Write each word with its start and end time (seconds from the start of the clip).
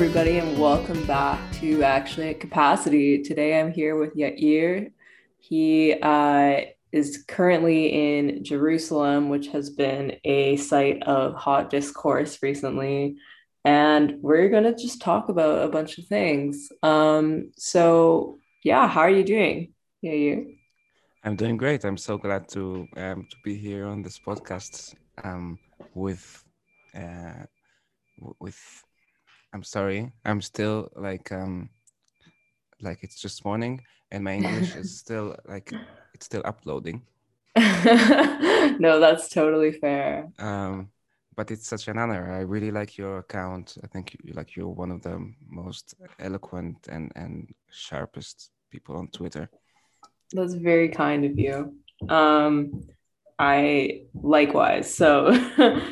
everybody, 0.00 0.38
and 0.38 0.56
welcome 0.56 1.04
back 1.06 1.40
to 1.54 1.82
Actually 1.82 2.28
at 2.28 2.38
Capacity. 2.38 3.20
Today 3.20 3.58
I'm 3.58 3.72
here 3.72 3.96
with 3.96 4.14
Yair. 4.14 4.92
He 5.38 5.92
uh, 5.92 6.60
is 6.92 7.24
currently 7.26 7.88
in 8.16 8.44
Jerusalem, 8.44 9.28
which 9.28 9.48
has 9.48 9.70
been 9.70 10.14
a 10.22 10.54
site 10.54 11.02
of 11.02 11.34
hot 11.34 11.68
discourse 11.68 12.38
recently. 12.44 13.16
And 13.64 14.22
we're 14.22 14.48
going 14.50 14.62
to 14.62 14.76
just 14.76 15.00
talk 15.00 15.30
about 15.30 15.64
a 15.64 15.68
bunch 15.68 15.98
of 15.98 16.06
things. 16.06 16.70
Um, 16.84 17.50
so, 17.56 18.38
yeah, 18.62 18.86
how 18.86 19.00
are 19.00 19.10
you 19.10 19.24
doing, 19.24 19.74
Yair? 20.04 20.46
I'm 21.24 21.34
doing 21.34 21.56
great. 21.56 21.84
I'm 21.84 21.96
so 21.96 22.16
glad 22.16 22.48
to 22.50 22.86
um, 22.96 23.26
to 23.28 23.36
be 23.42 23.56
here 23.56 23.84
on 23.84 24.02
this 24.02 24.16
podcast 24.16 24.94
um, 25.24 25.58
with 25.92 26.44
uh, 26.94 27.46
with. 28.38 28.84
I'm 29.52 29.62
sorry. 29.62 30.12
I'm 30.24 30.40
still 30.42 30.90
like 30.96 31.32
um, 31.32 31.70
like 32.80 32.98
it's 33.02 33.20
just 33.20 33.44
morning, 33.44 33.80
and 34.10 34.24
my 34.24 34.34
English 34.34 34.76
is 34.76 34.98
still 35.04 35.36
like 35.46 35.72
it's 36.14 36.26
still 36.26 36.42
uploading. 36.44 37.02
no, 37.56 39.00
that's 39.00 39.28
totally 39.28 39.72
fair. 39.72 40.30
Um, 40.38 40.90
but 41.34 41.50
it's 41.50 41.66
such 41.66 41.88
an 41.88 41.98
honor. 41.98 42.32
I 42.32 42.40
really 42.40 42.70
like 42.70 42.98
your 42.98 43.18
account. 43.18 43.76
I 43.82 43.86
think 43.86 44.16
you 44.22 44.34
like 44.34 44.56
you're 44.56 44.68
one 44.68 44.90
of 44.90 45.02
the 45.02 45.32
most 45.48 45.94
eloquent 46.18 46.88
and 46.88 47.12
and 47.16 47.52
sharpest 47.70 48.50
people 48.70 48.96
on 48.96 49.08
Twitter. 49.08 49.48
That's 50.32 50.54
very 50.54 50.88
kind 50.88 51.24
of 51.24 51.38
you. 51.38 51.74
Um, 52.08 52.86
I 53.38 54.02
likewise. 54.14 54.92
So, 54.94 55.32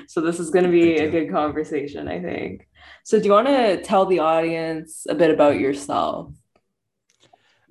so 0.08 0.20
this 0.20 0.40
is 0.40 0.50
going 0.50 0.64
to 0.64 0.70
be 0.70 0.96
a 0.96 1.10
good 1.10 1.30
conversation, 1.30 2.08
I 2.08 2.20
think. 2.20 2.66
So, 3.04 3.18
do 3.18 3.26
you 3.26 3.32
want 3.32 3.48
to 3.48 3.82
tell 3.82 4.06
the 4.06 4.20
audience 4.20 5.06
a 5.08 5.14
bit 5.14 5.30
about 5.30 5.58
yourself? 5.58 6.32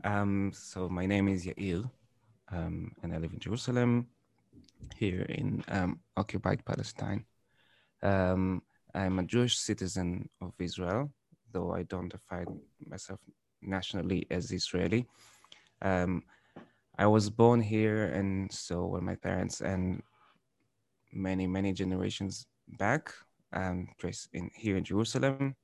Um, 0.05 0.51
so 0.53 0.87
my 0.87 1.07
name 1.07 1.27
is 1.27 1.47
Yael, 1.47 1.89
um, 2.51 2.91
and 3.01 3.11
I 3.11 3.17
live 3.17 3.33
in 3.33 3.39
Jerusalem, 3.39 4.07
here 4.95 5.23
in 5.23 5.63
um, 5.67 5.99
occupied 6.15 6.63
Palestine. 6.63 7.25
Um, 8.03 8.61
I'm 8.93 9.17
a 9.17 9.23
Jewish 9.23 9.57
citizen 9.57 10.29
of 10.41 10.53
Israel, 10.59 11.11
though 11.51 11.73
I 11.73 11.83
don't 11.83 12.09
define 12.09 12.59
myself 12.85 13.19
nationally 13.63 14.27
as 14.29 14.51
Israeli. 14.51 15.07
Um, 15.81 16.21
I 16.99 17.07
was 17.07 17.29
born 17.31 17.59
here, 17.59 18.05
and 18.05 18.51
so 18.51 18.85
were 18.85 19.01
my 19.01 19.15
parents, 19.15 19.61
and 19.61 20.03
many 21.11 21.47
many 21.47 21.73
generations 21.73 22.45
back. 22.77 23.11
Um, 23.53 23.87
in 24.33 24.49
here 24.53 24.77
in 24.77 24.83
Jerusalem, 24.83 25.55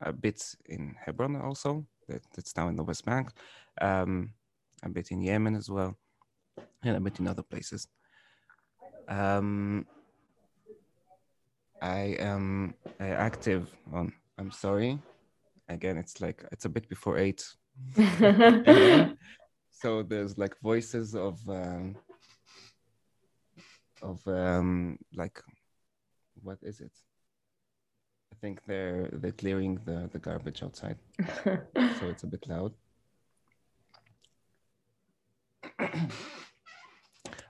a 0.00 0.12
bit 0.12 0.54
in 0.66 0.94
Hebron 1.04 1.36
also. 1.36 1.86
That, 2.08 2.22
that's 2.34 2.56
now 2.56 2.68
in 2.68 2.76
the 2.76 2.84
West 2.84 3.04
Bank. 3.04 3.30
Um, 3.80 4.30
a 4.82 4.88
bit 4.88 5.10
in 5.10 5.20
Yemen 5.20 5.56
as 5.56 5.70
well, 5.70 5.96
and 6.82 6.96
a 6.96 7.00
bit 7.00 7.18
in 7.18 7.26
other 7.26 7.42
places. 7.42 7.88
Um, 9.08 9.86
I 11.80 12.16
am 12.18 12.74
uh, 13.00 13.04
active 13.04 13.70
on. 13.92 14.12
I'm 14.38 14.50
sorry. 14.50 14.98
Again, 15.68 15.96
it's 15.96 16.20
like 16.20 16.44
it's 16.52 16.66
a 16.66 16.68
bit 16.68 16.88
before 16.88 17.18
eight. 17.18 17.44
so 19.70 20.02
there's 20.02 20.38
like 20.38 20.54
voices 20.62 21.14
of 21.14 21.38
um, 21.48 21.96
of 24.02 24.26
um, 24.28 24.98
like 25.14 25.40
what 26.42 26.58
is 26.62 26.80
it? 26.80 26.92
I 28.34 28.40
think 28.40 28.64
they're 28.66 29.08
they're 29.12 29.32
clearing 29.32 29.78
the 29.84 30.10
the 30.12 30.18
garbage 30.18 30.62
outside, 30.64 30.98
so 31.44 32.08
it's 32.08 32.24
a 32.24 32.26
bit 32.26 32.44
loud. 32.48 32.72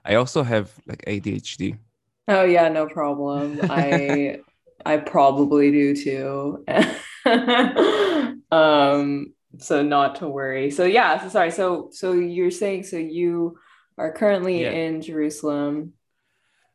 I 0.05 0.15
also 0.15 0.43
have 0.43 0.71
like 0.85 1.03
ADHD. 1.07 1.79
Oh 2.27 2.43
yeah, 2.43 2.69
no 2.69 2.85
problem. 2.85 3.59
I 3.63 4.41
I 4.85 4.97
probably 4.97 5.71
do 5.71 5.95
too. 5.95 6.63
um 8.51 9.33
so 9.57 9.81
not 9.81 10.15
to 10.17 10.27
worry. 10.27 10.69
So 10.69 10.85
yeah, 10.85 11.19
so 11.19 11.29
sorry. 11.29 11.51
So 11.51 11.89
so 11.91 12.11
you're 12.13 12.51
saying 12.51 12.83
so 12.83 12.97
you 12.97 13.57
are 13.97 14.11
currently 14.11 14.61
yeah. 14.61 14.71
in 14.71 15.01
Jerusalem. 15.01 15.93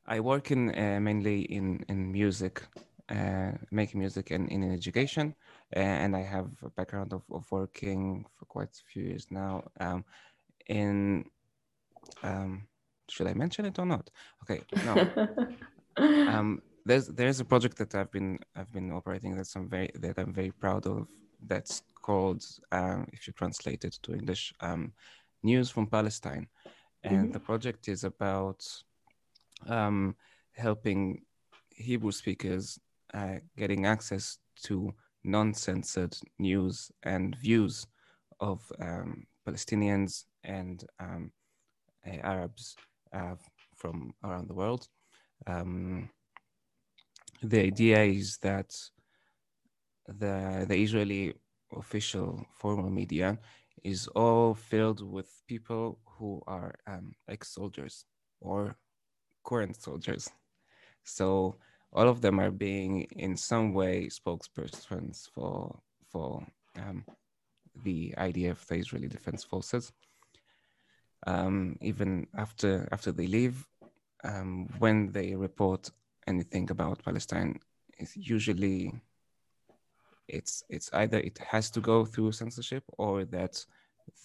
I 0.04 0.18
work 0.18 0.50
in 0.50 0.76
uh, 0.76 0.98
mainly 1.00 1.42
in 1.42 1.84
in 1.88 2.10
music, 2.10 2.62
making 3.70 4.00
music 4.00 4.30
and 4.30 4.48
in 4.48 4.72
education, 4.72 5.34
uh, 5.76 5.78
and 5.80 6.16
I 6.16 6.22
have 6.22 6.48
a 6.62 6.70
background 6.70 7.12
of, 7.12 7.22
of 7.30 7.50
working 7.50 8.24
for 8.36 8.44
quite 8.44 8.68
a 8.68 8.92
few 8.92 9.04
years 9.04 9.26
now. 9.30 9.64
Um, 9.80 10.04
in 10.68 11.24
um, 12.22 12.66
should 13.08 13.26
I 13.26 13.34
mention 13.34 13.64
it 13.64 13.78
or 13.78 13.86
not? 13.86 14.10
Okay, 14.42 14.62
no. 14.84 14.94
um, 16.28 16.62
there's 16.84 17.08
there's 17.08 17.40
a 17.40 17.44
project 17.44 17.76
that 17.78 17.94
I've 17.94 18.10
been 18.10 18.38
I've 18.56 18.72
been 18.72 18.90
operating 18.92 19.36
that's 19.36 19.54
I'm 19.56 19.68
very 19.68 19.90
that 19.94 20.18
I'm 20.18 20.32
very 20.32 20.52
proud 20.52 20.86
of. 20.86 21.08
That's 21.46 21.82
called, 22.02 22.44
um, 22.72 23.06
if 23.12 23.26
you 23.26 23.32
translate 23.32 23.84
it 23.84 23.98
to 24.02 24.12
English, 24.12 24.52
um, 24.60 24.92
News 25.42 25.70
from 25.70 25.86
Palestine. 25.86 26.48
And 27.02 27.16
mm-hmm. 27.16 27.32
the 27.32 27.40
project 27.40 27.88
is 27.88 28.04
about 28.04 28.62
um, 29.66 30.16
helping 30.52 31.22
Hebrew 31.70 32.12
speakers 32.12 32.78
uh, 33.14 33.38
getting 33.56 33.86
access 33.86 34.38
to 34.64 34.92
non 35.24 35.54
censored 35.54 36.16
news 36.38 36.90
and 37.02 37.36
views 37.36 37.86
of 38.40 38.60
um, 38.80 39.26
Palestinians 39.46 40.24
and 40.44 40.84
um, 40.98 41.32
uh, 42.06 42.16
Arabs 42.22 42.76
uh, 43.12 43.34
from 43.76 44.12
around 44.24 44.48
the 44.48 44.54
world. 44.54 44.86
Um, 45.46 46.10
the 47.42 47.60
idea 47.60 48.02
is 48.02 48.38
that 48.38 48.70
the 50.06 50.66
the 50.68 50.76
Israeli 50.76 51.34
official 51.72 52.44
formal 52.52 52.90
media 52.90 53.38
is 53.84 54.08
all 54.08 54.54
filled 54.54 55.00
with 55.00 55.42
people 55.46 55.98
who 56.04 56.42
are 56.46 56.74
um, 56.86 57.12
ex-soldiers 57.28 58.04
or 58.40 58.76
current 59.44 59.76
soldiers. 59.76 60.28
So 61.04 61.56
all 61.92 62.08
of 62.08 62.20
them 62.20 62.38
are 62.38 62.50
being 62.50 63.02
in 63.16 63.36
some 63.36 63.72
way 63.74 64.08
spokespersons 64.08 65.28
for 65.34 65.78
for 66.10 66.46
um, 66.76 67.04
the 67.84 68.14
IDF, 68.18 68.66
the 68.66 68.76
Israeli 68.76 69.08
Defense 69.08 69.44
Forces. 69.44 69.92
Um, 71.26 71.76
even 71.80 72.26
after 72.36 72.88
after 72.92 73.12
they 73.12 73.26
leave, 73.26 73.66
um, 74.24 74.68
when 74.78 75.12
they 75.12 75.34
report 75.34 75.90
anything 76.26 76.70
about 76.70 77.04
Palestine, 77.04 77.58
it's 77.98 78.16
usually 78.16 78.92
it's 80.28 80.62
it's 80.68 80.90
either 80.94 81.18
it 81.18 81.38
has 81.38 81.70
to 81.72 81.80
go 81.80 82.04
through 82.04 82.32
censorship 82.32 82.84
or 82.98 83.24
that 83.24 83.64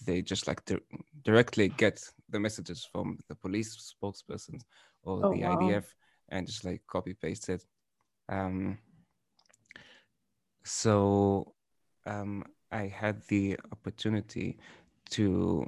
they 0.06 0.22
just 0.22 0.46
like 0.46 0.64
di- 0.64 0.78
directly 1.24 1.68
get 1.68 2.02
the 2.30 2.40
messages 2.40 2.88
from 2.90 3.18
the 3.28 3.34
police 3.34 3.94
spokespersons 3.94 4.62
or 5.02 5.26
oh, 5.26 5.32
the 5.32 5.42
wow. 5.42 5.56
IDF 5.56 5.84
and 6.28 6.46
just 6.46 6.64
like 6.64 6.82
copy 6.86 7.14
paste 7.14 7.48
it. 7.48 7.64
Um, 8.28 8.78
so 10.64 11.54
um, 12.06 12.44
I 12.72 12.86
had 12.86 13.22
the 13.28 13.58
opportunity 13.72 14.58
to 15.10 15.66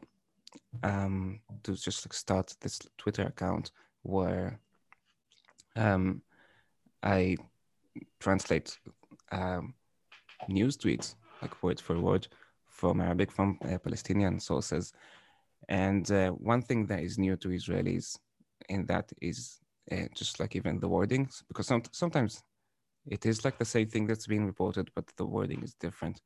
um, 0.82 1.40
to 1.62 1.74
just 1.74 2.06
like 2.06 2.12
start 2.12 2.54
this 2.60 2.80
Twitter 2.96 3.22
account 3.22 3.70
where 4.02 4.60
um, 5.76 6.22
I 7.02 7.36
translate 8.20 8.78
um, 9.32 9.74
news 10.48 10.76
tweets, 10.76 11.14
like 11.42 11.62
word 11.62 11.80
for 11.80 11.98
word, 12.00 12.28
from 12.66 13.00
Arabic, 13.00 13.30
from 13.30 13.58
uh, 13.64 13.78
Palestinian 13.78 14.40
sources. 14.40 14.92
And 15.68 16.10
uh, 16.10 16.30
one 16.30 16.62
thing 16.62 16.86
that 16.86 17.00
is 17.00 17.18
new 17.18 17.36
to 17.36 17.48
Israelis 17.48 18.18
in 18.68 18.86
that 18.86 19.12
is 19.20 19.60
uh, 19.92 20.08
just 20.14 20.40
like 20.40 20.56
even 20.56 20.80
the 20.80 20.88
wordings, 20.88 21.42
because 21.48 21.66
some, 21.66 21.82
sometimes 21.92 22.42
it 23.06 23.24
is 23.26 23.44
like 23.44 23.58
the 23.58 23.64
same 23.64 23.88
thing 23.88 24.06
that's 24.06 24.26
being 24.26 24.46
reported, 24.46 24.90
but 24.94 25.06
the 25.16 25.24
wording 25.24 25.62
is 25.62 25.74
different. 25.74 26.20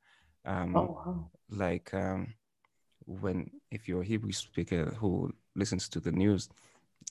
Um, 0.44 0.76
oh, 0.76 0.80
wow. 0.80 1.30
Like 1.50 1.92
um, 1.94 2.34
when, 3.06 3.50
if 3.70 3.88
you're 3.88 4.02
a 4.02 4.06
Hebrew 4.06 4.32
speaker 4.32 4.86
who 4.98 5.32
listens 5.54 5.88
to 5.90 6.00
the 6.00 6.12
news 6.12 6.48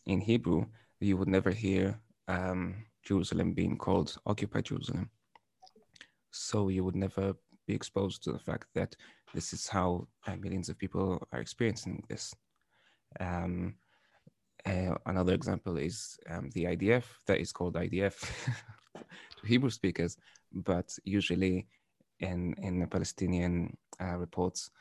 in 0.05 0.19
Hebrew, 0.19 0.65
you 0.99 1.17
would 1.17 1.27
never 1.27 1.51
hear 1.51 1.99
um, 2.27 2.85
Jerusalem 3.03 3.53
being 3.53 3.77
called 3.77 4.17
occupied 4.25 4.65
Jerusalem. 4.65 5.09
So 6.31 6.69
you 6.69 6.83
would 6.83 6.95
never 6.95 7.33
be 7.67 7.73
exposed 7.73 8.23
to 8.23 8.31
the 8.31 8.39
fact 8.39 8.67
that 8.75 8.95
this 9.33 9.53
is 9.53 9.67
how 9.67 10.07
uh, 10.27 10.35
millions 10.35 10.69
of 10.69 10.77
people 10.77 11.25
are 11.31 11.39
experiencing 11.39 12.03
this. 12.09 12.33
Um, 13.19 13.75
uh, 14.65 14.95
another 15.05 15.33
example 15.33 15.77
is 15.77 16.17
um, 16.29 16.49
the 16.53 16.65
IDF, 16.65 17.03
that 17.27 17.39
is 17.39 17.51
called 17.51 17.75
IDF 17.75 18.19
to 18.95 19.47
Hebrew 19.47 19.69
speakers, 19.69 20.17
but 20.51 20.97
usually 21.03 21.67
in 22.19 22.53
in 22.57 22.79
the 22.79 22.87
Palestinian 22.87 23.77
uh, 23.99 24.17
reports. 24.17 24.71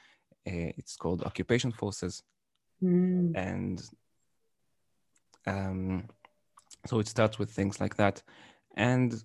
Uh, 0.47 0.73
it's 0.79 0.97
called 0.97 1.23
occupation 1.23 1.73
forces, 1.73 2.23
Mm. 2.83 3.37
and 3.37 3.83
um, 5.47 6.09
so 6.87 6.99
it 6.99 7.09
starts 7.09 7.39
with 7.39 7.51
things 7.51 7.79
like 7.79 7.97
that, 7.97 8.23
and 8.77 9.23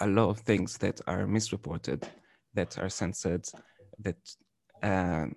a 0.00 0.06
lot 0.06 0.28
of 0.28 0.40
things 0.40 0.76
that 0.78 1.00
are 1.06 1.26
misreported, 1.26 2.06
that 2.54 2.78
are 2.78 2.90
censored, 2.90 3.46
that 3.98 4.18
um, 4.82 5.36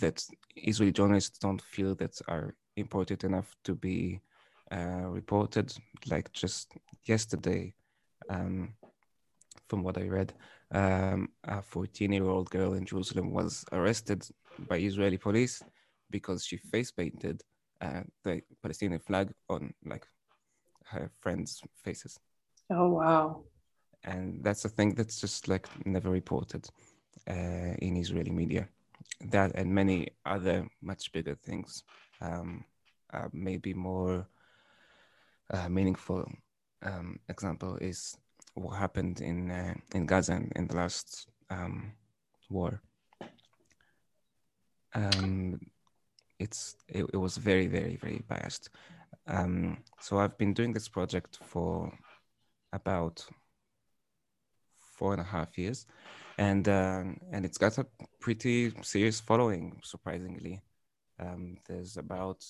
that 0.00 0.22
Israeli 0.56 0.92
journalists 0.92 1.38
don't 1.38 1.62
feel 1.62 1.94
that 1.94 2.20
are 2.28 2.54
important 2.76 3.24
enough 3.24 3.56
to 3.64 3.74
be 3.74 4.20
uh, 4.70 5.08
reported. 5.08 5.72
Like 6.10 6.32
just 6.32 6.72
yesterday, 7.04 7.74
um, 8.28 8.74
from 9.68 9.82
what 9.82 9.98
I 9.98 10.08
read, 10.08 10.32
um, 10.72 11.28
a 11.44 11.58
14-year-old 11.58 12.50
girl 12.50 12.74
in 12.74 12.84
Jerusalem 12.84 13.30
was 13.30 13.64
arrested 13.72 14.26
by 14.68 14.78
Israeli 14.78 15.18
police 15.18 15.62
because 16.10 16.44
she 16.44 16.56
face 16.56 16.90
painted 16.90 17.42
uh, 17.80 18.02
the 18.22 18.42
Palestinian 18.62 19.00
flag 19.00 19.32
on 19.48 19.72
like 19.84 20.06
her 20.86 21.10
friends' 21.20 21.62
faces. 21.84 22.18
Oh 22.70 22.88
wow. 22.88 23.44
And 24.04 24.42
that's 24.44 24.64
a 24.64 24.68
thing 24.68 24.94
that's 24.94 25.20
just 25.20 25.48
like 25.48 25.66
never 25.86 26.10
reported 26.10 26.68
uh, 27.28 27.74
in 27.78 27.96
Israeli 27.96 28.30
media. 28.30 28.68
That 29.20 29.52
and 29.54 29.74
many 29.74 30.08
other 30.26 30.66
much 30.82 31.12
bigger 31.12 31.34
things, 31.34 31.84
um, 32.20 32.64
uh, 33.12 33.28
maybe 33.32 33.74
more 33.74 34.26
uh, 35.52 35.68
meaningful 35.68 36.30
um, 36.82 37.18
example 37.28 37.76
is 37.76 38.16
what 38.54 38.76
happened 38.76 39.20
in 39.20 39.50
uh, 39.50 39.74
in 39.94 40.06
Gaza 40.06 40.40
in, 40.54 40.66
the 40.66 40.76
last 40.76 41.28
um, 41.50 41.92
war. 42.50 42.80
Um, 44.94 45.60
it's 46.38 46.76
it, 46.88 47.04
it, 47.12 47.16
was 47.16 47.36
very 47.36 47.66
very 47.66 47.96
very 47.96 48.22
biased. 48.28 48.70
Um, 49.26 49.78
so 50.00 50.18
I've 50.18 50.38
been 50.38 50.54
doing 50.54 50.72
this 50.72 50.88
project 50.88 51.38
for 51.42 51.92
about 52.72 53.24
four 54.78 55.12
and 55.12 55.20
a 55.20 55.24
half 55.24 55.58
years, 55.58 55.86
and 56.38 56.68
uh, 56.68 57.04
and 57.32 57.44
it's 57.44 57.58
got 57.58 57.78
a 57.78 57.86
pretty 58.20 58.72
serious 58.82 59.20
following. 59.20 59.80
Surprisingly, 59.82 60.60
um, 61.18 61.56
there's 61.66 61.96
about 61.96 62.44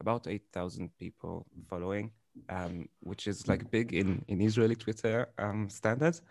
about 0.00 0.26
eight 0.26 0.44
thousand 0.52 0.90
people 0.98 1.46
following, 1.68 2.10
um, 2.48 2.88
which 3.00 3.26
is 3.26 3.48
like 3.48 3.70
big 3.70 3.92
in 3.94 4.24
in 4.28 4.40
Israeli 4.40 4.74
Twitter 4.74 5.28
um, 5.38 5.68
standards, 5.68 6.22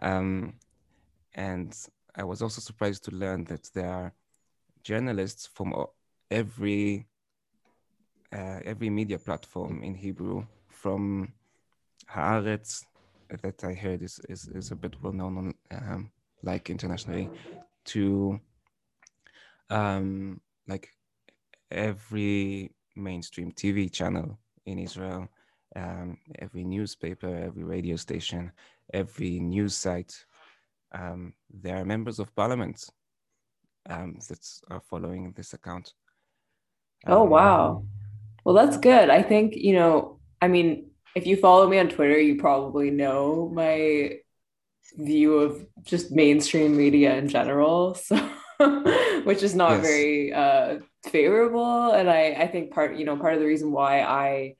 um, 0.00 0.54
and 1.34 1.76
I 2.14 2.24
was 2.24 2.42
also 2.42 2.60
surprised 2.60 3.04
to 3.04 3.10
learn 3.12 3.44
that 3.44 3.70
there 3.74 3.88
are 3.88 4.12
journalists 4.82 5.46
from 5.46 5.74
every 6.30 7.06
uh, 8.32 8.60
every 8.64 8.90
media 8.90 9.18
platform 9.18 9.82
in 9.82 9.94
Hebrew, 9.94 10.46
from 10.68 11.32
Haaretz, 12.10 12.84
that 13.42 13.64
I 13.64 13.72
heard 13.74 14.02
is, 14.02 14.20
is, 14.28 14.48
is 14.48 14.70
a 14.70 14.76
bit 14.76 14.96
well 15.02 15.12
known 15.12 15.38
on 15.38 15.54
um, 15.70 16.10
like 16.42 16.70
internationally 16.70 17.30
to 17.86 18.40
um, 19.70 20.40
like 20.66 20.88
every 21.70 22.72
mainstream 22.96 23.52
TV 23.52 23.90
channel 23.90 24.38
in 24.66 24.78
Israel, 24.78 25.28
um, 25.76 26.18
every 26.38 26.64
newspaper, 26.64 27.34
every 27.34 27.64
radio 27.64 27.96
station, 27.96 28.52
every 28.92 29.40
news 29.40 29.74
site. 29.74 30.24
Um, 30.92 31.32
there 31.50 31.76
are 31.76 31.84
members 31.84 32.18
of 32.18 32.34
parliament 32.34 32.90
um, 33.88 34.18
that 34.28 34.46
are 34.70 34.80
following 34.80 35.32
this 35.32 35.54
account. 35.54 35.94
oh, 37.06 37.24
wow. 37.24 37.76
Um, 37.76 37.88
well, 38.44 38.54
that's 38.54 38.76
good. 38.76 39.08
I 39.08 39.22
think, 39.22 39.54
you 39.56 39.74
know, 39.74 40.18
I 40.40 40.48
mean, 40.48 40.90
if 41.14 41.26
you 41.26 41.36
follow 41.36 41.68
me 41.68 41.78
on 41.78 41.88
Twitter, 41.88 42.18
you 42.18 42.36
probably 42.36 42.90
know 42.90 43.50
my 43.52 44.18
view 44.96 45.38
of 45.38 45.66
just 45.82 46.10
mainstream 46.10 46.76
media 46.76 47.14
in 47.16 47.28
general. 47.28 47.96
So, 48.04 48.16
which 49.24 49.42
is 49.42 49.54
not 49.54 49.72
yes. 49.72 49.82
very 49.82 50.32
uh, 50.32 50.78
favorable. 51.04 51.92
And 51.92 52.10
I, 52.10 52.32
I 52.32 52.46
think 52.46 52.72
part, 52.72 52.96
you 52.96 53.04
know, 53.04 53.16
part 53.16 53.34
of 53.34 53.40
the 53.40 53.46
reason 53.46 53.72
why 53.72 54.00
I 54.00 54.54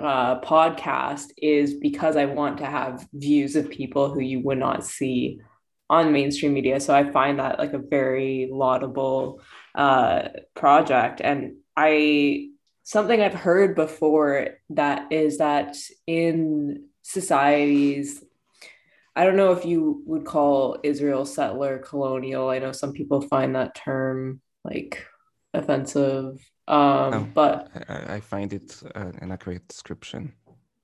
uh, 0.00 0.40
podcast 0.40 1.26
is 1.36 1.74
because 1.74 2.16
I 2.16 2.26
want 2.26 2.58
to 2.58 2.66
have 2.66 3.06
views 3.12 3.56
of 3.56 3.70
people 3.70 4.12
who 4.12 4.20
you 4.20 4.40
would 4.40 4.58
not 4.58 4.84
see 4.84 5.40
on 5.88 6.12
mainstream 6.12 6.54
media. 6.54 6.80
So 6.80 6.94
I 6.94 7.10
find 7.10 7.38
that 7.38 7.58
like 7.58 7.72
a 7.72 7.78
very 7.78 8.48
laudable 8.50 9.40
uh, 9.74 10.28
project. 10.54 11.20
And 11.22 11.56
I 11.76 12.48
something 12.82 13.20
I've 13.20 13.34
heard 13.34 13.74
before 13.74 14.58
that 14.70 15.12
is 15.12 15.38
that 15.38 15.76
in 16.06 16.86
societies, 17.02 18.22
I 19.16 19.24
don't 19.24 19.36
know 19.36 19.52
if 19.52 19.64
you 19.64 20.02
would 20.06 20.24
call 20.24 20.78
Israel 20.82 21.24
settler 21.24 21.78
colonial. 21.78 22.48
I 22.48 22.58
know 22.58 22.72
some 22.72 22.92
people 22.92 23.20
find 23.20 23.54
that 23.54 23.74
term 23.74 24.40
like 24.64 25.06
offensive. 25.52 26.38
Um, 26.66 27.10
no, 27.10 27.28
but 27.32 27.70
I, 27.88 28.14
I 28.14 28.20
find 28.20 28.52
it 28.52 28.82
uh, 28.94 29.12
an 29.20 29.30
accurate 29.30 29.68
description. 29.68 30.32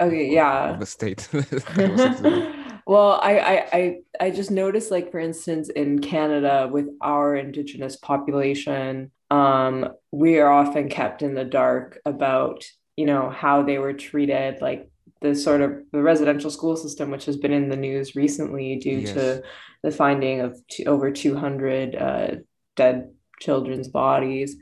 Okay, 0.00 0.27
of, 0.27 0.32
yeah. 0.32 0.71
Of 0.71 0.81
the 0.81 0.87
state. 0.87 1.29
well, 2.87 3.19
I, 3.23 3.38
I 3.38 3.69
I 3.73 3.97
I 4.21 4.31
just 4.31 4.50
noticed, 4.50 4.91
like 4.91 5.11
for 5.11 5.19
instance, 5.19 5.69
in 5.69 6.00
Canada, 6.00 6.69
with 6.71 6.88
our 7.00 7.35
Indigenous 7.35 7.97
population, 7.97 9.11
um, 9.31 9.88
we 10.12 10.38
are 10.38 10.50
often 10.50 10.88
kept 10.88 11.23
in 11.23 11.35
the 11.35 11.44
dark 11.44 11.99
about 12.05 12.65
you 12.97 13.06
know 13.06 13.31
how 13.31 13.62
they 13.62 13.79
were 13.79 13.94
treated 13.94 14.61
like 14.61 14.90
the 15.21 15.35
sort 15.35 15.61
of 15.61 15.83
the 15.93 16.03
residential 16.03 16.51
school 16.51 16.77
system 16.77 17.11
which 17.11 17.27
has 17.27 17.37
been 17.37 17.53
in 17.53 17.69
the 17.69 17.77
news 17.77 18.17
recently 18.17 18.77
due 18.77 18.99
yes. 18.99 19.13
to 19.13 19.43
the 19.83 19.91
finding 19.91 20.41
of 20.41 20.61
over 20.87 21.11
200 21.11 21.95
uh, 21.95 22.35
dead 22.77 23.11
children's 23.41 23.89
bodies 23.89 24.57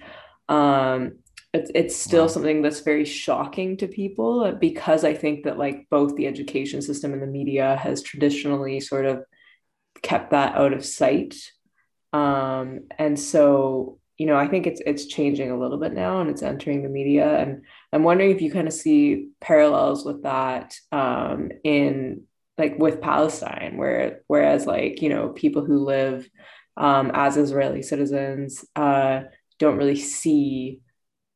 um, 0.48 1.18
it's, 1.54 1.70
it's 1.74 1.96
still 1.96 2.24
wow. 2.24 2.28
something 2.28 2.62
that's 2.62 2.80
very 2.80 3.04
shocking 3.04 3.76
to 3.76 3.86
people 3.86 4.52
because 4.60 5.04
i 5.04 5.14
think 5.14 5.44
that 5.44 5.58
like 5.58 5.86
both 5.90 6.14
the 6.16 6.26
education 6.26 6.82
system 6.82 7.12
and 7.12 7.22
the 7.22 7.26
media 7.26 7.76
has 7.76 8.02
traditionally 8.02 8.80
sort 8.80 9.06
of 9.06 9.22
kept 10.02 10.30
that 10.30 10.54
out 10.56 10.72
of 10.72 10.84
sight 10.84 11.34
um, 12.12 12.80
and 12.98 13.18
so 13.18 13.98
you 14.18 14.26
know, 14.26 14.36
I 14.36 14.48
think 14.48 14.66
it's 14.66 14.82
it's 14.84 15.06
changing 15.06 15.50
a 15.50 15.58
little 15.58 15.78
bit 15.78 15.94
now 15.94 16.20
and 16.20 16.28
it's 16.28 16.42
entering 16.42 16.82
the 16.82 16.88
media. 16.88 17.38
And 17.38 17.62
I'm 17.92 18.02
wondering 18.02 18.30
if 18.30 18.42
you 18.42 18.52
kind 18.52 18.68
of 18.68 18.74
see 18.74 19.30
parallels 19.40 20.04
with 20.04 20.22
that 20.22 20.74
um, 20.92 21.50
in 21.64 22.24
like 22.58 22.78
with 22.78 23.00
Palestine, 23.00 23.76
where 23.76 24.20
whereas 24.26 24.66
like, 24.66 25.00
you 25.00 25.08
know, 25.08 25.30
people 25.30 25.64
who 25.64 25.84
live 25.84 26.28
um, 26.76 27.10
as 27.14 27.36
Israeli 27.36 27.82
citizens 27.82 28.64
uh, 28.76 29.22
don't 29.58 29.76
really 29.76 29.96
see 29.96 30.80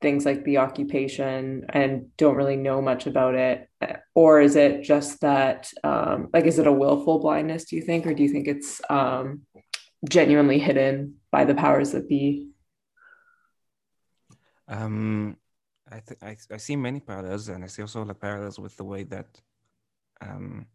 things 0.02 0.26
like 0.26 0.44
the 0.44 0.58
occupation 0.58 1.64
and 1.68 2.08
don't 2.16 2.34
really 2.34 2.56
know 2.56 2.82
much 2.82 3.06
about 3.06 3.34
it. 3.34 3.68
Or 4.14 4.40
is 4.40 4.56
it 4.56 4.82
just 4.82 5.20
that 5.20 5.70
um, 5.84 6.28
like 6.32 6.44
is 6.44 6.58
it 6.58 6.66
a 6.66 6.72
willful 6.72 7.20
blindness 7.20 7.64
do 7.64 7.76
you 7.76 7.82
think? 7.82 8.06
Or 8.06 8.12
do 8.12 8.22
you 8.22 8.28
think 8.28 8.48
it's 8.48 8.80
um, 8.90 9.42
genuinely 10.08 10.58
hidden 10.58 11.16
by 11.30 11.44
the 11.44 11.54
powers 11.54 11.92
that 11.92 12.08
be? 12.08 12.48
Um, 14.68 15.36
I, 15.92 16.36
I, 16.50 16.56
see 16.56 16.76
many 16.76 17.00
parallels, 17.00 17.48
and 17.48 17.64
I 17.64 17.66
see 17.66 17.82
also 17.82 18.04
like 18.04 18.20
parallels 18.20 18.58
with 18.58 18.76
the 18.76 18.84
way 18.84 19.02
that 19.04 19.40
um, 20.20 20.66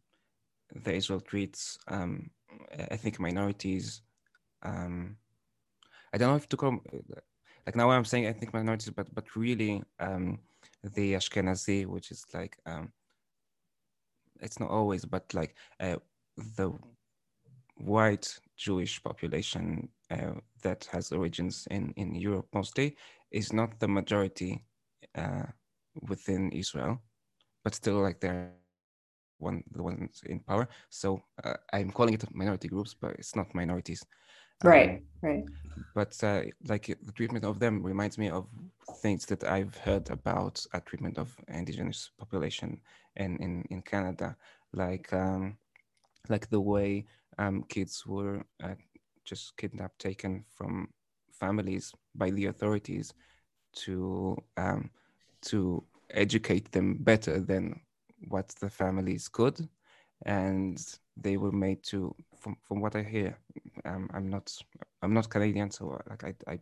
the 0.84 0.94
Israel 0.94 1.22
treats 1.22 1.78
um, 1.88 2.30
ethnic 2.72 3.20
minorities. 3.20 4.02
Um, 4.64 5.18
I 6.14 6.18
don't 6.18 6.30
know 6.30 6.36
if 6.36 6.48
to 6.50 6.58
call 6.58 6.80
like 7.66 7.76
now 7.76 7.90
I'm 7.90 8.06
saying 8.06 8.28
ethnic 8.28 8.54
minorities, 8.54 8.90
but 8.90 9.14
but 9.14 9.36
really 9.36 9.84
um, 10.00 10.40
the 10.84 11.14
Ashkenazi, 11.14 11.86
which 11.86 12.12
is 12.12 12.24
like 12.34 12.58
um, 12.66 12.92
it's 14.42 14.60
not 14.60 14.70
always, 14.70 15.04
but 15.06 15.34
like 15.34 15.56
uh, 15.80 15.98
the 16.56 16.72
white 17.76 18.40
Jewish 18.56 19.02
population 19.04 19.90
uh, 20.12 20.34
that 20.62 20.88
has 20.92 21.12
origins 21.12 21.68
in 21.72 21.94
in 21.98 22.14
Europe 22.14 22.48
mostly 22.54 22.96
is 23.32 23.52
not 23.52 23.80
the 23.80 23.88
majority 23.88 24.64
uh, 25.18 25.46
within 26.08 26.52
Israel, 26.52 27.02
but 27.64 27.76
still 27.76 28.02
like 28.02 28.20
they're 28.20 28.52
one 29.40 29.64
the 29.72 29.84
ones 29.84 30.22
in 30.26 30.40
power. 30.40 30.68
So 30.90 31.22
uh, 31.44 31.54
I'm 31.74 31.92
calling 31.92 32.14
it 32.14 32.24
minority 32.34 32.68
groups, 32.68 32.94
but 32.94 33.12
it's 33.20 33.36
not 33.36 33.54
minorities. 33.54 34.04
Right, 34.64 34.90
um, 34.90 35.00
right. 35.22 35.46
But 35.94 36.24
uh, 36.24 36.42
like 36.68 36.86
the 36.88 37.12
treatment 37.12 37.46
of 37.46 37.60
them 37.60 37.84
reminds 37.84 38.18
me 38.18 38.30
of 38.30 38.48
things 39.02 39.26
that 39.28 39.44
I've 39.44 39.76
heard 39.78 40.10
about 40.10 40.64
a 40.74 40.82
treatment 40.82 41.18
of 41.18 41.36
indigenous 41.48 42.12
population 42.18 42.82
in 43.16 43.38
in, 43.38 43.64
in 43.70 43.82
Canada, 43.82 44.36
like 44.74 45.12
um, 45.14 45.58
like 46.30 46.50
the 46.50 46.62
way 46.62 47.06
um, 47.38 47.64
kids 47.70 48.06
were 48.06 48.44
uh, 48.64 48.76
just 49.26 49.56
kidnapped, 49.58 50.00
taken 50.00 50.44
from 50.50 50.90
families 51.32 51.94
by 52.16 52.32
the 52.32 52.48
authorities 52.48 53.14
to 53.74 54.36
um, 54.58 54.90
to 55.44 55.84
educate 56.12 56.72
them 56.72 56.98
better 57.00 57.40
than 57.40 57.80
what 58.28 58.48
the 58.60 58.70
families 58.70 59.28
could, 59.28 59.68
and 60.26 60.84
they 61.16 61.38
were 61.38 61.52
made 61.52 61.84
to. 61.84 62.16
From 62.40 62.56
from 62.62 62.82
what 62.82 62.96
I 62.96 63.04
hear, 63.04 63.38
um, 63.86 64.10
I'm 64.14 64.30
not 64.30 64.52
I'm 65.02 65.14
not 65.14 65.30
Canadian, 65.30 65.72
so 65.72 66.00
like 66.10 66.24
I 66.24 66.34
I. 66.52 66.60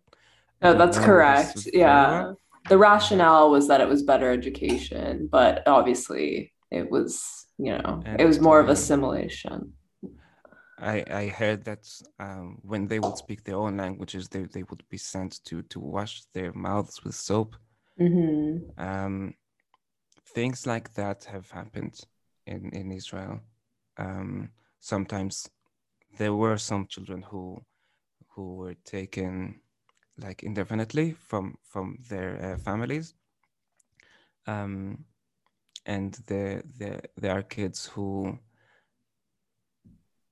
No, 0.61 0.73
that's 0.73 0.97
correct. 0.97 1.67
Yeah. 1.73 2.23
Well. 2.23 2.39
The 2.67 2.77
rationale 2.79 3.51
was 3.51 3.67
that 3.67 3.79
it 3.79 3.87
was 3.87 4.01
better 4.01 4.31
education, 4.31 5.29
but 5.31 5.61
obviously 5.67 6.53
it 6.71 6.89
was, 6.89 7.45
you 7.59 7.71
know, 7.77 8.01
and, 8.05 8.19
it 8.19 8.25
was 8.25 8.39
more 8.39 8.59
of 8.59 8.69
assimilation. 8.69 9.73
I, 10.79 11.05
I 11.09 11.27
heard 11.27 11.63
that 11.65 11.87
um, 12.19 12.57
when 12.63 12.87
they 12.87 12.99
would 12.99 13.17
speak 13.17 13.43
their 13.43 13.55
own 13.55 13.77
languages, 13.77 14.27
they, 14.27 14.43
they 14.43 14.63
would 14.63 14.83
be 14.89 14.97
sent 14.97 15.43
to, 15.45 15.61
to 15.63 15.79
wash 15.79 16.23
their 16.33 16.51
mouths 16.53 17.03
with 17.03 17.15
soap. 17.15 17.55
Mm-hmm. 17.99 18.79
Um, 18.81 19.33
things 20.33 20.65
like 20.67 20.93
that 20.95 21.25
have 21.25 21.49
happened 21.51 21.99
in, 22.45 22.69
in 22.71 22.91
Israel. 22.91 23.39
Um, 23.97 24.49
sometimes 24.79 25.49
there 26.17 26.33
were 26.33 26.57
some 26.57 26.87
children 26.87 27.21
who 27.21 27.61
who 28.29 28.55
were 28.55 28.75
taken 28.83 29.59
like 30.17 30.43
indefinitely 30.43 31.11
from 31.13 31.57
from 31.63 31.97
their 32.09 32.31
uh, 32.43 32.57
families 32.57 33.13
um, 34.47 35.05
and 35.85 36.17
there 36.27 36.63
there 36.77 37.01
there 37.17 37.37
are 37.37 37.43
kids 37.43 37.85
who 37.85 38.37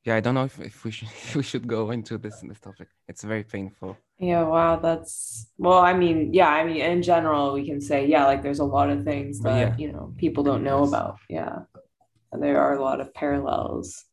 yeah 0.05 0.15
i 0.15 0.19
don't 0.19 0.35
know 0.35 0.43
if, 0.43 0.59
if 0.59 0.83
we 0.83 0.91
should 0.91 1.07
if 1.25 1.35
we 1.35 1.43
should 1.43 1.67
go 1.67 1.91
into 1.91 2.17
this 2.17 2.41
this 2.41 2.59
topic 2.59 2.87
it's 3.07 3.23
very 3.23 3.43
painful 3.43 3.97
yeah 4.19 4.43
wow 4.43 4.75
that's 4.75 5.47
well 5.57 5.79
i 5.79 5.93
mean 5.93 6.33
yeah 6.33 6.49
i 6.49 6.63
mean 6.63 6.77
in 6.77 7.01
general 7.01 7.53
we 7.53 7.65
can 7.65 7.79
say 7.81 8.05
yeah 8.05 8.25
like 8.25 8.41
there's 8.41 8.59
a 8.59 8.71
lot 8.77 8.89
of 8.89 9.03
things 9.03 9.39
that 9.39 9.59
yeah. 9.59 9.75
you 9.77 9.91
know 9.91 10.13
people 10.17 10.43
don't 10.43 10.63
know 10.63 10.81
yes. 10.81 10.89
about 10.89 11.17
yeah 11.29 11.59
and 12.31 12.41
there 12.41 12.59
are 12.59 12.75
a 12.75 12.81
lot 12.81 12.99
of 12.99 13.13
parallels 13.13 14.05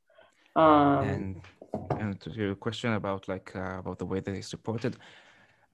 um 0.57 1.09
and 1.09 1.41
and 1.99 2.21
to 2.21 2.31
your 2.31 2.55
question 2.55 2.93
about 2.95 3.29
like 3.29 3.55
uh, 3.55 3.79
about 3.79 3.99
the 3.99 4.07
way 4.07 4.19
that 4.21 4.33
they 4.33 4.41
supported 4.41 4.97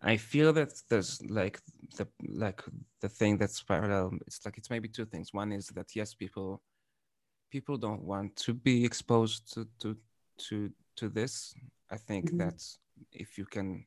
I 0.02 0.16
feel 0.16 0.52
that 0.52 0.72
there's 0.88 1.20
like 1.28 1.58
the 1.96 2.06
like 2.28 2.62
the 3.00 3.08
thing 3.08 3.38
that's 3.38 3.62
parallel. 3.62 4.12
It's 4.26 4.44
like 4.44 4.58
it's 4.58 4.70
maybe 4.70 4.88
two 4.88 5.06
things. 5.06 5.32
One 5.32 5.52
is 5.52 5.68
that 5.68 5.94
yes, 5.94 6.14
people 6.14 6.62
people 7.50 7.76
don't 7.76 8.02
want 8.02 8.36
to 8.36 8.54
be 8.54 8.84
exposed 8.84 9.52
to 9.54 9.66
to 9.80 9.96
to 10.48 10.70
to 10.96 11.08
this. 11.08 11.54
I 11.90 11.96
think 11.96 12.26
mm-hmm. 12.26 12.38
that 12.38 12.62
if 13.12 13.38
you 13.38 13.46
can 13.46 13.86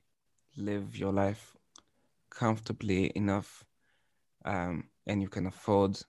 live 0.58 0.96
your 0.96 1.12
life 1.12 1.56
comfortably 2.30 3.12
enough, 3.16 3.66
um, 4.46 4.90
and 5.08 5.22
you 5.22 5.30
can 5.30 5.48
afford 5.48 6.00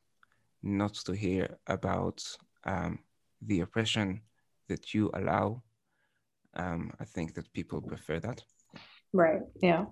not 0.62 0.94
to 0.94 1.12
hear 1.12 1.58
about 1.66 2.22
um, 2.64 2.98
the 3.42 3.60
oppression 3.60 4.20
that 4.68 4.94
you 4.94 5.10
allow, 5.14 5.62
um, 6.54 6.92
I 7.00 7.04
think 7.04 7.34
that 7.34 7.52
people 7.52 7.80
prefer 7.80 8.20
that. 8.20 8.42
Right. 9.12 9.42
Yeah. 9.60 9.86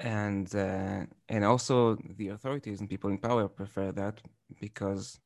And 0.00 0.52
uh, 0.54 1.06
and 1.28 1.44
also 1.44 1.96
the 2.16 2.28
authorities 2.28 2.80
and 2.80 2.88
people 2.88 3.10
in 3.10 3.18
power 3.18 3.48
prefer 3.48 3.92
that 3.92 4.20
because 4.60 5.18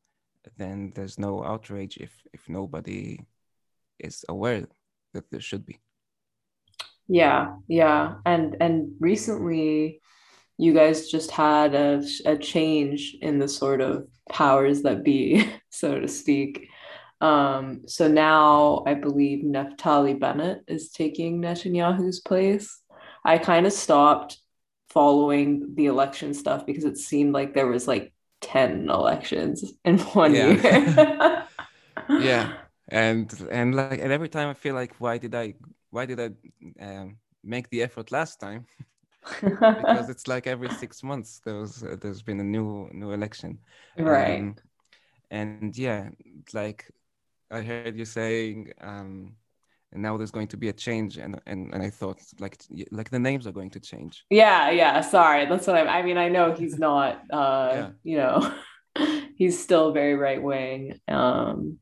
then 0.56 0.92
there's 0.94 1.18
no 1.18 1.44
outrage 1.44 1.96
if 1.98 2.12
if 2.32 2.48
nobody 2.48 3.20
is 3.98 4.24
aware 4.28 4.66
that 5.14 5.30
there 5.30 5.40
should 5.40 5.64
be. 5.64 5.78
Yeah, 7.08 7.56
yeah, 7.68 8.14
and 8.24 8.56
and 8.60 8.92
recently, 9.00 10.00
you 10.58 10.72
guys 10.74 11.08
just 11.08 11.30
had 11.30 11.74
a 11.74 12.02
a 12.26 12.36
change 12.36 13.16
in 13.20 13.38
the 13.38 13.48
sort 13.48 13.80
of 13.80 14.06
powers 14.28 14.82
that 14.82 15.04
be, 15.04 15.48
so 15.70 16.00
to 16.00 16.08
speak. 16.08 16.68
Um, 17.20 17.82
so 17.86 18.08
now 18.08 18.82
I 18.84 18.94
believe 18.94 19.44
Naftali 19.44 20.18
Bennett 20.18 20.62
is 20.66 20.90
taking 20.90 21.40
Netanyahu's 21.40 22.20
place. 22.20 22.80
I 23.24 23.38
kind 23.38 23.66
of 23.66 23.72
stopped 23.72 24.38
following 24.88 25.74
the 25.74 25.86
election 25.86 26.34
stuff 26.34 26.66
because 26.66 26.84
it 26.84 26.98
seemed 26.98 27.32
like 27.32 27.54
there 27.54 27.68
was 27.68 27.86
like 27.86 28.11
10 28.42 28.90
elections 28.90 29.64
in 29.84 29.98
one 29.98 30.34
yeah. 30.34 30.48
year. 30.48 31.46
yeah. 32.20 32.52
And 32.88 33.32
and 33.50 33.74
like 33.74 34.00
and 34.00 34.12
every 34.12 34.28
time 34.28 34.48
I 34.48 34.54
feel 34.54 34.74
like 34.74 34.94
why 34.98 35.18
did 35.18 35.34
I 35.34 35.54
why 35.90 36.06
did 36.06 36.20
I 36.20 36.30
um, 36.84 37.16
make 37.42 37.70
the 37.70 37.82
effort 37.82 38.12
last 38.12 38.38
time? 38.38 38.66
because 39.40 40.10
it's 40.10 40.26
like 40.26 40.46
every 40.46 40.68
six 40.68 41.02
months 41.02 41.40
there's 41.44 41.82
uh, 41.84 41.96
there's 42.00 42.22
been 42.22 42.40
a 42.40 42.44
new 42.44 42.88
new 42.92 43.12
election 43.12 43.56
right 43.96 44.40
um, 44.40 44.56
and 45.30 45.78
yeah 45.78 46.08
like 46.52 46.90
i 47.50 47.60
heard 47.60 47.96
you 47.96 48.04
saying 48.04 48.72
um 48.80 49.36
and 49.92 50.02
now 50.02 50.16
there's 50.16 50.30
going 50.30 50.48
to 50.48 50.56
be 50.56 50.68
a 50.68 50.72
change 50.72 51.18
and 51.18 51.40
and, 51.46 51.72
and 51.72 51.82
i 51.82 51.90
thought 51.90 52.18
like 52.38 52.62
like 52.90 53.10
the 53.10 53.18
names 53.18 53.46
are 53.46 53.52
going 53.52 53.70
to 53.70 53.80
change 53.80 54.24
yeah 54.30 54.70
yeah 54.70 55.00
sorry 55.00 55.46
that's 55.46 55.66
what 55.66 55.76
i 55.76 55.98
i 55.98 56.02
mean 56.02 56.18
i 56.18 56.28
know 56.28 56.52
he's 56.52 56.78
not 56.78 57.22
uh 57.32 57.70
yeah. 57.72 57.90
you 58.02 58.16
know 58.16 58.54
he's 59.36 59.62
still 59.62 59.92
very 59.92 60.14
right 60.14 60.42
wing 60.42 60.98
um 61.08 61.78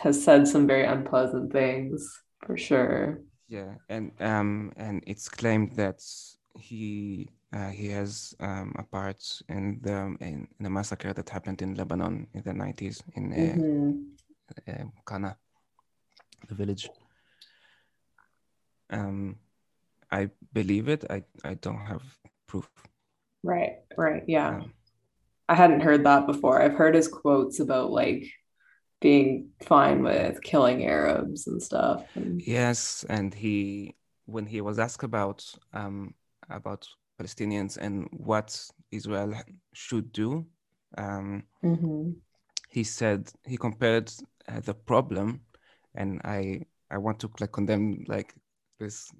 has 0.00 0.22
said 0.22 0.46
some 0.46 0.66
very 0.66 0.84
unpleasant 0.84 1.52
things 1.52 2.20
for 2.44 2.56
sure 2.56 3.20
yeah 3.48 3.74
and 3.88 4.12
um 4.20 4.72
and 4.76 5.02
it's 5.06 5.28
claimed 5.28 5.72
that 5.76 6.02
he 6.58 7.28
uh, 7.52 7.70
he 7.70 7.88
has 7.88 8.34
um, 8.40 8.74
a 8.78 8.82
part 8.82 9.22
in 9.48 9.78
the 9.82 10.14
in, 10.20 10.46
in 10.60 10.66
a 10.66 10.70
massacre 10.70 11.14
that 11.14 11.28
happened 11.30 11.62
in 11.62 11.74
Lebanon 11.74 12.26
in 12.34 12.42
the 12.42 12.52
90s 12.52 13.02
in 13.14 13.32
uh, 13.32 13.36
mm-hmm. 13.36 14.82
uh, 14.82 14.84
Kana, 15.06 15.36
the 16.46 16.54
village 16.54 16.90
um, 18.90 19.36
I 20.10 20.30
believe 20.52 20.88
it. 20.88 21.04
I, 21.10 21.22
I 21.44 21.54
don't 21.54 21.84
have 21.86 22.02
proof. 22.46 22.68
Right, 23.42 23.76
right. 23.96 24.22
Yeah. 24.26 24.48
Um, 24.48 24.72
I 25.48 25.54
hadn't 25.54 25.80
heard 25.80 26.04
that 26.04 26.26
before. 26.26 26.60
I've 26.60 26.74
heard 26.74 26.94
his 26.94 27.08
quotes 27.08 27.60
about 27.60 27.90
like 27.90 28.24
being 29.00 29.50
fine 29.62 30.02
with 30.02 30.42
killing 30.42 30.84
Arabs 30.84 31.46
and 31.46 31.62
stuff. 31.62 32.04
And... 32.14 32.42
Yes, 32.42 33.04
and 33.08 33.32
he 33.32 33.94
when 34.26 34.44
he 34.44 34.60
was 34.60 34.78
asked 34.78 35.04
about 35.04 35.44
um 35.72 36.14
about 36.50 36.86
Palestinians 37.18 37.78
and 37.78 38.08
what 38.12 38.60
Israel 38.90 39.34
should 39.72 40.12
do, 40.12 40.46
um, 40.96 41.44
mm-hmm. 41.64 42.10
he 42.70 42.84
said 42.84 43.30
he 43.46 43.56
compared 43.56 44.12
uh, 44.48 44.60
the 44.60 44.74
problem, 44.74 45.40
and 45.94 46.20
I 46.24 46.66
I 46.90 46.98
want 46.98 47.20
to 47.20 47.30
like 47.40 47.52
condemn 47.52 48.04
like 48.06 48.34
this 48.78 49.10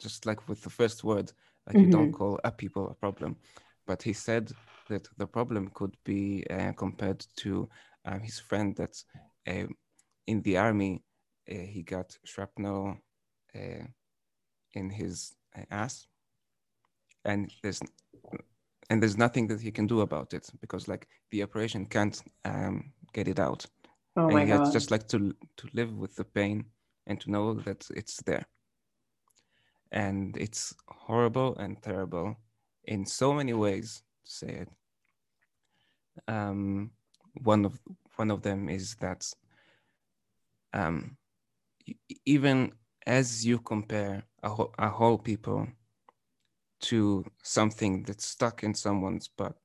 just 0.00 0.26
like 0.26 0.48
with 0.48 0.62
the 0.62 0.70
first 0.70 1.04
word 1.04 1.32
like 1.66 1.76
mm-hmm. 1.76 1.86
you 1.86 1.90
don't 1.90 2.08
mm-hmm. 2.08 2.16
call 2.16 2.40
a 2.44 2.50
people 2.50 2.88
a 2.88 2.94
problem 2.94 3.36
but 3.86 4.02
he 4.02 4.12
said 4.12 4.50
that 4.88 5.06
the 5.18 5.26
problem 5.26 5.70
could 5.74 5.96
be 6.04 6.44
uh, 6.50 6.72
compared 6.72 7.24
to 7.36 7.68
uh, 8.04 8.18
his 8.18 8.38
friend 8.38 8.74
that's 8.76 9.04
uh, 9.46 9.66
in 10.26 10.42
the 10.42 10.56
army 10.56 11.02
uh, 11.50 11.54
he 11.54 11.82
got 11.82 12.16
shrapnel 12.24 12.96
uh, 13.54 13.84
in 14.74 14.90
his 14.90 15.34
uh, 15.56 15.62
ass 15.70 16.06
and 17.24 17.50
there's 17.62 17.80
and 18.90 19.02
there's 19.02 19.16
nothing 19.16 19.46
that 19.46 19.60
he 19.60 19.70
can 19.70 19.86
do 19.86 20.00
about 20.02 20.34
it 20.34 20.50
because 20.60 20.88
like 20.88 21.08
the 21.30 21.42
operation 21.42 21.86
can't 21.86 22.22
um, 22.44 22.92
get 23.12 23.28
it 23.28 23.38
out 23.38 23.64
oh 24.16 24.28
and 24.28 24.40
he 24.40 24.46
God. 24.46 24.60
has 24.60 24.72
just 24.72 24.90
like 24.90 25.08
to 25.08 25.34
to 25.56 25.68
live 25.72 25.96
with 25.96 26.14
the 26.16 26.24
pain 26.24 26.64
and 27.06 27.20
to 27.20 27.30
know 27.30 27.54
that 27.54 27.86
it's 27.94 28.22
there 28.22 28.46
and 29.94 30.36
it's 30.36 30.74
horrible 30.88 31.56
and 31.56 31.80
terrible 31.80 32.36
in 32.84 33.06
so 33.06 33.32
many 33.32 33.54
ways 33.54 34.02
to 34.24 34.30
say 34.30 34.48
it 34.48 34.68
um, 36.28 36.90
one 37.42 37.64
of 37.64 37.80
one 38.16 38.30
of 38.30 38.42
them 38.42 38.68
is 38.68 38.96
that 38.96 39.26
um, 40.72 41.16
even 42.26 42.72
as 43.06 43.46
you 43.46 43.58
compare 43.58 44.24
a, 44.42 44.48
whole, 44.48 44.74
a 44.78 44.88
whole 44.88 45.18
people 45.18 45.66
to 46.80 47.24
something 47.42 48.02
that's 48.02 48.26
stuck 48.26 48.62
in 48.64 48.74
someone's 48.74 49.28
butt 49.28 49.56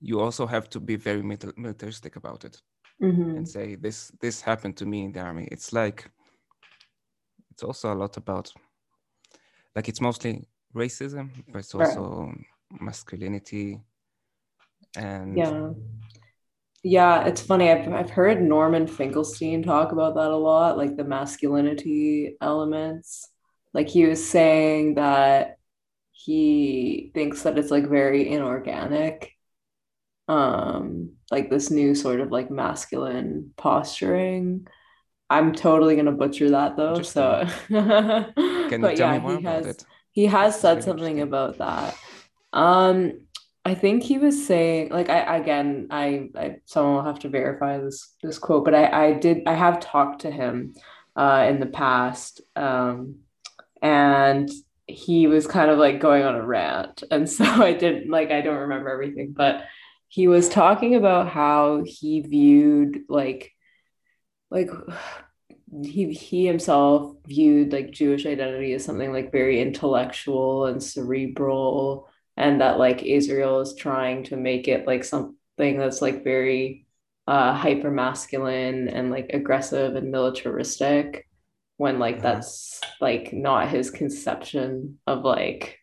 you 0.00 0.20
also 0.20 0.46
have 0.46 0.68
to 0.68 0.80
be 0.80 0.96
very 0.96 1.22
militaristic 1.22 2.16
about 2.16 2.44
it 2.44 2.60
mm-hmm. 3.00 3.36
and 3.36 3.48
say 3.48 3.76
this 3.76 4.10
this 4.20 4.40
happened 4.40 4.76
to 4.76 4.86
me 4.86 5.04
in 5.04 5.12
the 5.12 5.20
army 5.20 5.48
it's 5.50 5.72
like 5.72 6.10
it's 7.54 7.62
also 7.62 7.94
a 7.94 7.94
lot 7.94 8.16
about 8.16 8.52
like 9.76 9.88
it's 9.88 10.00
mostly 10.00 10.44
racism, 10.74 11.30
but 11.52 11.60
it's 11.60 11.74
also 11.74 12.26
right. 12.26 12.80
masculinity 12.80 13.80
and 14.96 15.36
yeah. 15.36 15.70
Yeah, 16.86 17.26
it's 17.26 17.40
funny. 17.40 17.70
I've 17.70 17.90
I've 17.92 18.10
heard 18.10 18.42
Norman 18.42 18.86
Finkelstein 18.86 19.62
talk 19.62 19.92
about 19.92 20.16
that 20.16 20.30
a 20.30 20.36
lot, 20.36 20.76
like 20.76 20.96
the 20.96 21.04
masculinity 21.04 22.36
elements. 22.42 23.30
Like 23.72 23.88
he 23.88 24.04
was 24.04 24.28
saying 24.28 24.96
that 24.96 25.56
he 26.12 27.10
thinks 27.14 27.42
that 27.44 27.56
it's 27.56 27.70
like 27.70 27.88
very 27.88 28.28
inorganic. 28.28 29.30
Um, 30.28 31.12
like 31.30 31.50
this 31.50 31.70
new 31.70 31.94
sort 31.94 32.20
of 32.20 32.30
like 32.30 32.50
masculine 32.50 33.54
posturing. 33.56 34.66
I'm 35.30 35.54
totally 35.54 35.96
gonna 35.96 36.12
butcher 36.12 36.50
that 36.50 36.76
though. 36.76 37.02
So, 37.02 37.44
Can 38.68 38.82
you 38.82 38.88
but 38.88 38.96
tell 38.96 39.08
me 39.08 39.16
yeah, 39.16 39.18
more 39.18 39.36
he 39.36 39.38
about 39.38 39.64
has 39.64 39.66
it? 39.66 39.84
he 40.12 40.26
has 40.26 40.60
said 40.60 40.82
something 40.82 41.20
about 41.20 41.58
that. 41.58 41.98
Um, 42.52 43.20
I 43.64 43.74
think 43.74 44.02
he 44.02 44.18
was 44.18 44.46
saying 44.46 44.90
like 44.90 45.08
I 45.08 45.36
again 45.38 45.88
I 45.90 46.28
I 46.36 46.56
someone 46.66 46.96
will 46.96 47.04
have 47.04 47.20
to 47.20 47.28
verify 47.30 47.78
this 47.78 48.14
this 48.22 48.38
quote, 48.38 48.64
but 48.64 48.74
I 48.74 49.08
I 49.08 49.12
did 49.14 49.42
I 49.46 49.54
have 49.54 49.80
talked 49.80 50.22
to 50.22 50.30
him 50.30 50.74
uh 51.16 51.46
in 51.48 51.60
the 51.60 51.66
past 51.66 52.40
um 52.56 53.20
and 53.82 54.50
he 54.86 55.26
was 55.26 55.46
kind 55.46 55.70
of 55.70 55.78
like 55.78 56.00
going 56.00 56.24
on 56.24 56.34
a 56.34 56.46
rant 56.46 57.04
and 57.10 57.28
so 57.30 57.44
I 57.44 57.72
didn't 57.74 58.10
like 58.10 58.30
I 58.30 58.42
don't 58.42 58.58
remember 58.58 58.90
everything, 58.90 59.32
but 59.32 59.64
he 60.08 60.28
was 60.28 60.48
talking 60.48 60.94
about 60.94 61.28
how 61.30 61.82
he 61.86 62.20
viewed 62.20 63.04
like 63.08 63.52
like 64.54 64.70
he 65.84 66.12
he 66.12 66.46
himself 66.46 67.16
viewed 67.26 67.72
like 67.72 67.90
Jewish 67.90 68.24
identity 68.26 68.72
as 68.74 68.84
something 68.84 69.12
like 69.12 69.32
very 69.32 69.60
intellectual 69.60 70.66
and 70.66 70.82
cerebral, 70.82 72.08
and 72.36 72.60
that 72.60 72.78
like 72.78 73.02
Israel 73.02 73.60
is 73.60 73.74
trying 73.74 74.24
to 74.24 74.36
make 74.36 74.68
it 74.68 74.86
like 74.86 75.04
something 75.04 75.78
that's 75.78 76.00
like 76.02 76.24
very 76.24 76.86
uh 77.26 77.54
hyper 77.54 77.90
masculine 77.90 78.88
and 78.88 79.10
like 79.10 79.30
aggressive 79.32 79.96
and 79.96 80.10
militaristic 80.12 81.26
when 81.78 81.98
like 81.98 82.18
Uh-huh. 82.18 82.34
that's 82.34 82.80
like 83.00 83.32
not 83.32 83.68
his 83.68 83.90
conception 83.90 84.98
of 85.06 85.24
like 85.24 85.78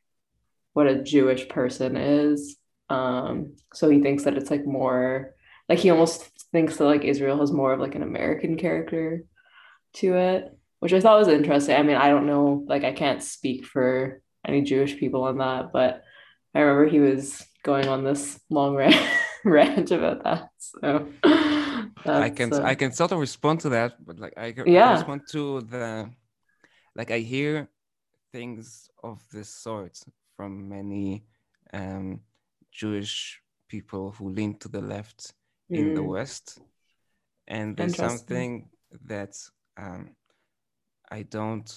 what 0.73 0.87
a 0.87 1.03
Jewish 1.03 1.49
person 1.49 1.97
is. 1.97 2.55
Um, 2.89 3.55
so 3.73 3.89
he 3.89 4.01
thinks 4.01 4.23
that 4.23 4.37
it's 4.37 4.51
like 4.51 4.65
more 4.65 5.35
like 5.71 5.79
he 5.79 5.89
almost 5.89 6.29
thinks 6.51 6.75
that 6.75 6.83
like 6.83 7.05
Israel 7.05 7.39
has 7.39 7.53
more 7.53 7.71
of 7.71 7.79
like 7.79 7.95
an 7.95 8.03
American 8.03 8.57
character 8.57 9.23
to 9.93 10.17
it, 10.17 10.53
which 10.79 10.91
I 10.91 10.99
thought 10.99 11.17
was 11.17 11.29
interesting. 11.29 11.77
I 11.77 11.81
mean, 11.81 11.95
I 11.95 12.09
don't 12.09 12.27
know, 12.27 12.65
like 12.67 12.83
I 12.83 12.91
can't 12.91 13.23
speak 13.23 13.65
for 13.65 14.21
any 14.45 14.63
Jewish 14.63 14.97
people 14.97 15.23
on 15.23 15.37
that, 15.37 15.71
but 15.71 16.03
I 16.53 16.59
remember 16.59 16.89
he 16.89 16.99
was 16.99 17.41
going 17.63 17.87
on 17.87 18.03
this 18.03 18.37
long 18.49 18.75
rant 18.81 18.97
rant 19.45 19.91
about 19.91 20.25
that. 20.25 20.49
So 20.59 21.07
I 22.05 22.29
can 22.29 22.51
uh, 22.51 22.63
I 22.63 22.75
can 22.75 22.91
sort 22.91 23.13
of 23.13 23.19
respond 23.19 23.61
to 23.61 23.69
that, 23.69 23.93
but 24.05 24.19
like 24.19 24.33
I 24.35 24.51
can, 24.51 24.67
yeah. 24.67 24.91
respond 24.91 25.21
to 25.31 25.61
the 25.61 26.11
like 26.97 27.11
I 27.11 27.19
hear 27.19 27.69
things 28.33 28.89
of 29.05 29.23
this 29.31 29.47
sort 29.47 29.97
from 30.35 30.67
many 30.67 31.23
um, 31.71 32.19
Jewish 32.73 33.41
people 33.69 34.11
who 34.11 34.27
lean 34.31 34.59
to 34.59 34.67
the 34.67 34.81
left 34.81 35.31
in 35.73 35.93
the 35.93 36.03
Mm, 36.03 36.03
West, 36.03 36.59
and 37.47 37.77
there's 37.77 37.95
something 37.95 38.69
that 39.07 39.35
um, 39.77 40.15
I 41.11 41.23
don't 41.23 41.69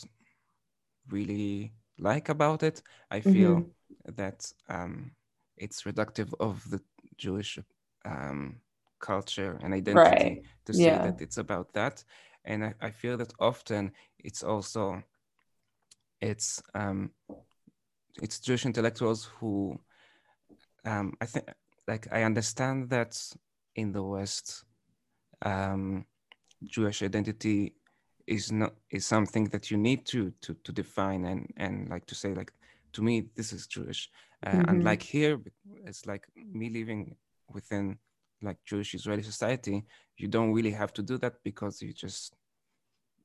really 1.10 1.72
like 1.98 2.28
about 2.28 2.62
it. 2.62 2.82
I 3.10 3.20
feel 3.20 3.62
hmm 3.62 3.72
that 4.06 4.52
um, 4.68 5.12
it's 5.56 5.82
reductive 5.82 6.32
of 6.40 6.68
the 6.70 6.80
Jewish 7.16 7.58
um, 8.04 8.56
culture 9.00 9.58
and 9.62 9.74
identity 9.74 10.32
Right. 10.32 10.44
to 10.66 10.74
say 10.74 10.98
Yeah. 10.98 10.98
that 10.98 11.20
it's 11.20 11.38
about 11.38 11.72
that. 11.74 12.04
And 12.44 12.64
I, 12.64 12.74
I 12.80 12.90
feel 12.90 13.16
that 13.18 13.32
often 13.38 13.92
it's 14.18 14.42
also 14.42 15.02
it's 16.20 16.62
um, 16.74 17.10
it's 18.22 18.38
Jewish 18.40 18.64
intellectuals 18.66 19.24
who 19.38 19.78
um, 20.84 21.14
I 21.20 21.26
think 21.26 21.46
like 21.86 22.06
I 22.12 22.22
understand 22.22 22.90
that 22.90 23.18
in 23.76 23.92
the 23.92 24.02
West 24.02 24.64
um, 25.42 26.06
Jewish 26.64 27.02
identity 27.02 27.74
is 28.26 28.50
not 28.50 28.72
is 28.90 29.04
something 29.06 29.44
that 29.50 29.70
you 29.70 29.76
need 29.76 30.06
to 30.06 30.32
to 30.40 30.54
to 30.64 30.72
define 30.72 31.26
and 31.26 31.52
and 31.58 31.90
like 31.90 32.06
to 32.06 32.14
say 32.14 32.32
like 32.34 32.52
to 32.92 33.02
me 33.02 33.28
this 33.34 33.52
is 33.52 33.66
Jewish. 33.66 34.10
Uh, 34.46 34.50
hmm 34.50 34.64
unlike 34.68 35.02
here, 35.02 35.40
it's 35.86 36.06
like 36.06 36.26
me 36.36 36.68
living 36.70 37.16
within 37.52 37.98
like 38.42 38.58
Jewish 38.64 38.94
Israeli 38.94 39.22
society. 39.22 39.84
You 40.18 40.28
don't 40.28 40.52
really 40.52 40.70
have 40.70 40.92
to 40.94 41.02
do 41.02 41.18
that 41.18 41.34
because 41.42 41.82
you 41.82 41.92
just 41.92 42.34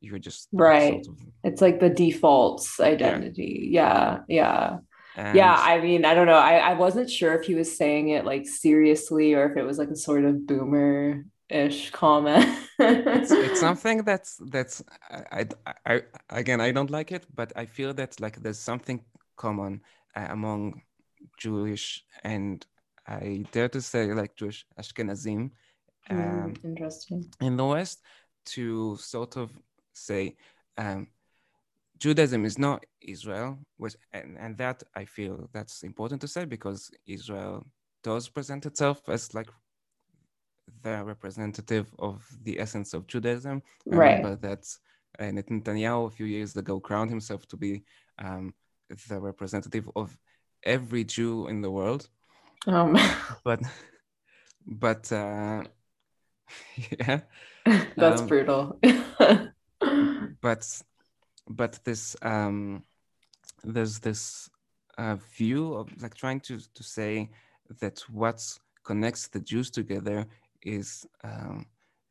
you're 0.01 0.19
just 0.19 0.47
like 0.53 0.81
sort 0.81 1.01
Right. 1.01 1.07
of 1.07 1.17
It's 1.43 1.61
like 1.61 1.79
the 1.79 1.89
defaults 1.89 2.79
identity. 2.79 3.69
Yeah. 3.71 4.19
Yeah. 4.27 4.27
Yeah. 4.27 4.77
And 5.19 5.59
I 5.73 5.81
mean, 5.81 6.05
I 6.05 6.13
don't 6.13 6.27
know. 6.27 6.33
I, 6.33 6.57
I 6.71 6.73
wasn't 6.73 7.09
sure 7.09 7.33
if 7.35 7.45
he 7.45 7.55
was 7.55 7.75
saying 7.77 8.09
it 8.09 8.25
like 8.25 8.47
seriously 8.47 9.33
or 9.33 9.51
if 9.51 9.57
it 9.57 9.63
was 9.63 9.77
like 9.77 9.89
a 9.89 9.95
sort 9.95 10.23
of 10.25 10.47
boomer-ish 10.47 11.91
comment. 11.91 12.45
it's 12.79 13.31
it's 13.31 13.59
something 13.67 14.03
that's 14.03 14.37
that's 14.49 14.83
I, 15.09 15.45
I, 15.65 15.73
I 15.85 16.01
again 16.29 16.61
I 16.61 16.71
don't 16.71 16.89
like 16.89 17.11
it, 17.11 17.25
but 17.35 17.51
I 17.55 17.65
feel 17.65 17.93
that 17.95 18.19
like 18.19 18.41
there's 18.41 18.59
something 18.59 19.03
common 19.35 19.81
uh, 20.15 20.27
among 20.29 20.81
Jewish 21.37 22.03
and 22.23 22.65
I 23.07 23.45
dare 23.51 23.69
to 23.69 23.81
say 23.81 24.13
like 24.13 24.35
Jewish 24.35 24.65
Ashkenazim 24.79 25.51
um, 26.09 26.53
Mm, 26.53 26.65
interesting. 26.65 27.25
in 27.41 27.57
the 27.57 27.65
West 27.65 28.01
to 28.45 28.95
sort 28.97 29.37
of 29.37 29.51
say 29.93 30.35
um, 30.77 31.07
Judaism 31.99 32.45
is 32.45 32.57
not 32.57 32.85
Israel, 33.01 33.57
which 33.77 33.95
and, 34.13 34.37
and 34.37 34.57
that 34.57 34.83
I 34.95 35.05
feel 35.05 35.49
that's 35.53 35.83
important 35.83 36.21
to 36.21 36.27
say 36.27 36.45
because 36.45 36.89
Israel 37.05 37.65
does 38.03 38.29
present 38.29 38.65
itself 38.65 39.01
as 39.09 39.33
like 39.33 39.49
the 40.83 41.03
representative 41.03 41.93
of 41.99 42.25
the 42.43 42.59
essence 42.59 42.93
of 42.93 43.07
Judaism. 43.07 43.61
I 43.91 43.95
Right. 43.95 44.15
remember 44.15 44.35
that 44.37 44.65
uh, 45.19 45.23
Netanyahu 45.23 46.07
a 46.07 46.11
few 46.11 46.25
years 46.25 46.55
ago 46.55 46.79
crowned 46.79 47.09
himself 47.09 47.45
to 47.47 47.57
be 47.57 47.83
um, 48.17 48.53
the 49.09 49.19
representative 49.19 49.89
of 49.95 50.17
every 50.63 51.03
Jew 51.03 51.47
in 51.47 51.61
the 51.61 51.71
world. 51.71 52.09
Um, 52.67 52.97
But 53.43 53.61
but 54.65 55.11
uh, 55.11 55.63
yeah, 56.99 57.21
that's 57.97 58.21
um, 58.21 58.27
brutal. 58.27 58.79
but 60.41 60.81
but 61.49 61.79
this 61.83 62.15
um, 62.21 62.83
there's 63.63 63.99
this 63.99 64.49
uh, 64.97 65.15
view 65.37 65.73
of 65.73 65.89
like 66.01 66.13
trying 66.15 66.39
to 66.41 66.59
to 66.73 66.83
say 66.83 67.29
that 67.79 67.99
what 68.11 68.41
connects 68.83 69.27
the 69.27 69.39
Jews 69.39 69.69
together 69.69 70.25
is 70.63 71.05
um, 71.23 71.65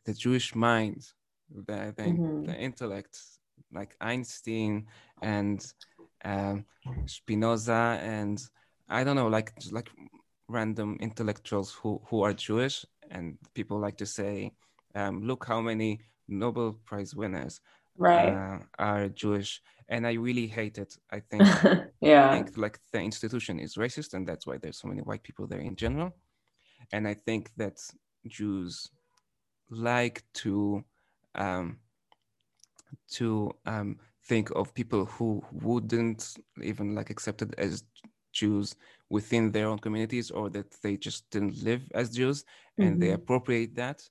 the 0.05 0.13
Jewish 0.15 0.55
mind, 0.55 1.07
the, 1.51 1.93
the 1.97 2.21
the 2.45 2.55
Mhm. 2.55 2.61
intellect, 2.61 3.19
like 3.73 3.97
Einstein 4.01 4.87
and 5.23 5.65
um, 6.25 6.65
Spinoza 7.07 7.99
and 8.03 8.43
I 8.89 9.05
don't 9.05 9.17
know, 9.17 9.29
like 9.29 9.53
like 9.71 9.91
random 10.49 10.97
intellectuals 11.01 11.73
who 11.73 12.01
who 12.09 12.23
are 12.23 12.33
Jewish, 12.33 12.85
and 13.11 13.39
people 13.55 13.79
like 13.79 13.97
to 13.99 14.07
say, 14.07 14.53
um, 14.95 15.23
look 15.23 15.45
how 15.47 15.61
many 15.61 16.01
Nobel 16.29 16.73
Prize 16.85 17.15
winners 17.15 17.61
Right. 17.99 18.29
uh, 18.29 18.59
are 18.79 19.09
Jewish, 19.09 19.61
and 19.89 20.07
I 20.07 20.13
really 20.15 20.47
hate 20.47 20.79
it. 20.79 20.97
I 21.11 21.21
think 21.31 21.47
Yeah. 22.01 22.33
think 22.33 22.57
like 22.57 22.79
the 22.93 23.01
institution 23.01 23.59
is 23.59 23.77
racist, 23.77 24.15
and 24.15 24.27
that's 24.27 24.47
why 24.47 24.59
there's 24.59 24.79
so 24.79 24.89
many 24.89 25.03
white 25.03 25.23
people 25.23 25.47
there 25.47 25.61
in 25.61 25.77
general. 25.77 26.15
And 26.93 27.07
I 27.09 27.15
think 27.15 27.51
that 27.57 27.77
Jews 28.27 28.91
like 29.71 30.23
to 30.35 30.85
um, 31.35 31.79
to 33.13 33.51
um, 33.67 33.99
think 34.27 34.51
of 34.55 34.75
people 34.75 35.05
who 35.07 35.43
wouldn't 35.53 36.37
even 36.63 36.95
like 36.95 37.11
accepted 37.11 37.55
as 37.59 37.85
Jews 38.33 38.77
within 39.11 39.51
their 39.53 39.67
own 39.69 39.79
communities, 39.79 40.31
or 40.31 40.51
that 40.51 40.71
they 40.83 40.97
just 40.97 41.29
didn't 41.31 41.63
live 41.63 41.83
as 41.95 42.11
Jews, 42.11 42.45
and 42.79 43.01
they 43.01 43.09
Mhm. 43.09 43.15
appropriate 43.15 43.75
that, 43.75 44.09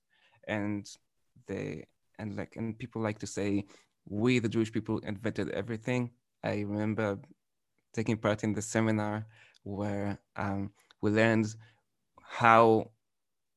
and 0.48 0.86
they 1.48 1.86
and 2.20 2.36
like 2.36 2.56
and 2.56 2.78
people 2.78 3.02
like 3.02 3.20
to 3.20 3.28
say 3.28 3.66
we 4.10 4.40
the 4.40 4.50
Jewish 4.50 4.72
people 4.72 5.00
invented 5.00 5.50
everything. 5.52 6.12
I 6.44 6.62
remember 6.62 7.20
taking 7.94 8.18
part 8.18 8.44
in 8.44 8.54
the 8.54 8.62
seminar 8.62 9.26
where 9.64 10.20
um, 10.36 10.72
we 11.02 11.12
learned 11.12 11.48
how 12.24 12.92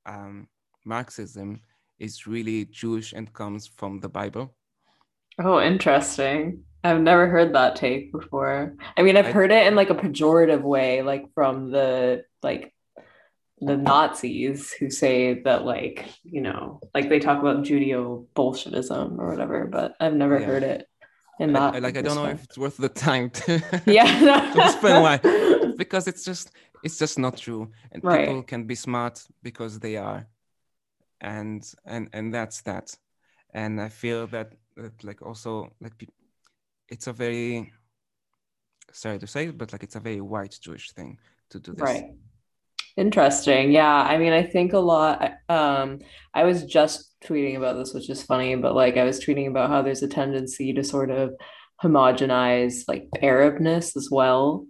um, 0.07 0.49
Marxism 0.85 1.61
is 1.99 2.27
really 2.27 2.65
Jewish 2.65 3.13
and 3.13 3.33
comes 3.33 3.67
from 3.67 4.01
the 4.01 4.09
Bible. 4.09 4.55
Oh, 5.39 5.61
interesting. 5.61 6.65
I've 6.83 7.01
never 7.01 7.29
heard 7.29 7.55
that 7.55 7.77
take 7.77 8.11
before. 8.13 8.75
I 8.97 9.03
mean, 9.03 9.17
I've 9.17 9.27
I 9.27 9.33
heard 9.33 9.53
it 9.53 9.67
in 9.67 9.75
like 9.75 9.91
a 9.91 9.95
pejorative 9.95 10.63
way, 10.63 11.03
like 11.03 11.27
from 11.35 11.71
the 11.71 12.25
like 12.43 12.73
the 13.61 13.77
Nazis 13.77 14.73
who 14.73 14.91
say 14.91 15.41
that 15.43 15.65
like 15.65 16.09
you 16.23 16.41
know 16.41 16.81
like 16.95 17.09
they 17.09 17.19
talk 17.19 17.41
about 17.41 17.65
Judeo 17.65 18.27
Bolshevism 18.35 19.21
or 19.21 19.29
whatever, 19.29 19.67
but 19.67 19.95
I've 20.01 20.15
never 20.15 20.39
yeah. 20.39 20.47
heard 20.47 20.63
it 20.63 20.89
in 21.39 21.53
that. 21.53 21.75
I, 21.75 21.79
like 21.79 21.97
I 21.97 22.03
don't 22.03 22.17
know 22.17 22.27
if 22.27 22.45
it's 22.45 22.59
worth 22.59 22.77
the 22.77 22.89
time 22.89 23.31
to 23.31 23.83
yeah 23.87 24.53
to 24.55 24.65
explain 24.65 25.03
why 25.03 25.19
because 25.77 26.09
it's 26.09 26.25
just 26.25 26.53
it's 26.83 26.99
just 26.99 27.19
not 27.19 27.37
true 27.37 27.71
and 27.93 28.03
right. 28.03 28.27
people 28.27 28.43
can 28.43 28.65
be 28.65 28.75
smart 28.75 29.23
because 29.43 29.79
they 29.79 29.97
are 29.97 30.27
and 31.21 31.71
and 31.85 32.09
and 32.13 32.33
that's 32.33 32.63
that 32.63 32.97
and 33.53 33.81
I 33.81 33.89
feel 33.89 34.27
that, 34.29 34.53
that 34.77 35.05
like 35.05 35.21
also 35.21 35.73
like 35.81 36.09
it's 36.89 37.07
a 37.07 37.13
very 37.13 37.73
sorry 38.93 39.19
to 39.19 39.27
say 39.27 39.51
but 39.51 39.73
like 39.73 39.83
it's 39.83 39.97
a 39.97 40.01
very 40.01 40.21
white 40.21 40.59
Jewish 40.61 40.93
thing 40.93 41.19
to 41.51 41.61
do 41.61 41.73
this. 41.73 41.83
Right. 41.83 42.15
Interesting. 42.97 43.73
Yeah. 43.73 43.93
I 43.95 44.19
mean, 44.19 44.33
I 44.33 44.43
think 44.43 44.73
a 44.73 44.79
lot. 44.79 45.33
Um, 45.49 46.01
I 46.35 46.45
was 46.45 46.65
just 46.65 47.15
tweeting 47.25 47.57
about 47.57 47.77
this, 47.77 47.93
which 47.95 48.11
is 48.11 48.23
funny, 48.23 48.55
but 48.57 48.75
like 48.75 48.97
I 48.97 49.05
was 49.05 49.25
tweeting 49.25 49.49
about 49.49 49.71
how 49.71 49.83
there's 49.83 50.03
a 50.03 50.09
tendency 50.09 50.73
to 50.73 50.85
sort 50.85 51.11
of 51.11 51.35
homogenize 51.83 52.85
like 52.89 53.09
Arabness 53.23 53.97
as 53.97 54.09
well. 54.11 54.67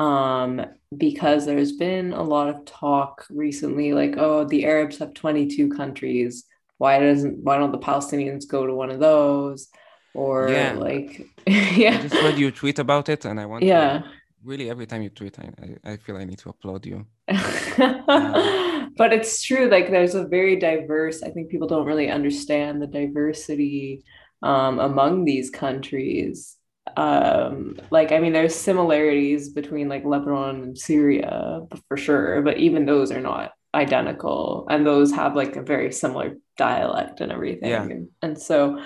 Um, 0.00 0.64
because 0.96 1.46
there's 1.46 1.72
been 1.72 2.12
a 2.12 2.22
lot 2.22 2.48
of 2.48 2.64
talk 2.64 3.26
recently, 3.30 3.92
like, 3.92 4.16
oh, 4.16 4.44
the 4.44 4.64
Arabs 4.64 4.98
have 4.98 5.14
22 5.14 5.68
countries. 5.70 6.44
Why 6.78 6.98
doesn't 6.98 7.38
why 7.42 7.58
don't 7.58 7.72
the 7.72 7.78
Palestinians 7.78 8.48
go 8.48 8.66
to 8.66 8.74
one 8.74 8.90
of 8.90 9.00
those? 9.00 9.68
Or 10.14 10.48
yeah. 10.48 10.72
like 10.72 11.26
yeah. 11.46 11.98
I 11.98 12.02
just 12.02 12.14
read 12.14 12.38
you 12.38 12.50
tweet 12.50 12.78
about 12.78 13.08
it 13.08 13.24
and 13.24 13.40
I 13.40 13.46
want 13.46 13.62
yeah. 13.62 13.98
to 13.98 14.04
really 14.44 14.70
every 14.70 14.86
time 14.86 15.02
you 15.02 15.10
tweet 15.10 15.36
I, 15.38 15.92
I 15.92 15.96
feel 15.96 16.16
i 16.16 16.24
need 16.24 16.38
to 16.38 16.50
applaud 16.50 16.86
you. 16.86 17.06
But 18.96 19.12
it's 19.12 19.42
true 19.42 19.68
like 19.68 19.90
there's 19.90 20.14
a 20.14 20.26
very 20.26 20.56
diverse 20.56 21.22
i 21.22 21.30
think 21.30 21.50
people 21.50 21.66
don't 21.66 21.86
really 21.86 22.10
understand 22.10 22.80
the 22.80 22.86
diversity 22.86 24.04
um, 24.42 24.78
among 24.78 25.24
these 25.24 25.50
countries. 25.50 26.56
Um, 26.98 27.78
like 27.90 28.12
i 28.12 28.18
mean 28.20 28.34
there's 28.34 28.54
similarities 28.54 29.48
between 29.48 29.88
like 29.88 30.04
lebanon 30.04 30.62
and 30.62 30.78
syria 30.78 31.62
for 31.88 31.96
sure 31.96 32.42
but 32.42 32.58
even 32.58 32.84
those 32.84 33.10
are 33.10 33.22
not 33.22 33.52
identical 33.74 34.66
and 34.68 34.86
those 34.86 35.10
have 35.12 35.34
like 35.34 35.56
a 35.56 35.62
very 35.62 35.90
similar 35.90 36.36
dialect 36.58 37.20
and 37.22 37.32
everything. 37.32 37.70
Yeah. 37.70 37.82
and, 37.84 38.08
and 38.20 38.38
so 38.38 38.80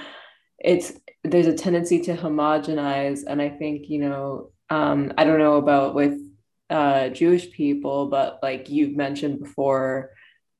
it's 0.59 0.93
there's 1.25 1.49
a 1.49 1.55
tendency 1.55 2.01
to 2.03 2.17
homogenize 2.17 3.21
and 3.27 3.43
i 3.43 3.49
think 3.49 3.89
you 3.89 3.99
know 3.99 4.51
um, 4.71 5.13
I 5.17 5.25
don't 5.25 5.39
know 5.39 5.57
about 5.57 5.95
with 5.95 6.19
uh, 6.71 7.09
Jewish 7.09 7.51
people, 7.51 8.07
but 8.09 8.41
like 8.43 8.69
you've 8.69 8.97
mentioned 8.97 9.41
before, 9.41 10.11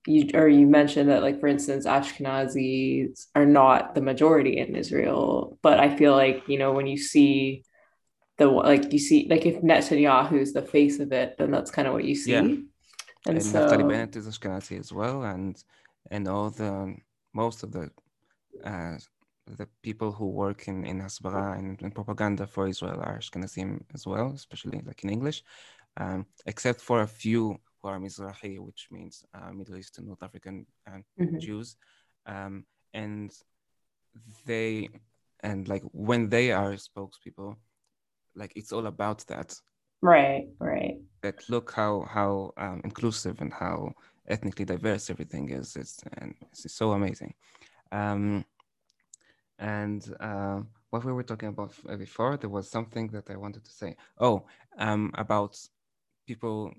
you 0.07 0.31
or 0.35 0.49
you 0.49 0.67
mentioned 0.67 1.11
that 1.11 1.23
like 1.23 1.41
for 1.41 1.49
instance, 1.49 1.87
Ashkenazis 1.87 3.27
are 3.35 3.45
not 3.45 3.95
the 3.95 4.01
majority 4.01 4.59
in 4.59 4.75
Israel, 4.75 5.59
but 5.63 5.79
I 5.79 5.95
feel 5.97 6.13
like 6.13 6.45
you 6.49 6.59
know 6.59 6.73
when 6.73 6.87
you 6.87 6.97
see 6.97 7.65
the 8.39 8.47
like 8.47 8.93
you 8.93 8.99
see 8.99 9.27
like 9.29 9.45
if 9.45 9.61
Netanyahu 9.63 10.41
is 10.41 10.53
the 10.53 10.63
face 10.63 10.99
of 10.99 11.13
it, 11.13 11.37
then 11.39 11.51
that's 11.51 11.71
kind 11.71 11.87
of 11.87 11.95
what 11.95 12.05
you 12.05 12.15
see. 12.15 12.33
Yeah. 12.33 12.39
And, 13.27 13.37
and 13.37 13.43
so, 13.43 13.69
Naftali 13.69 13.89
Bennett 13.89 14.17
is 14.17 14.27
Ashkenazi 14.27 14.79
as 14.79 14.93
well, 14.93 15.25
and 15.25 15.63
and 16.11 16.27
all 16.27 16.51
the 16.51 16.97
most 17.35 17.63
of 17.63 17.73
the 17.73 17.91
uh, 18.65 18.97
the 19.57 19.69
people 19.83 20.13
who 20.13 20.27
work 20.27 20.69
in, 20.69 20.85
in 20.85 21.01
Hasbara 21.01 21.59
and, 21.59 21.81
and 21.83 21.95
propaganda 21.95 22.47
for 22.47 22.69
Israel 22.69 23.01
are 23.01 23.19
Ashkenazim 23.19 23.81
as 23.95 24.07
well, 24.07 24.33
especially 24.35 24.83
like 24.87 25.03
in 25.05 25.11
English, 25.11 25.43
um, 25.97 26.27
except 26.47 26.81
for 26.81 27.03
a 27.03 27.07
few 27.07 27.59
who 27.81 27.89
are 27.89 27.99
Mizrahi, 27.99 28.59
which 28.59 28.89
means 28.91 29.25
uh, 29.35 29.53
Middle 29.53 29.77
Eastern, 29.77 30.07
North 30.07 30.23
African 30.23 30.67
uh, 30.87 30.99
mm-hmm. 31.21 31.39
Jews. 31.39 31.77
Um, 32.27 32.65
and 32.95 33.33
they, 34.47 34.89
and 35.41 35.69
like 35.69 35.83
when 35.93 36.29
they 36.29 36.53
are 36.53 36.73
spokespeople, 36.73 37.57
like 38.35 38.53
it's 38.57 38.73
all 38.73 38.87
about 38.87 39.27
that. 39.29 39.55
Right, 40.01 40.47
right. 40.61 40.99
That 41.23 41.49
look 41.49 41.73
how 41.73 42.07
how 42.09 42.53
um, 42.57 42.81
inclusive 42.85 43.41
and 43.41 43.53
how 43.53 43.93
ethnically 44.29 44.65
diverse 44.65 45.11
everything 45.11 45.51
is. 45.51 45.75
It's 45.75 46.01
and 46.19 46.35
it's 46.53 46.73
so 46.73 46.93
amazing. 46.93 47.35
Um, 47.91 48.45
and 49.59 50.15
uh, 50.21 50.61
what 50.91 51.05
we 51.05 51.13
were 51.13 51.23
talking 51.23 51.49
about 51.49 51.73
before, 51.99 52.37
there 52.37 52.51
was 52.51 52.71
something 52.71 53.09
that 53.09 53.31
I 53.31 53.37
wanted 53.37 53.65
to 53.65 53.71
say. 53.71 53.97
Oh, 54.19 54.47
um, 54.79 55.11
about 55.15 55.59
people 56.27 56.73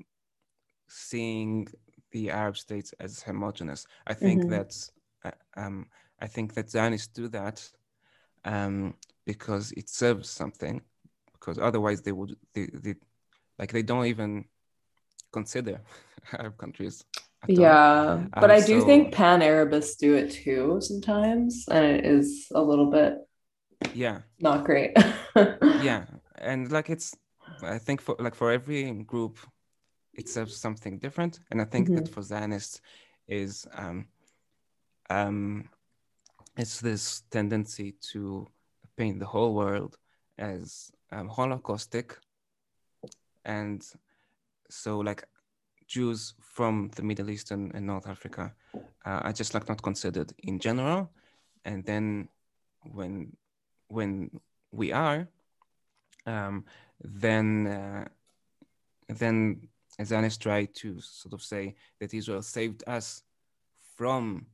seeing 0.88 1.68
the 2.12 2.32
Arab 2.32 2.58
states 2.58 2.94
as 3.00 3.22
homogenous. 3.22 3.86
I 4.08 4.13
think 4.13 4.42
mm-hmm. 4.42 4.52
that's 4.52 4.92
uh, 5.24 5.32
um, 5.58 5.88
I 6.20 6.28
think 6.28 6.54
that 6.54 6.70
Zionists 6.70 7.08
do 7.08 7.28
that 7.30 7.68
um, 8.46 8.96
because 9.26 9.72
it 9.74 9.89
serves 9.89 10.30
something. 10.30 10.82
Because 11.34 11.60
otherwise, 11.60 12.02
they 12.02 12.12
would 12.12 12.36
they, 12.54 12.68
they 12.74 12.96
like 13.58 13.72
they 13.72 13.84
don't 13.84 14.06
even 14.06 14.46
consider 15.32 15.82
Arab 16.34 16.58
countries 16.58 17.06
yeah, 17.47 18.23
but 18.34 18.52
um, 18.52 18.52
I 18.52 18.60
do 18.60 18.82
so, 18.82 18.86
think 18.86 19.13
Pan 19.13 19.41
Arabists 19.41 19.95
do 19.95 20.15
it 20.15 20.32
too 20.32 20.80
sometimes, 20.82 21.65
and 21.69 21.86
it 21.86 22.06
is 22.06 22.47
a 22.54 22.62
little 22.62 22.89
bit 22.91 23.17
yeah 23.93 24.19
not 24.39 24.65
great. 24.65 24.97
yeah, 25.36 26.06
and 26.38 26.71
like 26.71 26.89
it's 26.89 27.15
I 27.63 27.78
think 27.78 28.02
for 28.02 28.15
like 28.19 28.36
for 28.36 28.52
every 28.52 28.91
group, 29.04 29.39
it 30.13 30.28
serves 30.28 30.58
something 30.58 30.99
different, 30.99 31.39
and 31.52 31.62
I 31.62 31.65
think 31.65 31.88
mm-hmm. 31.88 32.04
that 32.04 32.10
for 32.10 32.21
Zionists 32.21 32.82
is 33.28 33.67
um 33.73 34.08
um 35.10 35.69
it's 36.58 36.82
this 36.82 37.23
tendency 37.32 37.95
to 38.12 38.47
paint 38.97 39.19
the 39.19 39.25
whole 39.25 39.54
world 39.56 39.97
as 40.38 40.91
um, 41.12 41.30
holocaustic 41.30 42.15
and 43.45 43.86
so 44.69 44.99
like 44.99 45.23
Jews 45.89 46.36
from 46.39 46.91
the 46.95 47.04
Middle 47.04 47.30
East 47.30 47.52
and, 47.52 47.73
and 47.73 47.86
North 47.88 48.08
Africa 48.08 48.54
uh, 49.06 49.21
are 49.25 49.34
just 49.34 49.54
like 49.54 49.67
not 49.67 49.82
considered 49.82 50.32
in 50.43 50.60
general. 50.60 51.12
And 51.65 51.84
then 51.84 52.30
when 52.84 53.36
when 53.88 54.30
we 54.71 54.93
are, 54.93 55.28
um, 56.25 56.65
then 57.02 57.67
uh, 57.67 58.06
then 59.10 59.67
Zionists 60.04 60.38
try 60.38 60.65
to 60.65 61.02
sort 61.02 61.34
of 61.34 61.41
say 61.41 61.75
that 61.99 62.13
Israel 62.13 62.43
saved 62.43 62.84
us 62.88 63.23
from 63.97 64.45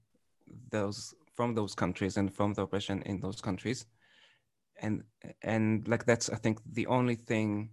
those 0.72 1.14
from 1.36 1.54
those 1.54 1.76
countries 1.76 2.18
and 2.18 2.34
from 2.34 2.54
the 2.54 2.62
oppression 2.62 3.02
in 3.02 3.20
those 3.20 3.42
countries, 3.42 3.86
and 4.82 5.04
and 5.42 5.86
like 5.88 6.06
that's 6.06 6.30
I 6.30 6.38
think 6.38 6.60
the 6.72 6.88
only 6.88 7.16
thing 7.16 7.72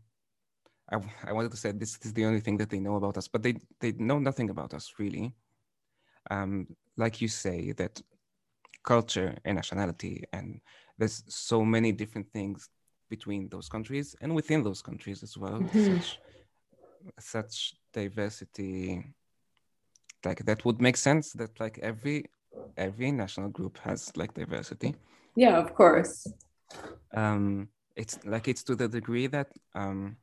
I, 0.91 0.99
I 1.29 1.33
wanted 1.33 1.51
to 1.53 1.57
say 1.57 1.73
this 1.73 1.99
is 2.03 2.13
the 2.13 2.25
only 2.25 2.41
thing 2.41 2.57
that 2.59 2.71
they 2.71 2.81
know 2.81 2.97
about 2.97 3.17
us, 3.17 3.29
but 3.29 3.43
they, 3.43 3.57
they 3.81 3.93
know 3.93 4.19
nothing 4.19 4.51
about 4.51 4.75
us 4.75 4.95
really. 4.99 5.35
Um, 6.31 6.67
like 6.97 7.21
you 7.21 7.29
say, 7.29 7.73
that 7.73 8.01
culture 8.85 9.37
and 9.45 9.57
nationality, 9.57 10.25
and 10.33 10.61
there's 10.99 11.25
so 11.29 11.65
many 11.65 11.93
different 11.93 12.31
things 12.33 12.69
between 13.09 13.49
those 13.49 13.69
countries 13.69 14.17
and 14.21 14.35
within 14.35 14.63
those 14.63 14.83
countries 14.83 15.23
as 15.23 15.37
well. 15.37 15.61
Mm-hmm. 15.61 15.97
Such, 15.97 16.19
such 17.19 17.75
diversity, 17.93 19.05
like 20.25 20.45
that 20.45 20.65
would 20.65 20.81
make 20.81 20.97
sense 20.97 21.33
that 21.33 21.59
like 21.59 21.79
every 21.79 22.27
every 22.77 23.11
national 23.11 23.49
group 23.49 23.79
has 23.79 24.15
like 24.17 24.35
diversity. 24.35 24.95
Yeah, 25.35 25.59
of 25.59 25.75
course. 25.75 26.27
Um, 27.15 27.69
it's 27.97 28.19
like 28.25 28.49
it's 28.49 28.63
to 28.65 28.75
the 28.77 28.89
degree 28.89 29.27
that 29.27 29.49
um, 29.75 30.17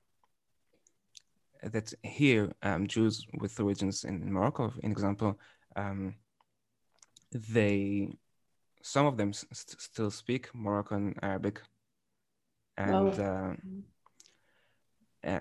that 1.63 1.93
here 2.03 2.51
um, 2.63 2.87
Jews 2.87 3.25
with 3.39 3.59
origins 3.59 4.03
in 4.03 4.31
Morocco, 4.31 4.73
in 4.83 4.91
example, 4.91 5.39
um, 5.75 6.15
they 7.31 8.09
some 8.81 9.05
of 9.05 9.17
them 9.17 9.33
st- 9.33 9.81
still 9.81 10.11
speak 10.11 10.49
Moroccan 10.53 11.15
Arabic, 11.21 11.61
and 12.77 13.19
uh, 13.19 13.53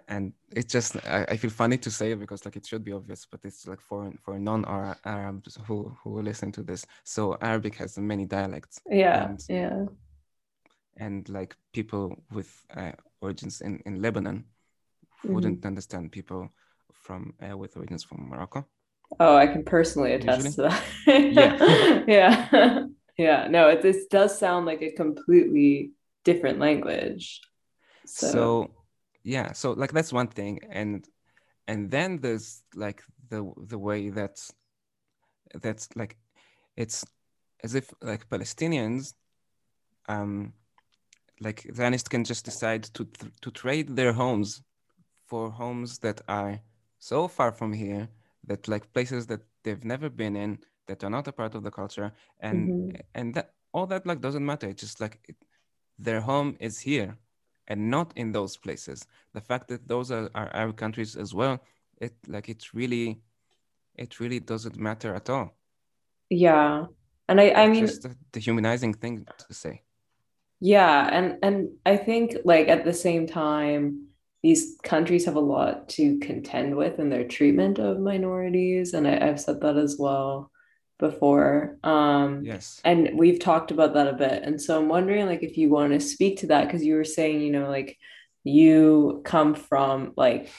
and 0.08 0.32
it's 0.50 0.72
just 0.72 0.96
I, 1.06 1.24
I, 1.28 1.36
feel 1.36 1.50
funny 1.50 1.78
to 1.78 1.90
say 1.90 2.10
it 2.10 2.18
because 2.18 2.44
like 2.44 2.56
it 2.56 2.66
should 2.66 2.84
be 2.84 2.92
obvious, 2.92 3.26
but 3.26 3.40
it's 3.44 3.66
like 3.66 3.80
for 3.80 4.12
for 4.24 4.38
non-Arabs 4.38 5.56
who 5.66 5.96
who 6.02 6.20
listen 6.20 6.50
to 6.52 6.62
this. 6.62 6.84
So 7.04 7.38
Arabic 7.40 7.76
has 7.76 7.96
many 7.96 8.26
dialects. 8.26 8.80
Yeah, 8.90 9.26
and, 9.26 9.44
yeah. 9.48 9.84
And 10.96 11.28
like 11.28 11.54
people 11.72 12.16
with 12.32 12.52
uh, 12.76 12.92
origins 13.20 13.60
in 13.60 13.80
in 13.86 14.02
Lebanon 14.02 14.44
mm-hmm. 15.24 15.34
wouldn't 15.34 15.66
understand 15.66 16.12
people 16.12 16.50
from 16.92 17.34
uh, 17.42 17.56
with 17.56 17.76
origins 17.76 18.04
from 18.04 18.28
Morocco. 18.28 18.66
Oh, 19.20 19.36
I 19.36 19.46
can 19.46 19.64
personally 19.64 20.12
attest 20.12 20.44
Usually. 20.44 20.68
to 20.68 20.82
that. 21.06 21.32
yeah, 21.32 22.04
yeah, 22.52 22.84
yeah. 23.16 23.48
No, 23.48 23.68
it 23.68 23.82
this 23.82 24.06
does 24.06 24.38
sound 24.38 24.66
like 24.66 24.82
a 24.82 24.92
completely 24.92 25.92
different 26.24 26.58
language. 26.58 27.40
So. 28.06 28.30
so 28.30 28.70
yeah, 29.22 29.52
so 29.52 29.72
like 29.72 29.92
that's 29.92 30.12
one 30.12 30.28
thing, 30.28 30.60
and 30.70 31.06
and 31.66 31.90
then 31.90 32.18
there's 32.20 32.62
like 32.74 33.02
the 33.28 33.50
the 33.66 33.78
way 33.78 34.10
that 34.10 34.38
that's 35.62 35.88
like 35.96 36.16
it's 36.76 37.04
as 37.64 37.74
if 37.74 37.92
like 38.02 38.28
Palestinians 38.28 39.14
um 40.08 40.52
like 41.40 41.66
Zionists 41.74 42.08
can 42.08 42.24
just 42.24 42.44
decide 42.44 42.84
to 42.94 43.06
to 43.42 43.50
trade 43.50 43.94
their 43.94 44.12
homes 44.12 44.62
for 45.28 45.50
homes 45.50 45.98
that 45.98 46.20
are 46.28 46.60
so 46.98 47.28
far 47.28 47.52
from 47.52 47.72
here 47.72 48.08
that 48.46 48.66
like 48.66 48.92
places 48.92 49.26
that 49.26 49.42
they've 49.62 49.84
never 49.84 50.08
been 50.08 50.34
in 50.36 50.58
that 50.86 51.04
are 51.04 51.10
not 51.10 51.28
a 51.28 51.32
part 51.32 51.54
of 51.54 51.62
the 51.62 51.70
culture 51.70 52.12
and 52.40 52.68
mm-hmm. 52.68 53.00
and 53.14 53.34
that 53.34 53.52
all 53.72 53.86
that 53.86 54.06
like 54.06 54.20
doesn't 54.20 54.44
matter. 54.44 54.68
It's 54.68 54.80
just 54.80 55.00
like 55.00 55.20
it, 55.28 55.36
their 55.98 56.20
home 56.20 56.56
is 56.58 56.78
here 56.80 57.16
and 57.68 57.90
not 57.90 58.12
in 58.16 58.32
those 58.32 58.56
places. 58.56 59.06
The 59.34 59.40
fact 59.40 59.68
that 59.68 59.86
those 59.86 60.10
are, 60.10 60.30
are 60.34 60.50
arab 60.54 60.76
countries 60.76 61.14
as 61.16 61.34
well 61.34 61.60
it 62.00 62.14
like 62.26 62.48
it's 62.48 62.74
really 62.74 63.20
it 63.94 64.20
really 64.20 64.40
doesn't 64.40 64.76
matter 64.76 65.14
at 65.14 65.28
all. 65.28 65.54
Yeah. 66.30 66.86
And 67.28 67.40
i 67.40 67.48
i 67.48 67.64
it's 67.64 67.70
mean 67.70 67.86
just 67.86 68.04
a 68.04 68.16
dehumanizing 68.32 68.94
thing 68.94 69.26
to 69.46 69.54
say. 69.54 69.82
Yeah. 70.60 71.08
And 71.12 71.38
and 71.42 71.68
i 71.84 71.96
think 71.96 72.36
like 72.44 72.68
at 72.68 72.84
the 72.84 72.94
same 72.94 73.26
time 73.26 74.07
these 74.42 74.76
countries 74.82 75.24
have 75.24 75.36
a 75.36 75.40
lot 75.40 75.88
to 75.88 76.18
contend 76.20 76.76
with 76.76 76.98
in 76.98 77.08
their 77.08 77.26
treatment 77.26 77.78
of 77.78 77.98
minorities 77.98 78.94
and 78.94 79.06
I, 79.06 79.24
have 79.24 79.40
said 79.40 79.60
that 79.62 79.76
as 79.76 79.96
well 79.98 80.50
before. 80.98 81.76
Um 81.82 82.44
yes. 82.44 82.80
and 82.84 83.10
we've 83.14 83.40
talked 83.40 83.70
about 83.70 83.94
that 83.94 84.08
a 84.08 84.12
bit. 84.12 84.42
And 84.42 84.60
so 84.60 84.78
i'm 84.78 84.88
wondering 84.88 85.26
like 85.26 85.42
if 85.42 85.56
you 85.56 85.70
want 85.70 85.92
to 85.92 86.00
speak 86.00 86.38
to 86.38 86.48
that 86.48 86.66
because 86.66 86.84
you 86.84 86.94
were 86.94 87.04
saying 87.04 87.40
you 87.40 87.50
know 87.50 87.68
like 87.68 87.98
you 88.44 89.22
come 89.24 89.54
from 89.54 90.12
like 90.16 90.50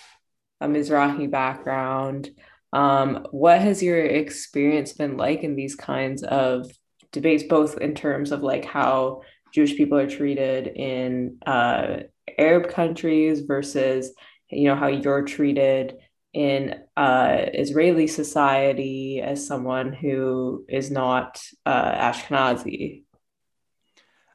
a 0.62 0.68
mizrahi 0.68 1.30
background. 1.30 2.30
Um 2.74 3.26
what 3.32 3.62
has 3.62 3.82
your 3.82 4.04
experience 4.04 4.94
been 4.94 5.18
like 5.18 5.44
in 5.44 5.56
these 5.56 5.76
kinds 5.76 6.24
of 6.24 6.70
debates 7.12 7.44
both 7.44 7.78
in 7.80 7.96
terms 7.96 8.32
of 8.32 8.44
like 8.44 8.66
how 8.66 9.22
jewish 9.52 9.76
people 9.76 9.98
are 9.98 10.08
treated 10.08 10.68
in 10.68 11.40
uh 11.44 12.02
arab 12.38 12.70
countries 12.70 13.42
versus 13.42 14.14
you 14.50 14.68
know 14.68 14.76
how 14.76 14.88
you're 14.88 15.24
treated 15.24 15.96
in 16.34 16.76
uh, 16.96 17.46
Israeli 17.54 18.08
society 18.08 19.22
as 19.22 19.46
someone 19.46 19.94
who 19.94 20.66
is 20.70 20.92
not 20.92 21.42
uh, 21.66 21.92
Ashkenazi? 21.92 23.04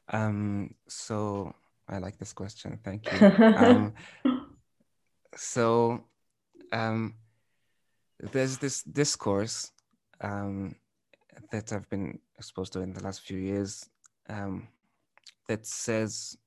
Um, 0.09 0.75
so 0.87 1.53
I 1.87 1.99
like 1.99 2.17
this 2.17 2.33
question. 2.33 2.79
Thank 2.83 3.11
you. 3.11 3.27
um, 3.55 3.93
so 5.35 6.03
um, 6.71 7.15
there's 8.19 8.57
this 8.57 8.83
discourse 8.83 9.71
um, 10.21 10.75
that 11.51 11.71
I've 11.71 11.89
been 11.89 12.19
exposed 12.37 12.73
to 12.73 12.81
in 12.81 12.93
the 12.93 13.03
last 13.03 13.21
few 13.21 13.37
years 13.37 13.89
um, 14.29 14.67
that 15.47 15.65
says 15.65 16.37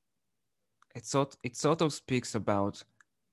it 0.95 1.05
sort 1.05 1.35
it 1.43 1.55
sort 1.55 1.81
of 1.81 1.93
speaks 1.93 2.35
about 2.35 2.83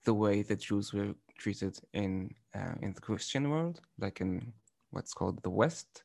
the 0.04 0.14
way 0.14 0.42
that 0.42 0.60
Jews 0.60 0.92
were 0.92 1.14
treated 1.38 1.78
in 1.92 2.34
uh, 2.54 2.74
in 2.82 2.92
the 2.94 3.00
Christian 3.00 3.50
world, 3.50 3.80
like 3.98 4.20
in 4.20 4.52
what's 4.90 5.12
called 5.12 5.42
the 5.42 5.50
West, 5.50 6.04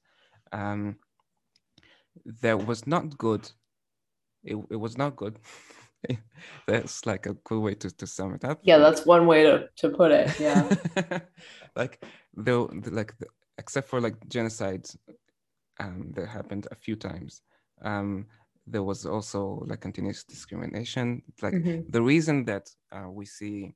um, 0.51 0.97
that 2.41 2.65
was 2.65 2.87
not 2.87 3.17
good. 3.17 3.49
It, 4.43 4.57
it 4.69 4.75
was 4.75 4.97
not 4.97 5.15
good. 5.15 5.39
that's 6.67 7.05
like 7.05 7.25
a 7.27 7.35
cool 7.35 7.61
way 7.61 7.75
to, 7.75 7.91
to 7.91 8.07
sum 8.07 8.33
it 8.33 8.43
up. 8.43 8.59
Yeah, 8.63 8.79
that's 8.79 9.05
one 9.05 9.27
way 9.27 9.43
to, 9.43 9.69
to 9.77 9.89
put 9.89 10.11
it. 10.11 10.39
Yeah. 10.39 10.67
like 11.75 12.03
though 12.35 12.71
like 12.85 13.17
the, 13.19 13.27
except 13.57 13.87
for 13.87 14.01
like 14.01 14.15
genocide 14.27 14.87
um, 15.79 16.11
that 16.15 16.27
happened 16.27 16.67
a 16.71 16.75
few 16.75 16.95
times. 16.95 17.41
Um, 17.83 18.27
there 18.67 18.83
was 18.83 19.05
also 19.05 19.63
like 19.67 19.81
continuous 19.81 20.23
discrimination. 20.23 21.21
Like 21.41 21.53
mm-hmm. 21.53 21.89
the 21.89 22.01
reason 22.01 22.45
that 22.45 22.69
uh, 22.91 23.09
we 23.09 23.25
see 23.25 23.73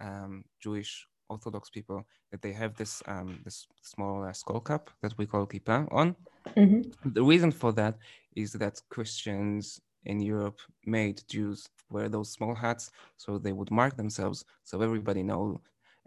um, 0.00 0.44
Jewish 0.60 1.06
Orthodox 1.28 1.70
people 1.70 2.04
that 2.32 2.42
they 2.42 2.52
have 2.52 2.74
this 2.76 3.02
um, 3.06 3.40
this 3.44 3.66
small 3.82 4.24
uh, 4.24 4.32
skull 4.32 4.60
cap 4.60 4.90
that 5.02 5.16
we 5.16 5.26
call 5.26 5.46
kippah 5.46 5.86
on. 5.92 6.16
Mm-hmm. 6.56 7.10
The 7.12 7.22
reason 7.22 7.52
for 7.52 7.72
that 7.72 7.98
is 8.34 8.52
that 8.52 8.80
Christians 8.88 9.80
in 10.04 10.20
Europe 10.20 10.60
made 10.86 11.22
Jews 11.28 11.68
wear 11.90 12.08
those 12.08 12.30
small 12.32 12.54
hats 12.54 12.90
so 13.16 13.38
they 13.38 13.52
would 13.52 13.70
mark 13.70 13.96
themselves 13.96 14.44
so 14.64 14.80
everybody 14.80 15.22
know 15.22 15.60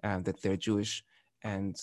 uh, 0.04 0.20
that 0.20 0.42
they're 0.42 0.58
Jewish 0.58 1.04
and 1.44 1.76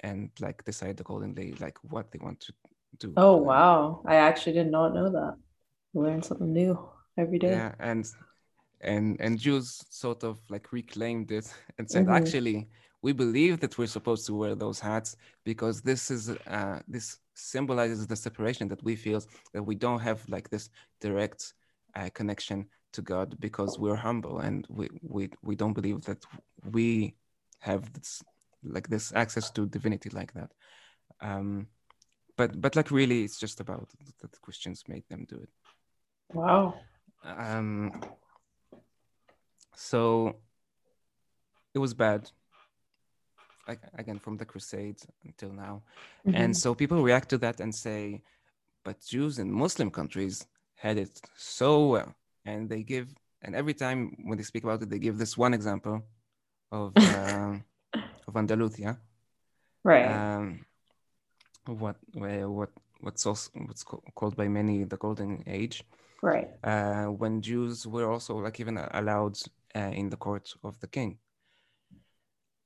and 0.00 0.30
like 0.40 0.64
decide 0.64 1.00
accordingly 1.00 1.54
like 1.60 1.76
what 1.82 2.10
they 2.10 2.18
want 2.18 2.40
to 2.40 2.52
do. 2.98 3.12
Oh 3.16 3.36
wow! 3.36 4.02
I 4.06 4.16
actually 4.16 4.54
did 4.54 4.70
not 4.70 4.94
know 4.94 5.10
that. 5.10 5.36
Learn 5.98 6.22
something 6.22 6.52
new 6.52 6.78
every 7.16 7.38
day. 7.38 7.50
Yeah, 7.50 7.74
and 7.78 8.06
and 8.80 9.20
and 9.20 9.38
Jews 9.38 9.84
sort 9.90 10.24
of 10.24 10.38
like 10.48 10.72
reclaimed 10.72 11.30
it 11.32 11.52
and 11.78 11.90
said, 11.90 12.04
mm-hmm. 12.04 12.14
actually, 12.14 12.68
we 13.02 13.12
believe 13.12 13.60
that 13.60 13.78
we're 13.78 13.86
supposed 13.86 14.26
to 14.26 14.34
wear 14.34 14.54
those 14.54 14.80
hats 14.80 15.16
because 15.44 15.82
this 15.82 16.10
is 16.10 16.30
uh, 16.30 16.80
this 16.88 17.18
symbolizes 17.34 18.06
the 18.06 18.16
separation 18.16 18.68
that 18.68 18.82
we 18.82 18.96
feel 18.96 19.22
that 19.52 19.62
we 19.62 19.74
don't 19.74 20.00
have 20.00 20.28
like 20.28 20.48
this 20.50 20.70
direct 21.00 21.54
uh, 21.94 22.08
connection 22.14 22.66
to 22.92 23.02
God 23.02 23.36
because 23.38 23.78
we're 23.78 23.96
humble 23.96 24.38
and 24.38 24.66
we 24.68 24.88
we 25.02 25.30
we 25.42 25.54
don't 25.54 25.74
believe 25.74 26.02
that 26.02 26.24
we 26.64 27.14
have 27.60 27.92
this 27.92 28.22
like 28.62 28.88
this 28.88 29.12
access 29.14 29.50
to 29.50 29.66
divinity 29.66 30.10
like 30.10 30.32
that. 30.34 30.50
Um, 31.20 31.68
but 32.36 32.60
but 32.60 32.76
like 32.76 32.90
really, 32.90 33.24
it's 33.24 33.38
just 33.38 33.60
about 33.60 33.88
that 34.20 34.40
Christians 34.40 34.84
made 34.88 35.04
them 35.08 35.26
do 35.28 35.36
it. 35.36 35.50
Wow. 36.32 36.74
Um, 37.24 38.00
so 39.74 40.36
it 41.74 41.78
was 41.78 41.94
bad. 41.94 42.30
Like, 43.66 43.80
again 43.98 44.18
from 44.18 44.38
the 44.38 44.46
crusades 44.46 45.06
until 45.24 45.52
now. 45.52 45.82
Mm-hmm. 46.26 46.36
and 46.36 46.56
so 46.56 46.74
people 46.74 47.02
react 47.02 47.28
to 47.30 47.38
that 47.38 47.60
and 47.60 47.74
say 47.74 48.22
but 48.82 48.96
jews 49.04 49.38
in 49.38 49.52
muslim 49.52 49.90
countries 49.90 50.46
had 50.74 50.96
it 50.96 51.20
so 51.36 51.88
well. 51.88 52.14
And 52.46 52.68
they 52.70 52.82
give 52.82 53.08
and 53.42 53.54
every 53.54 53.74
time 53.74 54.16
when 54.24 54.38
they 54.38 54.44
speak 54.44 54.64
about 54.64 54.82
it 54.82 54.88
they 54.88 54.98
give 54.98 55.18
this 55.18 55.36
one 55.36 55.52
example 55.52 56.02
of 56.72 56.92
uh, 56.96 57.56
of 58.26 58.36
andalusia. 58.36 58.98
Right. 59.84 60.06
Um, 60.06 60.64
what 61.66 61.96
what 62.14 62.70
what's 63.00 63.26
also 63.26 63.50
what's 63.66 63.84
called 63.84 64.34
by 64.34 64.48
many 64.48 64.84
the 64.84 64.96
golden 64.96 65.44
age 65.46 65.84
right 66.22 66.48
uh, 66.64 67.04
when 67.04 67.40
jews 67.40 67.86
were 67.86 68.10
also 68.10 68.36
like 68.36 68.58
even 68.60 68.78
allowed 68.92 69.38
uh, 69.74 69.90
in 69.92 70.08
the 70.10 70.16
court 70.16 70.52
of 70.64 70.78
the 70.80 70.86
king. 70.86 71.18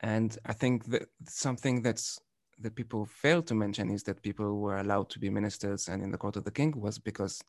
And 0.00 0.36
I 0.46 0.52
think 0.52 0.86
that 0.86 1.08
something 1.28 1.82
that's 1.82 2.18
that 2.58 2.74
people 2.74 3.06
fail 3.06 3.42
to 3.42 3.54
mention 3.54 3.90
is 3.90 4.02
that 4.04 4.22
people 4.22 4.60
were 4.60 4.78
allowed 4.78 5.10
to 5.10 5.18
be 5.18 5.30
ministers 5.30 5.88
and 5.88 6.02
in 6.02 6.10
the 6.10 6.18
court 6.18 6.36
of 6.36 6.44
the 6.44 6.50
king 6.50 6.72
was 6.76 6.98
because 6.98 7.42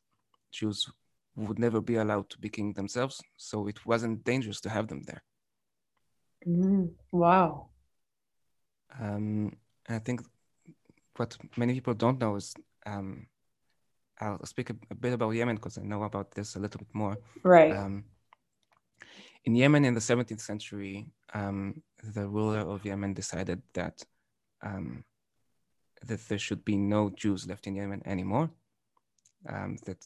Jews 0.52 0.90
would 1.36 1.60
never 1.60 1.82
be 1.82 1.96
allowed 1.96 2.30
to 2.30 2.38
be 2.38 2.50
king 2.50 2.74
themselves, 2.74 3.22
so 3.38 3.68
it 3.68 3.86
wasn't 3.86 4.24
dangerous 4.24 4.62
to 4.62 4.70
have 4.70 4.88
them 4.88 5.02
there. 5.04 5.24
Mm, 6.48 6.92
wow. 7.12 7.70
Um, 9.00 9.58
I 9.90 10.00
think 10.00 10.22
what 11.16 11.36
many 11.58 11.74
people 11.74 11.96
don't 11.96 12.20
know 12.20 12.36
is 12.36 12.54
um, 12.86 13.28
I'll 14.20 14.46
speak 14.46 14.70
a, 14.70 14.76
a 14.92 14.96
bit 14.96 15.14
about 15.14 15.32
Yemen 15.32 15.56
because 15.56 15.78
I 15.78 15.82
know 15.82 16.04
about 16.04 16.32
this 16.32 16.56
a 16.56 16.60
little 16.60 16.80
bit 16.80 16.94
more. 16.94 17.18
Right. 17.44 17.76
Um, 17.76 18.06
in 19.46 19.56
Yemen 19.56 19.86
in 19.86 19.94
the 19.94 20.00
17th 20.00 20.40
century, 20.40 21.08
um, 21.34 21.82
the 22.14 22.28
ruler 22.28 22.60
of 22.60 22.86
Yemen 22.86 23.14
decided 23.14 23.62
that 23.74 24.04
um, 24.62 25.04
that 26.06 26.28
there 26.28 26.40
should 26.40 26.64
be 26.64 26.78
no 26.78 27.10
Jews 27.10 27.48
left 27.48 27.68
in 27.68 27.76
Yemen 27.76 28.02
anymore. 28.06 28.50
Um, 29.48 29.78
that 29.86 30.06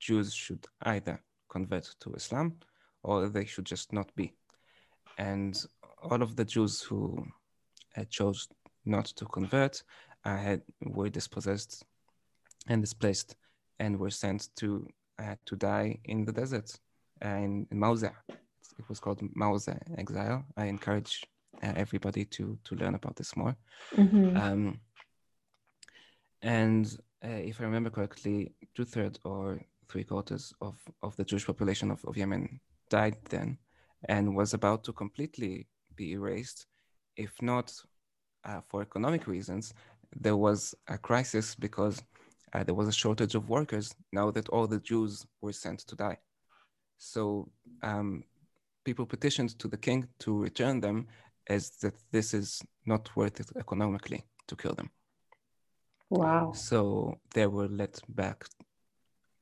Jews 0.00 0.34
should 0.34 0.66
either 0.82 1.20
convert 1.48 1.94
to 2.00 2.14
Islam 2.14 2.56
or 3.02 3.28
they 3.28 3.44
should 3.44 3.66
just 3.66 3.92
not 3.92 4.12
be. 4.16 4.34
And 5.18 5.64
all 6.02 6.22
of 6.22 6.34
the 6.34 6.44
Jews 6.44 6.82
who 6.82 7.24
uh, 7.96 8.04
chose 8.10 8.48
not 8.84 9.04
to 9.04 9.24
convert 9.26 9.82
uh, 10.24 10.36
had 10.36 10.62
were 10.80 11.08
dispossessed 11.08 11.84
and 12.68 12.82
displaced 12.82 13.36
and 13.78 13.98
were 13.98 14.10
sent 14.10 14.48
to 14.56 14.86
uh, 15.18 15.36
to 15.44 15.56
die 15.56 15.98
in 16.04 16.24
the 16.24 16.32
desert 16.32 16.78
uh, 17.24 17.28
in, 17.28 17.66
in 17.70 17.78
Mawza 17.78 18.12
it 18.78 18.88
was 18.88 19.00
called 19.00 19.20
Mawza 19.34 19.78
Exile. 19.98 20.44
I 20.56 20.66
encourage 20.66 21.22
uh, 21.62 21.72
everybody 21.76 22.24
to 22.26 22.58
to 22.64 22.74
learn 22.74 22.94
about 22.94 23.16
this 23.16 23.36
more. 23.36 23.56
Mm-hmm. 23.96 24.36
Um, 24.36 24.80
and 26.42 26.86
uh, 27.24 27.28
if 27.50 27.60
I 27.60 27.64
remember 27.64 27.90
correctly, 27.90 28.52
two 28.74 28.84
thirds 28.84 29.18
or 29.24 29.60
three 29.88 30.04
quarters 30.04 30.52
of, 30.60 30.76
of 31.02 31.14
the 31.16 31.24
Jewish 31.24 31.46
population 31.46 31.90
of, 31.90 32.04
of 32.04 32.16
Yemen 32.16 32.60
died 32.88 33.16
then 33.28 33.58
and 34.08 34.34
was 34.34 34.54
about 34.54 34.82
to 34.84 34.92
completely 34.92 35.68
be 35.94 36.12
erased, 36.12 36.66
if 37.16 37.30
not 37.40 37.72
uh, 38.44 38.60
for 38.68 38.82
economic 38.82 39.26
reasons, 39.26 39.74
there 40.16 40.36
was 40.36 40.74
a 40.88 40.98
crisis 40.98 41.54
because 41.54 42.02
uh, 42.52 42.64
there 42.64 42.74
was 42.74 42.88
a 42.88 42.92
shortage 42.92 43.34
of 43.34 43.48
workers 43.48 43.94
now 44.12 44.30
that 44.30 44.48
all 44.48 44.66
the 44.66 44.80
Jews 44.80 45.26
were 45.40 45.52
sent 45.52 45.80
to 45.80 45.96
die. 45.96 46.18
So 46.98 47.50
um, 47.82 48.24
people 48.84 49.06
petitioned 49.06 49.58
to 49.58 49.68
the 49.68 49.76
king 49.76 50.08
to 50.20 50.38
return 50.38 50.80
them 50.80 51.06
as 51.48 51.70
that 51.82 51.94
this 52.10 52.34
is 52.34 52.62
not 52.86 53.14
worth 53.16 53.40
it 53.40 53.50
economically 53.56 54.24
to 54.48 54.56
kill 54.56 54.74
them. 54.74 54.90
Wow. 56.10 56.52
So 56.52 57.18
they 57.34 57.46
were 57.46 57.68
let 57.68 58.00
back 58.08 58.44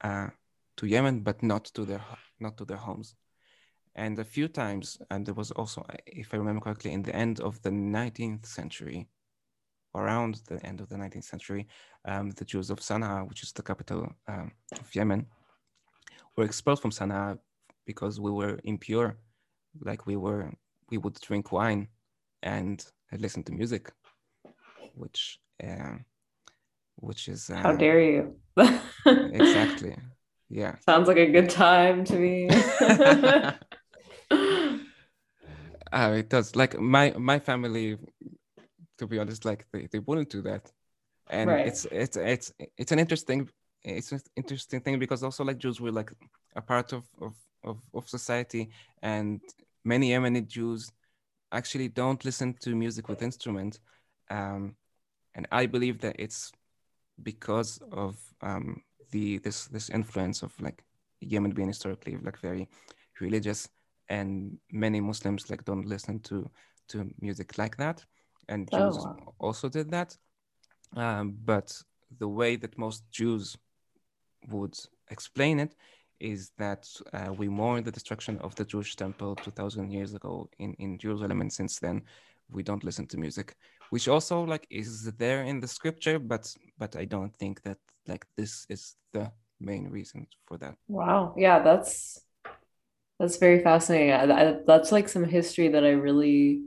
uh, 0.02 0.28
to 0.76 0.86
Yemen, 0.86 1.20
but 1.20 1.42
not 1.42 1.64
to 1.74 1.84
their 1.84 2.04
not 2.38 2.56
to 2.58 2.64
their 2.64 2.76
homes. 2.76 3.16
And 3.96 4.18
a 4.18 4.24
few 4.24 4.46
times, 4.46 4.98
and 5.10 5.26
there 5.26 5.34
was 5.34 5.50
also, 5.50 5.84
if 6.06 6.32
I 6.32 6.36
remember 6.36 6.60
correctly, 6.60 6.92
in 6.92 7.02
the 7.02 7.14
end 7.14 7.40
of 7.40 7.60
the 7.62 7.70
19th 7.70 8.46
century, 8.46 9.08
around 9.94 10.40
the 10.46 10.64
end 10.64 10.80
of 10.80 10.88
the 10.88 10.96
19th 10.96 11.24
century, 11.24 11.66
um, 12.04 12.30
the 12.30 12.44
Jews 12.44 12.70
of 12.70 12.80
Sana'a, 12.80 13.28
which 13.28 13.42
is 13.42 13.52
the 13.52 13.62
capital 13.62 14.12
um, 14.28 14.52
of 14.78 14.94
Yemen, 14.94 15.26
were 16.36 16.44
expelled 16.44 16.80
from 16.80 16.90
Sana'a 16.90 17.38
because 17.86 18.20
we 18.20 18.30
were 18.30 18.60
impure, 18.64 19.16
like 19.80 20.06
we 20.06 20.16
were, 20.16 20.52
we 20.90 20.98
would 20.98 21.14
drink 21.20 21.52
wine 21.52 21.88
and 22.42 22.84
listen 23.18 23.42
to 23.44 23.52
music, 23.52 23.92
which, 24.94 25.40
uh, 25.62 25.96
which 26.96 27.28
is 27.28 27.50
uh, 27.50 27.56
how 27.56 27.72
dare 27.72 28.00
you? 28.00 28.36
exactly, 29.32 29.96
yeah. 30.48 30.76
Sounds 30.86 31.08
like 31.08 31.16
a 31.16 31.30
good 31.30 31.50
time 31.50 32.04
to 32.04 32.16
me. 32.16 32.48
uh, 35.92 36.14
it 36.16 36.28
does. 36.28 36.56
Like 36.56 36.78
my 36.78 37.12
my 37.18 37.38
family, 37.38 37.98
to 39.00 39.06
be 39.06 39.18
honest, 39.18 39.46
like 39.46 39.64
they, 39.72 39.88
they 39.90 39.98
wouldn't 39.98 40.28
do 40.28 40.42
that, 40.42 40.70
and 41.30 41.48
right. 41.48 41.66
it's 41.66 41.86
it's 41.90 42.16
it's 42.18 42.52
it's 42.76 42.92
an 42.92 42.98
interesting 42.98 43.48
it's 43.82 44.12
an 44.12 44.20
interesting 44.36 44.80
thing 44.82 44.98
because 44.98 45.22
also 45.22 45.42
like 45.42 45.56
Jews 45.56 45.80
were 45.80 45.90
like 45.90 46.12
a 46.54 46.60
part 46.60 46.92
of 46.92 47.04
of 47.18 47.34
of, 47.64 47.78
of 47.94 48.06
society, 48.06 48.68
and 49.02 49.40
many 49.84 50.10
Yemeni 50.10 50.46
Jews 50.46 50.92
actually 51.50 51.88
don't 51.88 52.22
listen 52.26 52.54
to 52.60 52.76
music 52.76 53.08
with 53.08 53.22
instrument, 53.22 53.80
um, 54.30 54.76
and 55.34 55.48
I 55.50 55.64
believe 55.64 55.98
that 56.02 56.16
it's 56.18 56.52
because 57.22 57.80
of 57.90 58.18
um, 58.42 58.82
the 59.12 59.38
this 59.38 59.66
this 59.68 59.88
influence 59.88 60.42
of 60.42 60.52
like 60.60 60.84
Yemen 61.20 61.52
being 61.52 61.68
historically 61.68 62.18
like 62.18 62.38
very 62.38 62.68
religious 63.18 63.66
and 64.10 64.58
many 64.70 65.00
Muslims 65.00 65.48
like 65.48 65.64
don't 65.64 65.86
listen 65.86 66.20
to 66.20 66.50
to 66.88 67.10
music 67.22 67.56
like 67.56 67.78
that, 67.78 68.04
and 68.50 68.68
oh, 68.72 68.78
Jews 68.78 68.98
wow. 68.98 69.34
also 69.38 69.68
did 69.68 69.90
that. 69.92 70.16
Um, 70.96 71.36
but 71.44 71.72
the 72.18 72.28
way 72.28 72.56
that 72.56 72.76
most 72.76 73.04
Jews 73.10 73.56
would 74.48 74.76
explain 75.08 75.60
it 75.60 75.74
is 76.18 76.50
that 76.58 76.86
uh, 77.14 77.32
we 77.32 77.48
mourn 77.48 77.82
the 77.82 77.92
destruction 77.92 78.38
of 78.40 78.54
the 78.56 78.64
Jewish 78.64 78.94
temple 78.96 79.36
2,000 79.36 79.90
years 79.90 80.14
ago 80.14 80.50
in, 80.58 80.74
in 80.74 80.98
Jerusalem, 80.98 81.40
and 81.40 81.52
since 81.52 81.78
then 81.78 82.02
we 82.50 82.62
don't 82.62 82.84
listen 82.84 83.06
to 83.06 83.16
music, 83.16 83.54
which 83.90 84.08
also 84.08 84.42
like 84.42 84.66
is 84.68 85.04
there 85.12 85.44
in 85.44 85.60
the 85.60 85.68
scripture, 85.68 86.18
but 86.18 86.54
but 86.78 86.96
I 86.96 87.04
don't 87.04 87.34
think 87.36 87.62
that 87.62 87.78
like 88.06 88.26
this 88.36 88.66
is 88.68 88.96
the 89.12 89.30
main 89.60 89.88
reason 89.88 90.26
for 90.46 90.58
that. 90.58 90.74
Wow, 90.88 91.34
yeah, 91.38 91.60
that's 91.60 92.20
that's 93.18 93.36
very 93.36 93.60
fascinating. 93.62 94.12
I, 94.12 94.24
I, 94.24 94.56
that's 94.66 94.92
like 94.92 95.08
some 95.08 95.24
history 95.24 95.68
that 95.68 95.84
I 95.84 95.90
really 95.90 96.62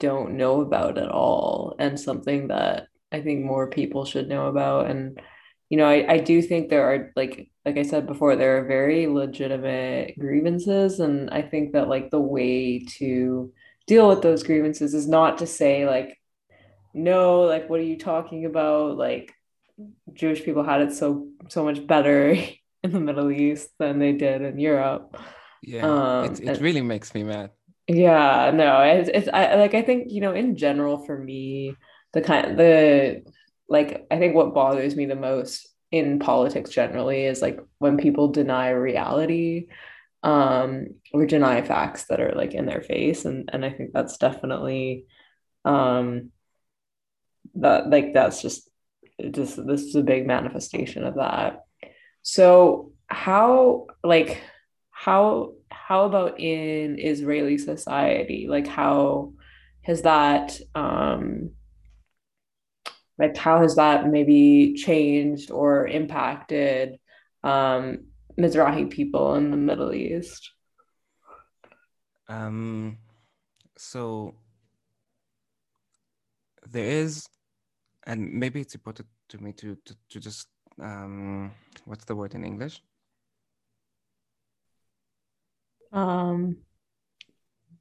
don't 0.00 0.36
know 0.36 0.60
about 0.60 0.98
at 0.98 1.10
all, 1.10 1.76
and 1.78 1.98
something 1.98 2.48
that 2.48 2.88
I 3.12 3.20
think 3.20 3.44
more 3.44 3.68
people 3.68 4.04
should 4.04 4.28
know 4.28 4.48
about. 4.48 4.90
And 4.90 5.20
you 5.68 5.78
know, 5.78 5.86
I, 5.86 6.14
I 6.14 6.18
do 6.18 6.42
think 6.42 6.68
there 6.68 6.84
are 6.84 7.12
like 7.14 7.50
like 7.64 7.76
I 7.76 7.82
said 7.82 8.06
before, 8.06 8.34
there 8.34 8.58
are 8.58 8.66
very 8.66 9.06
legitimate 9.06 10.18
grievances, 10.18 10.98
and 10.98 11.30
I 11.30 11.42
think 11.42 11.72
that 11.72 11.88
like 11.88 12.10
the 12.10 12.20
way 12.20 12.80
to 12.98 13.52
deal 13.86 14.08
with 14.08 14.22
those 14.22 14.42
grievances 14.42 14.94
is 14.94 15.08
not 15.08 15.38
to 15.38 15.46
say 15.46 15.86
like, 15.86 16.18
no, 16.94 17.42
like 17.42 17.70
what 17.70 17.80
are 17.80 17.84
you 17.84 17.98
talking 17.98 18.46
about? 18.46 18.96
Like 18.96 19.32
Jewish 20.12 20.42
people 20.42 20.64
had 20.64 20.80
it 20.80 20.92
so 20.92 21.28
so 21.48 21.64
much 21.64 21.86
better 21.86 22.32
in 22.82 22.92
the 22.92 23.00
Middle 23.00 23.30
East 23.30 23.68
than 23.78 23.98
they 23.98 24.12
did 24.12 24.42
in 24.42 24.58
Europe 24.58 25.16
yeah 25.62 25.82
um, 26.22 26.24
it, 26.32 26.40
it 26.40 26.60
really 26.60 26.80
makes 26.80 27.14
me 27.14 27.22
mad 27.22 27.50
yeah 27.94 28.50
no 28.54 28.80
it's, 28.82 29.10
it's 29.12 29.28
I, 29.32 29.54
like 29.56 29.74
i 29.74 29.82
think 29.82 30.10
you 30.10 30.20
know 30.20 30.32
in 30.32 30.56
general 30.56 30.98
for 31.04 31.18
me 31.18 31.76
the 32.12 32.20
kind 32.22 32.58
the 32.58 33.22
like 33.68 34.06
i 34.10 34.18
think 34.18 34.34
what 34.34 34.54
bothers 34.54 34.96
me 34.96 35.06
the 35.06 35.16
most 35.16 35.68
in 35.90 36.18
politics 36.18 36.70
generally 36.70 37.24
is 37.24 37.42
like 37.42 37.58
when 37.78 37.96
people 37.96 38.28
deny 38.28 38.70
reality 38.70 39.68
um 40.22 40.86
or 41.12 41.26
deny 41.26 41.62
facts 41.62 42.04
that 42.04 42.20
are 42.20 42.32
like 42.34 42.54
in 42.54 42.66
their 42.66 42.82
face 42.82 43.24
and 43.24 43.48
and 43.52 43.64
i 43.64 43.70
think 43.70 43.90
that's 43.92 44.18
definitely 44.18 45.06
um 45.64 46.30
that 47.54 47.90
like 47.90 48.12
that's 48.12 48.42
just 48.42 48.68
just 49.30 49.56
this 49.66 49.82
is 49.82 49.94
a 49.94 50.02
big 50.02 50.26
manifestation 50.26 51.04
of 51.04 51.16
that. 51.16 51.64
So 52.22 52.92
how 53.06 53.86
like 54.02 54.42
how 54.90 55.52
how 55.90 56.04
about 56.04 56.38
in 56.38 57.00
Israeli 57.00 57.58
society? 57.58 58.46
Like 58.48 58.68
how 58.68 59.32
has 59.82 60.02
that 60.02 60.56
um 60.76 61.50
like 63.18 63.36
how 63.36 63.60
has 63.60 63.74
that 63.74 64.06
maybe 64.06 64.74
changed 64.74 65.50
or 65.50 65.88
impacted 65.88 67.00
um 67.42 68.06
Mizrahi 68.38 68.88
people 68.88 69.34
in 69.34 69.50
the 69.50 69.56
Middle 69.56 69.92
East? 69.92 70.52
Um 72.28 72.98
so 73.76 74.36
there 76.68 76.90
is 77.02 77.26
and 78.06 78.32
maybe 78.32 78.60
it's 78.60 78.76
important 78.76 79.08
to 79.30 79.42
me 79.42 79.52
to 79.54 79.76
to, 79.86 79.96
to 80.10 80.20
just 80.20 80.46
um 80.80 81.50
what's 81.84 82.04
the 82.04 82.14
word 82.14 82.36
in 82.36 82.44
English? 82.44 82.80
Um, 85.92 86.56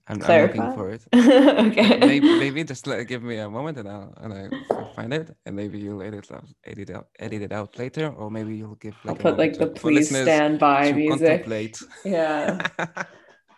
I'm, 0.10 0.24
I'm, 0.24 0.42
looking 0.42 0.72
for 0.74 0.90
it. 0.90 1.06
okay. 1.14 2.00
Maybe, 2.00 2.40
maybe 2.40 2.64
just 2.64 2.88
like, 2.88 3.08
give 3.08 3.22
me 3.22 3.38
a 3.38 3.50
moment 3.50 3.78
and 3.78 3.88
I'll 3.88 4.12
and 4.18 4.34
I 4.34 4.96
find 4.96 5.14
it, 5.14 5.36
and 5.46 5.56
maybe 5.56 5.78
you'll 5.78 6.02
edit 6.02 6.28
edit 6.66 6.90
out, 6.90 7.08
edit 7.20 7.44
it 7.44 7.52
out 7.52 7.78
later, 7.78 8.10
or 8.10 8.32
maybe 8.32 8.56
you'll 8.56 8.76
give 8.76 8.96
like 9.04 9.18
I'll 9.18 9.32
put 9.32 9.38
like 9.38 9.58
the 9.58 9.68
please 9.68 10.10
stand 10.10 10.58
by 10.58 10.92
music. 10.92 11.28
Contemplate. 11.28 11.78
Yeah, 12.04 12.68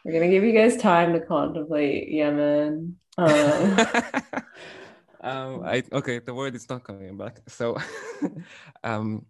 we're 0.03 0.11
gonna 0.11 0.27
give 0.27 0.43
you 0.43 0.51
guys 0.51 0.75
time 0.75 1.13
to 1.13 1.21
contemplate 1.21 2.09
Yemen. 2.09 2.97
Um, 3.17 3.77
um 5.21 5.63
I 5.63 5.83
okay, 5.93 6.19
the 6.19 6.33
word 6.33 6.55
is 6.55 6.67
not 6.69 6.83
coming 6.83 7.15
back. 7.17 7.39
So, 7.47 7.77
um, 8.83 9.25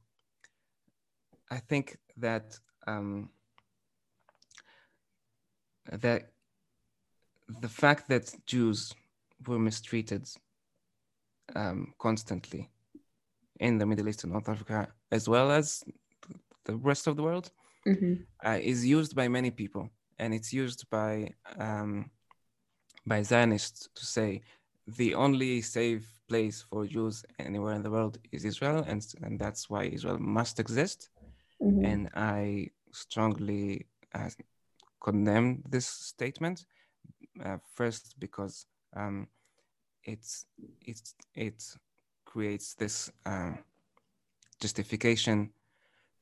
I 1.50 1.58
think 1.58 1.98
that 2.18 2.58
um 2.88 3.30
that 5.90 6.32
the 7.60 7.70
fact 7.70 8.08
that 8.10 8.34
Jews 8.46 8.94
were 9.48 9.60
mistreated 9.60 10.28
um, 11.56 11.94
constantly 12.00 12.70
in 13.60 13.78
the 13.78 13.86
Middle 13.86 14.08
East 14.08 14.24
and 14.24 14.34
North 14.34 14.50
Africa, 14.50 14.88
as 15.12 15.28
well 15.28 15.52
as 15.52 15.84
the 16.66 16.76
rest 16.76 17.08
of 17.08 17.16
the 17.16 17.24
world, 17.24 17.52
mm-hmm. 17.88 18.14
uh, 18.46 18.60
is 18.62 18.86
used 18.86 19.16
by 19.16 19.28
many 19.28 19.52
people, 19.52 19.90
and 20.20 20.34
it's 20.34 20.54
used 20.54 20.90
by 20.90 21.34
um, 21.58 22.10
by 23.06 23.22
Zionists 23.22 23.90
to 23.96 24.06
say 24.06 24.42
the 24.88 25.16
only 25.16 25.62
safe 25.62 26.08
place 26.28 26.64
for 26.70 26.86
Jews 26.86 27.24
anywhere 27.40 27.74
in 27.74 27.84
the 27.84 27.92
world 27.92 28.18
is 28.32 28.46
Israel, 28.46 28.84
and 28.88 29.06
and 29.24 29.40
that's 29.40 29.70
why 29.70 29.84
Israel 29.86 30.20
must 30.20 30.60
exist. 30.60 31.10
Mm-hmm. 31.62 31.86
And 31.86 32.10
I 32.16 32.70
strongly 32.92 33.86
uh, 34.16 34.30
condemn 35.02 35.64
this 35.70 35.88
statement. 35.88 36.66
Uh, 37.44 37.58
first, 37.74 38.16
because 38.20 38.66
um, 38.96 39.28
it's 40.04 40.46
it's 40.82 41.16
it 41.36 41.64
creates 42.26 42.76
this 42.76 43.12
um, 43.26 43.58
justification 44.60 45.50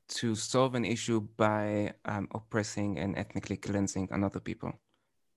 to 0.08 0.34
solve 0.34 0.74
an 0.74 0.84
issue 0.84 1.20
by 1.36 1.92
um, 2.04 2.28
oppressing 2.34 2.98
and 2.98 3.16
ethnically 3.16 3.56
cleansing 3.56 4.08
another 4.10 4.40
people, 4.40 4.72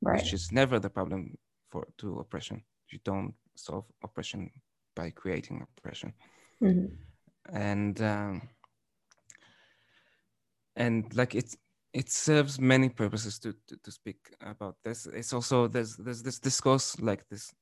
right. 0.02 0.22
which 0.22 0.34
is 0.34 0.52
never 0.52 0.80
the 0.80 0.89
problem 0.89 1.38
for 1.70 1.88
to 1.98 2.20
oppression. 2.20 2.64
You 2.89 3.00
don't 3.04 3.34
solve 3.56 3.86
oppression 4.04 4.52
by 4.96 5.10
creating 5.12 5.66
oppression, 5.78 6.14
mm-hmm. 6.62 6.94
and 7.56 8.02
um, 8.02 8.41
and 10.76 11.16
like 11.16 11.36
it's 11.36 11.58
it 11.94 12.10
serves 12.10 12.60
many 12.60 12.89
purposes 12.89 13.38
to, 13.39 13.54
to, 13.68 13.78
to 13.78 13.91
speak 13.91 14.18
about 14.41 14.76
this. 14.84 15.06
It's 15.06 15.34
also 15.34 15.68
there's 15.68 15.96
there's 15.96 16.24
this 16.24 16.39
discourse 16.39 17.00
like 17.00 17.28
this 17.30 17.54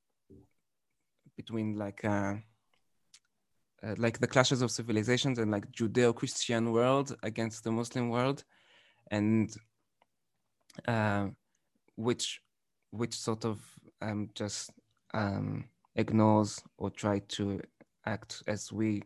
between 1.36 1.76
like 1.76 2.04
uh, 2.06 2.36
uh, 3.84 3.96
like 3.98 4.20
the 4.20 4.28
clashes 4.28 4.62
of 4.62 4.72
civilizations 4.72 5.40
and 5.40 5.52
like 5.52 5.72
Judeo-Christian 5.72 6.72
world 6.72 7.16
against 7.24 7.64
the 7.64 7.72
Muslim 7.72 8.10
world, 8.10 8.44
and 9.10 9.54
uh, 10.88 11.28
which 11.96 12.42
which 12.92 13.16
sort 13.16 13.46
of 13.46 13.60
um, 14.02 14.30
just 14.34 14.72
um, 15.14 15.66
ignores 15.96 16.62
or 16.78 16.90
try 16.90 17.20
to 17.28 17.60
act 18.06 18.44
as 18.48 18.72
we 18.72 19.04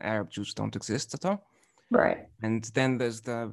Arab 0.00 0.30
Jews 0.30 0.52
don't 0.52 0.76
exist 0.76 1.14
at 1.14 1.24
all. 1.24 1.46
Right. 1.90 2.26
And 2.42 2.64
then 2.74 2.98
there's 2.98 3.20
the 3.20 3.52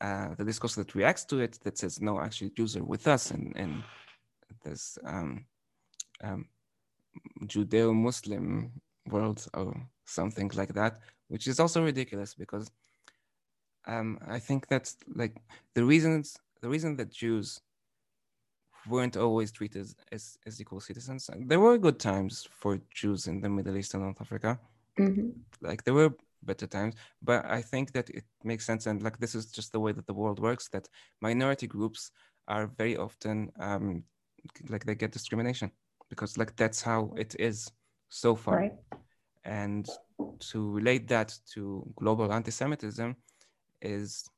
uh, 0.00 0.34
the 0.36 0.44
discourse 0.44 0.74
that 0.76 0.94
reacts 0.94 1.24
to 1.24 1.40
it 1.40 1.58
that 1.64 1.78
says 1.78 2.00
no, 2.00 2.20
actually 2.20 2.50
Jews 2.50 2.76
are 2.76 2.84
with 2.84 3.06
us, 3.06 3.30
and 3.30 3.52
and 3.56 3.82
there's 4.64 4.98
um, 5.04 5.44
um, 6.22 6.46
Judeo-Muslim 7.44 8.72
world 9.08 9.46
or 9.54 9.74
something 10.04 10.50
like 10.54 10.74
that, 10.74 11.00
which 11.28 11.46
is 11.46 11.60
also 11.60 11.82
ridiculous 11.82 12.34
because 12.34 12.70
um, 13.86 14.18
I 14.28 14.38
think 14.38 14.68
that's 14.68 14.96
like 15.14 15.36
the 15.74 15.84
reasons 15.84 16.38
the 16.60 16.68
reason 16.68 16.96
that 16.96 17.10
Jews 17.10 17.60
weren't 18.88 19.16
always 19.16 19.52
treated 19.52 19.86
as, 20.12 20.38
as 20.46 20.60
equal 20.60 20.80
citizens. 20.80 21.28
There 21.36 21.60
were 21.60 21.78
good 21.78 21.98
times 21.98 22.48
for 22.50 22.80
Jews 22.94 23.26
in 23.26 23.40
the 23.40 23.48
Middle 23.48 23.76
East 23.76 23.94
and 23.94 24.02
North 24.02 24.20
Africa. 24.20 24.58
Mm-hmm. 24.98 25.30
Like 25.60 25.84
there 25.84 25.94
were 25.94 26.14
better 26.42 26.66
times, 26.66 26.94
but 27.22 27.44
I 27.44 27.62
think 27.62 27.92
that 27.92 28.10
it 28.10 28.24
makes 28.44 28.66
sense. 28.66 28.86
And 28.86 29.02
like 29.02 29.18
this 29.18 29.34
is 29.34 29.46
just 29.46 29.72
the 29.72 29.80
way 29.80 29.92
that 29.92 30.06
the 30.06 30.14
world 30.14 30.40
works. 30.40 30.68
That 30.68 30.88
minority 31.20 31.66
groups 31.66 32.10
are 32.48 32.66
very 32.66 32.96
often 32.96 33.50
um, 33.60 34.04
like 34.68 34.84
they 34.84 34.94
get 34.94 35.12
discrimination 35.12 35.70
because 36.08 36.36
like 36.36 36.56
that's 36.56 36.82
how 36.82 37.12
it 37.16 37.36
is 37.38 37.70
so 38.08 38.34
far. 38.34 38.56
Right. 38.56 38.72
And 39.44 39.88
to 40.50 40.70
relate 40.70 41.08
that 41.08 41.38
to 41.54 41.86
global 41.96 42.32
anti-Semitism 42.32 43.16
is 43.80 44.28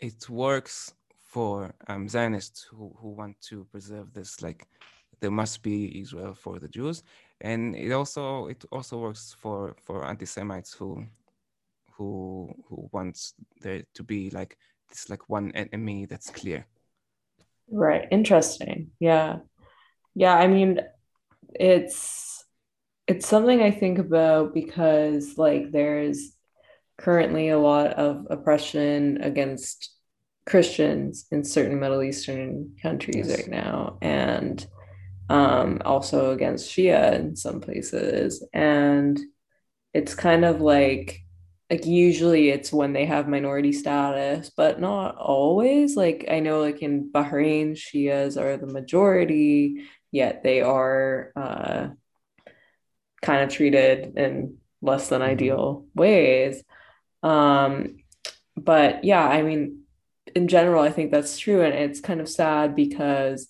it 0.00 0.28
works 0.30 0.94
for 1.18 1.74
um, 1.88 2.08
Zionists 2.08 2.62
who, 2.70 2.94
who 2.98 3.10
want 3.10 3.38
to 3.42 3.64
preserve 3.64 4.12
this 4.14 4.40
like 4.40 4.66
there 5.20 5.30
must 5.30 5.62
be 5.62 6.00
Israel 6.00 6.34
for 6.34 6.58
the 6.58 6.68
Jews, 6.68 7.02
and 7.40 7.74
it 7.74 7.92
also 7.92 8.46
it 8.46 8.64
also 8.70 8.98
works 8.98 9.34
for 9.38 9.76
for 9.84 10.04
anti-Semites 10.04 10.72
who 10.72 11.06
who 11.92 12.54
who 12.68 12.88
wants 12.92 13.34
there 13.60 13.82
to 13.94 14.02
be 14.02 14.30
like 14.30 14.56
this 14.88 15.10
like 15.10 15.28
one 15.28 15.52
enemy 15.52 16.06
that's 16.06 16.30
clear. 16.30 16.66
Right. 17.70 18.08
Interesting. 18.10 18.90
Yeah. 18.98 19.38
Yeah. 20.14 20.34
I 20.34 20.46
mean, 20.46 20.80
it's 21.54 22.44
it's 23.06 23.26
something 23.26 23.62
I 23.62 23.70
think 23.70 23.98
about 23.98 24.54
because 24.54 25.38
like 25.38 25.72
there's 25.72 26.32
currently 26.96 27.48
a 27.48 27.58
lot 27.58 27.92
of 27.94 28.26
oppression 28.30 29.22
against 29.22 29.90
Christians 30.46 31.26
in 31.30 31.44
certain 31.44 31.78
Middle 31.78 32.02
Eastern 32.02 32.74
countries 32.82 33.28
yes. 33.28 33.38
right 33.38 33.48
now, 33.48 33.98
and 34.00 34.66
um, 35.28 35.80
also 35.84 36.32
against 36.32 36.70
Shia 36.70 37.14
in 37.14 37.36
some 37.36 37.60
places. 37.60 38.46
And 38.52 39.18
it's 39.94 40.14
kind 40.14 40.44
of 40.44 40.60
like 40.60 41.22
like 41.70 41.84
usually 41.84 42.48
it's 42.48 42.72
when 42.72 42.94
they 42.94 43.04
have 43.04 43.28
minority 43.28 43.72
status, 43.72 44.50
but 44.56 44.80
not 44.80 45.16
always. 45.16 45.96
Like 45.96 46.26
I 46.30 46.40
know 46.40 46.60
like 46.60 46.80
in 46.80 47.10
Bahrain, 47.12 47.72
Shias 47.72 48.40
are 48.40 48.56
the 48.56 48.66
majority, 48.66 49.84
yet 50.10 50.42
they 50.42 50.62
are 50.62 51.32
uh, 51.36 51.88
kind 53.20 53.42
of 53.42 53.50
treated 53.50 54.16
in 54.16 54.56
less 54.80 55.08
than 55.08 55.20
mm-hmm. 55.20 55.30
ideal 55.30 55.86
ways. 55.94 56.62
Um, 57.22 57.98
but 58.56 59.04
yeah, 59.04 59.26
I 59.26 59.42
mean, 59.42 59.82
in 60.34 60.48
general, 60.48 60.82
I 60.82 60.90
think 60.90 61.10
that's 61.10 61.38
true. 61.38 61.62
And 61.62 61.74
it's 61.74 62.00
kind 62.00 62.20
of 62.20 62.28
sad 62.28 62.74
because, 62.74 63.48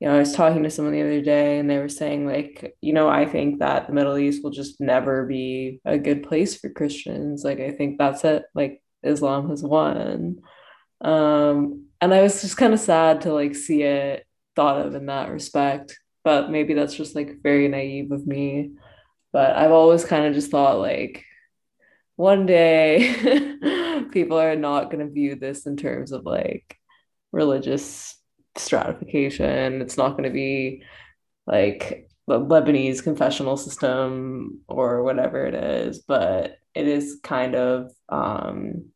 you 0.00 0.08
know, 0.08 0.14
I 0.14 0.18
was 0.18 0.34
talking 0.34 0.62
to 0.62 0.70
someone 0.70 0.92
the 0.92 1.02
other 1.02 1.22
day 1.22 1.58
and 1.58 1.70
they 1.70 1.78
were 1.78 1.88
saying, 1.88 2.26
like, 2.26 2.76
you 2.82 2.92
know, 2.92 3.08
I 3.08 3.24
think 3.24 3.60
that 3.60 3.86
the 3.86 3.94
Middle 3.94 4.18
East 4.18 4.44
will 4.44 4.50
just 4.50 4.80
never 4.80 5.24
be 5.24 5.80
a 5.86 5.96
good 5.96 6.22
place 6.22 6.54
for 6.56 6.68
Christians. 6.68 7.44
Like, 7.44 7.60
I 7.60 7.70
think 7.70 7.98
that's 7.98 8.22
it. 8.24 8.44
Like, 8.54 8.82
Islam 9.02 9.48
has 9.48 9.62
won. 9.62 10.40
Um, 11.00 11.86
and 12.00 12.12
I 12.12 12.22
was 12.22 12.42
just 12.42 12.56
kind 12.56 12.74
of 12.74 12.80
sad 12.80 13.22
to 13.22 13.32
like 13.32 13.54
see 13.54 13.82
it 13.82 14.26
thought 14.54 14.84
of 14.84 14.94
in 14.94 15.06
that 15.06 15.30
respect. 15.30 15.98
But 16.24 16.50
maybe 16.50 16.74
that's 16.74 16.94
just 16.94 17.14
like 17.14 17.42
very 17.42 17.68
naive 17.68 18.10
of 18.10 18.26
me. 18.26 18.72
But 19.32 19.56
I've 19.56 19.72
always 19.72 20.04
kind 20.04 20.26
of 20.26 20.34
just 20.34 20.50
thought 20.50 20.78
like 20.78 21.24
one 22.16 22.46
day 22.46 24.06
people 24.12 24.38
are 24.38 24.56
not 24.56 24.90
going 24.90 25.06
to 25.06 25.12
view 25.12 25.36
this 25.36 25.66
in 25.66 25.76
terms 25.76 26.12
of 26.12 26.24
like 26.24 26.76
religious 27.32 28.16
stratification. 28.58 29.80
It's 29.82 29.96
not 29.96 30.12
going 30.12 30.24
to 30.24 30.30
be 30.30 30.82
like 31.46 32.08
the 32.26 32.40
Lebanese 32.40 33.02
confessional 33.02 33.56
system 33.56 34.60
or 34.68 35.02
whatever 35.02 35.46
it 35.46 35.54
is, 35.54 36.00
but 36.00 36.58
it 36.74 36.86
is 36.88 37.20
kind 37.22 37.54
of 37.54 37.90
um 38.08 38.86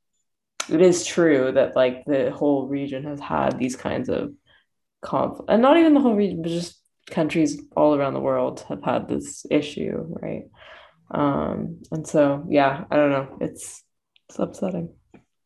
it 0.69 0.81
is 0.81 1.05
true 1.05 1.53
that 1.53 1.75
like 1.75 2.05
the 2.07 2.31
whole 2.31 2.67
region 2.69 3.05
has 3.05 3.21
had 3.21 3.59
these 3.59 3.77
kinds 3.77 4.09
of 4.09 4.33
conflict 5.03 5.51
and 5.51 5.63
not 5.63 5.77
even 5.77 5.95
the 5.95 6.01
whole 6.01 6.15
region, 6.15 6.43
but 6.43 6.51
just 6.51 6.81
countries 7.11 7.61
all 7.77 7.95
around 7.95 8.15
the 8.15 8.21
world 8.21 8.65
have 8.69 8.83
had 8.83 9.09
this 9.09 9.45
issue, 9.51 10.07
right? 10.23 10.45
Um, 11.13 11.83
and 11.91 12.07
so 12.07 12.47
yeah, 12.49 12.85
I 12.91 12.97
don't 12.97 13.11
know. 13.11 13.39
It's 13.41 13.83
it's 14.29 14.39
upsetting. 14.39 14.95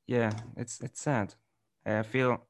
Yeah, 0.07 0.33
it's 0.57 0.81
it's 0.81 1.01
sad. 1.01 1.35
I 1.87 2.03
feel 2.03 2.47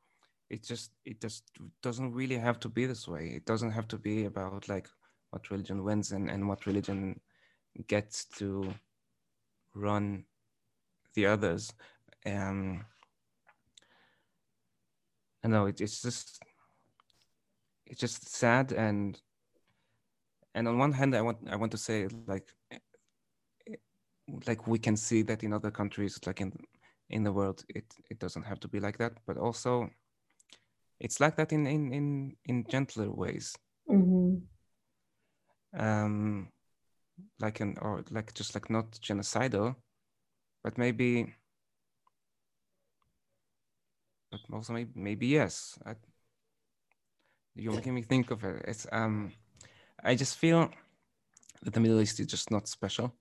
it 0.51 0.63
just 0.63 0.93
it 1.05 1.21
just 1.21 1.45
doesn't 1.83 2.13
really 2.13 2.37
have 2.39 2.61
to 2.61 2.69
be 2.69 2.87
this 2.87 3.09
way. 3.09 3.33
It 3.35 3.47
doesn't 3.47 3.73
have 3.73 3.89
to 3.89 3.99
be 3.99 4.25
about 4.25 4.69
like 4.69 4.89
what 5.31 5.51
religion 5.51 5.83
wins 5.83 6.13
and, 6.13 6.31
and 6.31 6.49
what 6.49 6.67
religion 6.67 7.21
gets 7.89 8.25
to 8.39 8.73
run 9.75 10.25
the 11.15 11.27
others. 11.27 11.73
Um 12.27 12.85
I 15.45 15.49
know 15.49 15.67
it, 15.67 15.81
it's 15.81 16.01
just 16.01 16.43
it's 17.87 18.01
just 18.01 18.35
sad 18.35 18.73
and 18.73 19.21
and 20.55 20.69
on 20.69 20.79
one 20.79 20.93
hand 20.93 21.15
i 21.15 21.21
want 21.21 21.39
i 21.51 21.57
want 21.57 21.73
to 21.73 21.79
say 21.79 22.09
like 22.27 22.49
like 24.47 24.67
we 24.67 24.79
can 24.79 24.97
see 24.97 25.23
that 25.23 25.43
in 25.43 25.53
other 25.53 25.71
countries 25.71 26.19
like 26.27 26.41
in 26.41 26.53
in 27.11 27.23
the 27.23 27.33
world 27.33 27.63
it 27.69 27.85
it 28.11 28.19
doesn't 28.19 28.45
have 28.45 28.59
to 28.61 28.69
be 28.69 28.81
like 28.81 28.97
that 28.99 29.13
but 29.27 29.37
also 29.37 29.91
it's 31.01 31.21
like 31.21 31.37
that 31.37 31.53
in 31.53 31.67
in 31.67 31.93
in, 31.93 32.37
in 32.45 32.65
gentler 32.69 33.11
ways 33.11 33.57
mm-hmm. 33.91 34.37
um 35.79 36.49
like 37.41 37.61
an 37.61 37.77
or 37.81 38.05
like 38.11 38.35
just 38.35 38.55
like 38.55 38.71
not 38.71 38.91
genocidal 38.93 39.75
but 40.63 40.79
maybe 40.79 41.35
but 44.31 44.41
also 44.53 44.73
maybe, 44.73 44.91
maybe 44.95 45.27
yes 45.27 45.79
I, 45.87 45.95
you're 47.55 47.73
making 47.73 47.95
me 47.95 48.03
think 48.03 48.31
of 48.31 48.45
it. 48.45 48.65
It's 48.67 48.87
um, 48.93 49.33
I 50.03 50.15
just 50.15 50.39
feel 50.39 50.71
that 51.63 51.73
the 51.73 51.81
Middle 51.81 52.01
East 52.01 52.21
is 52.21 52.27
just 52.27 52.51
not 52.51 52.69
special. 52.69 53.15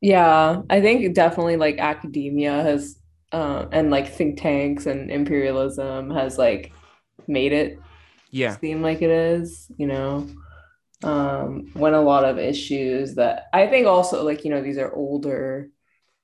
Yeah, 0.00 0.62
I 0.70 0.80
think 0.80 1.14
definitely 1.14 1.56
like 1.56 1.78
academia 1.78 2.62
has, 2.62 2.98
uh, 3.32 3.66
and 3.72 3.90
like 3.90 4.08
think 4.08 4.40
tanks 4.40 4.86
and 4.86 5.10
imperialism 5.10 6.10
has 6.10 6.38
like 6.38 6.72
made 7.26 7.52
it 7.52 7.78
yeah 8.30 8.56
seem 8.58 8.82
like 8.82 9.02
it 9.02 9.10
is. 9.10 9.70
You 9.76 9.86
know, 9.86 10.28
um, 11.02 11.70
when 11.74 11.94
a 11.94 12.02
lot 12.02 12.24
of 12.24 12.38
issues 12.38 13.14
that 13.16 13.46
I 13.52 13.66
think 13.66 13.86
also 13.86 14.24
like 14.24 14.44
you 14.44 14.50
know 14.50 14.62
these 14.62 14.78
are 14.78 14.94
older 14.94 15.68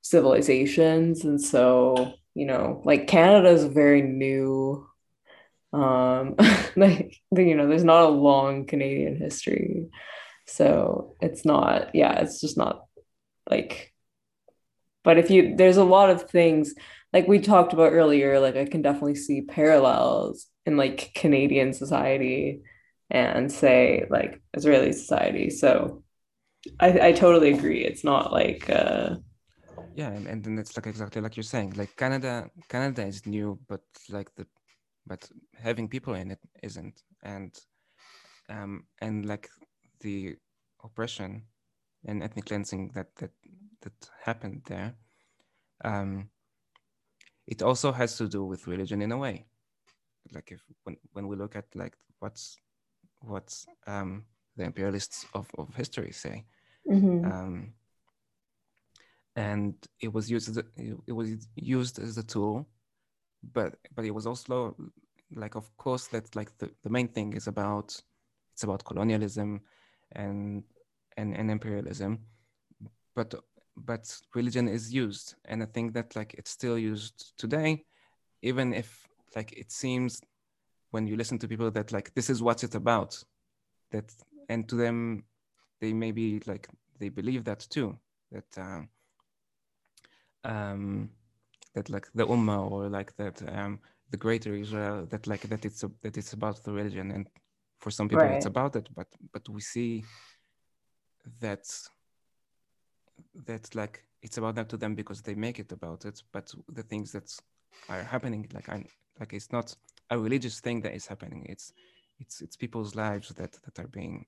civilizations, 0.02 1.24
and 1.24 1.40
so 1.40 2.14
you 2.34 2.46
know 2.46 2.82
like 2.84 3.06
Canada 3.06 3.48
is 3.48 3.64
very 3.64 4.02
new 4.02 4.86
um, 5.74 6.36
like 6.76 7.20
you 7.36 7.54
know, 7.54 7.66
there's 7.68 7.84
not 7.84 8.04
a 8.04 8.08
long 8.08 8.66
Canadian 8.66 9.16
history, 9.16 9.88
so 10.46 11.16
it's 11.20 11.44
not. 11.44 11.94
Yeah, 11.94 12.20
it's 12.20 12.40
just 12.40 12.56
not 12.56 12.86
like. 13.50 13.92
But 15.02 15.18
if 15.18 15.30
you, 15.30 15.54
there's 15.56 15.76
a 15.76 15.84
lot 15.84 16.08
of 16.08 16.30
things 16.30 16.74
like 17.14 17.28
we 17.28 17.38
talked 17.38 17.72
about 17.72 17.92
earlier. 17.92 18.40
Like 18.40 18.56
I 18.56 18.64
can 18.66 18.82
definitely 18.82 19.14
see 19.14 19.42
parallels 19.42 20.48
in 20.66 20.76
like 20.76 21.12
Canadian 21.14 21.72
society 21.72 22.62
and 23.08 23.50
say 23.50 24.04
like 24.10 24.42
Israeli 24.52 24.92
society. 24.92 25.48
So 25.48 26.02
I, 26.80 27.08
I 27.08 27.12
totally 27.12 27.52
agree. 27.52 27.84
It's 27.84 28.04
not 28.04 28.32
like 28.32 28.68
uh 28.68 29.16
yeah, 29.94 30.08
and, 30.08 30.26
and 30.26 30.42
then 30.42 30.58
it's 30.58 30.76
like 30.76 30.88
exactly 30.88 31.22
like 31.22 31.36
you're 31.36 31.44
saying. 31.44 31.74
Like 31.76 31.96
Canada 31.96 32.50
Canada 32.68 33.06
is 33.06 33.24
new, 33.26 33.60
but 33.68 33.82
like 34.10 34.34
the 34.34 34.46
but 35.06 35.30
having 35.56 35.88
people 35.88 36.14
in 36.14 36.32
it 36.32 36.40
isn't 36.64 37.02
and 37.22 37.56
um 38.48 38.84
and 39.00 39.24
like 39.26 39.48
the 40.00 40.36
oppression 40.82 41.44
and 42.06 42.24
ethnic 42.24 42.46
cleansing 42.46 42.90
that 42.94 43.14
that 43.16 43.30
that 43.82 44.10
happened 44.24 44.62
there, 44.66 44.94
um, 45.84 46.28
it 47.46 47.62
also 47.62 47.92
has 47.92 48.16
to 48.18 48.28
do 48.28 48.44
with 48.44 48.66
religion 48.66 49.02
in 49.02 49.12
a 49.12 49.18
way. 49.18 49.46
Like 50.32 50.52
if 50.52 50.62
when, 50.84 50.96
when 51.12 51.28
we 51.28 51.36
look 51.36 51.56
at 51.56 51.66
like 51.74 51.94
what's 52.18 52.56
what's 53.20 53.66
um, 53.86 54.24
the 54.56 54.64
imperialists 54.64 55.26
of, 55.34 55.50
of 55.58 55.74
history 55.74 56.12
say, 56.12 56.44
mm-hmm. 56.90 57.24
um, 57.30 57.74
and 59.36 59.74
it 60.00 60.12
was 60.12 60.30
used 60.30 60.48
as 60.48 60.58
a, 60.58 60.64
it 61.06 61.12
was 61.12 61.48
used 61.56 61.98
as 61.98 62.16
a 62.16 62.22
tool, 62.22 62.66
but 63.52 63.76
but 63.94 64.04
it 64.04 64.14
was 64.14 64.26
also 64.26 64.74
like 65.34 65.54
of 65.54 65.76
course 65.76 66.06
that's 66.06 66.34
like 66.34 66.56
the, 66.58 66.70
the 66.82 66.90
main 66.90 67.08
thing 67.08 67.32
is 67.34 67.46
about 67.46 68.00
it's 68.52 68.62
about 68.62 68.84
colonialism 68.84 69.60
and 70.12 70.62
and, 71.16 71.36
and 71.36 71.50
imperialism 71.50 72.18
but 73.14 73.34
but 73.76 74.16
religion 74.34 74.68
is 74.68 74.92
used 74.92 75.34
and 75.46 75.62
i 75.62 75.66
think 75.66 75.92
that 75.92 76.14
like 76.14 76.34
it's 76.34 76.50
still 76.50 76.78
used 76.78 77.32
today 77.36 77.84
even 78.42 78.72
if 78.72 79.06
like 79.34 79.52
it 79.52 79.70
seems 79.70 80.20
when 80.90 81.06
you 81.06 81.16
listen 81.16 81.38
to 81.38 81.48
people 81.48 81.70
that 81.70 81.92
like 81.92 82.14
this 82.14 82.30
is 82.30 82.42
what 82.42 82.62
it's 82.62 82.74
about 82.74 83.22
that 83.90 84.12
and 84.48 84.68
to 84.68 84.76
them 84.76 85.24
they 85.80 85.92
maybe 85.92 86.40
like 86.46 86.68
they 87.00 87.08
believe 87.08 87.44
that 87.44 87.66
too 87.70 87.98
that 88.30 88.58
uh, 88.58 88.82
um 90.48 91.10
that 91.74 91.90
like 91.90 92.06
the 92.14 92.26
ummah 92.26 92.70
or 92.70 92.88
like 92.88 93.14
that 93.16 93.42
um 93.56 93.80
the 94.10 94.16
greater 94.16 94.54
israel 94.54 95.06
that 95.06 95.26
like 95.26 95.42
that 95.48 95.64
it's 95.64 95.82
a, 95.82 95.90
that 96.02 96.16
it's 96.16 96.32
about 96.32 96.62
the 96.62 96.72
religion 96.72 97.10
and 97.10 97.28
for 97.80 97.90
some 97.90 98.08
people 98.08 98.24
right. 98.24 98.36
it's 98.36 98.46
about 98.46 98.76
it 98.76 98.88
but 98.94 99.08
but 99.32 99.48
we 99.48 99.60
see 99.60 100.04
that 101.40 101.66
that's 103.46 103.74
like 103.74 104.02
it's 104.22 104.38
about 104.38 104.54
that 104.54 104.68
to 104.70 104.76
them 104.76 104.94
because 104.94 105.22
they 105.22 105.34
make 105.34 105.58
it 105.58 105.72
about 105.72 106.04
it. 106.04 106.22
But 106.32 106.52
the 106.68 106.82
things 106.82 107.12
that 107.12 107.34
are 107.88 108.02
happening 108.02 108.48
like 108.54 108.68
i 108.68 108.84
like 109.18 109.32
it's 109.32 109.50
not 109.50 109.74
a 110.10 110.18
religious 110.18 110.60
thing 110.60 110.80
that 110.82 110.94
is 110.94 111.06
happening. 111.06 111.46
It's 111.48 111.72
it's 112.18 112.40
it's 112.40 112.56
people's 112.56 112.94
lives 112.94 113.28
that 113.30 113.52
that 113.64 113.78
are 113.78 113.88
being 113.88 114.26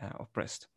uh, 0.00 0.12
oppressed. 0.20 0.68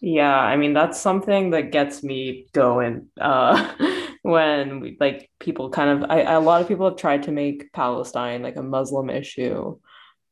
Yeah 0.00 0.36
i 0.36 0.56
mean 0.56 0.72
that's 0.72 1.00
something 1.00 1.50
that 1.50 1.72
gets 1.72 2.02
me 2.02 2.46
going 2.52 3.08
uh 3.20 3.72
when 4.22 4.80
we, 4.80 4.96
like 5.00 5.30
people 5.38 5.70
kind 5.70 5.90
of 6.02 6.10
I, 6.10 6.22
a 6.22 6.40
lot 6.40 6.60
of 6.60 6.68
people 6.68 6.88
have 6.88 6.98
tried 6.98 7.22
to 7.24 7.32
make 7.32 7.72
palestine 7.72 8.42
like 8.42 8.56
a 8.56 8.62
muslim 8.62 9.08
issue 9.08 9.78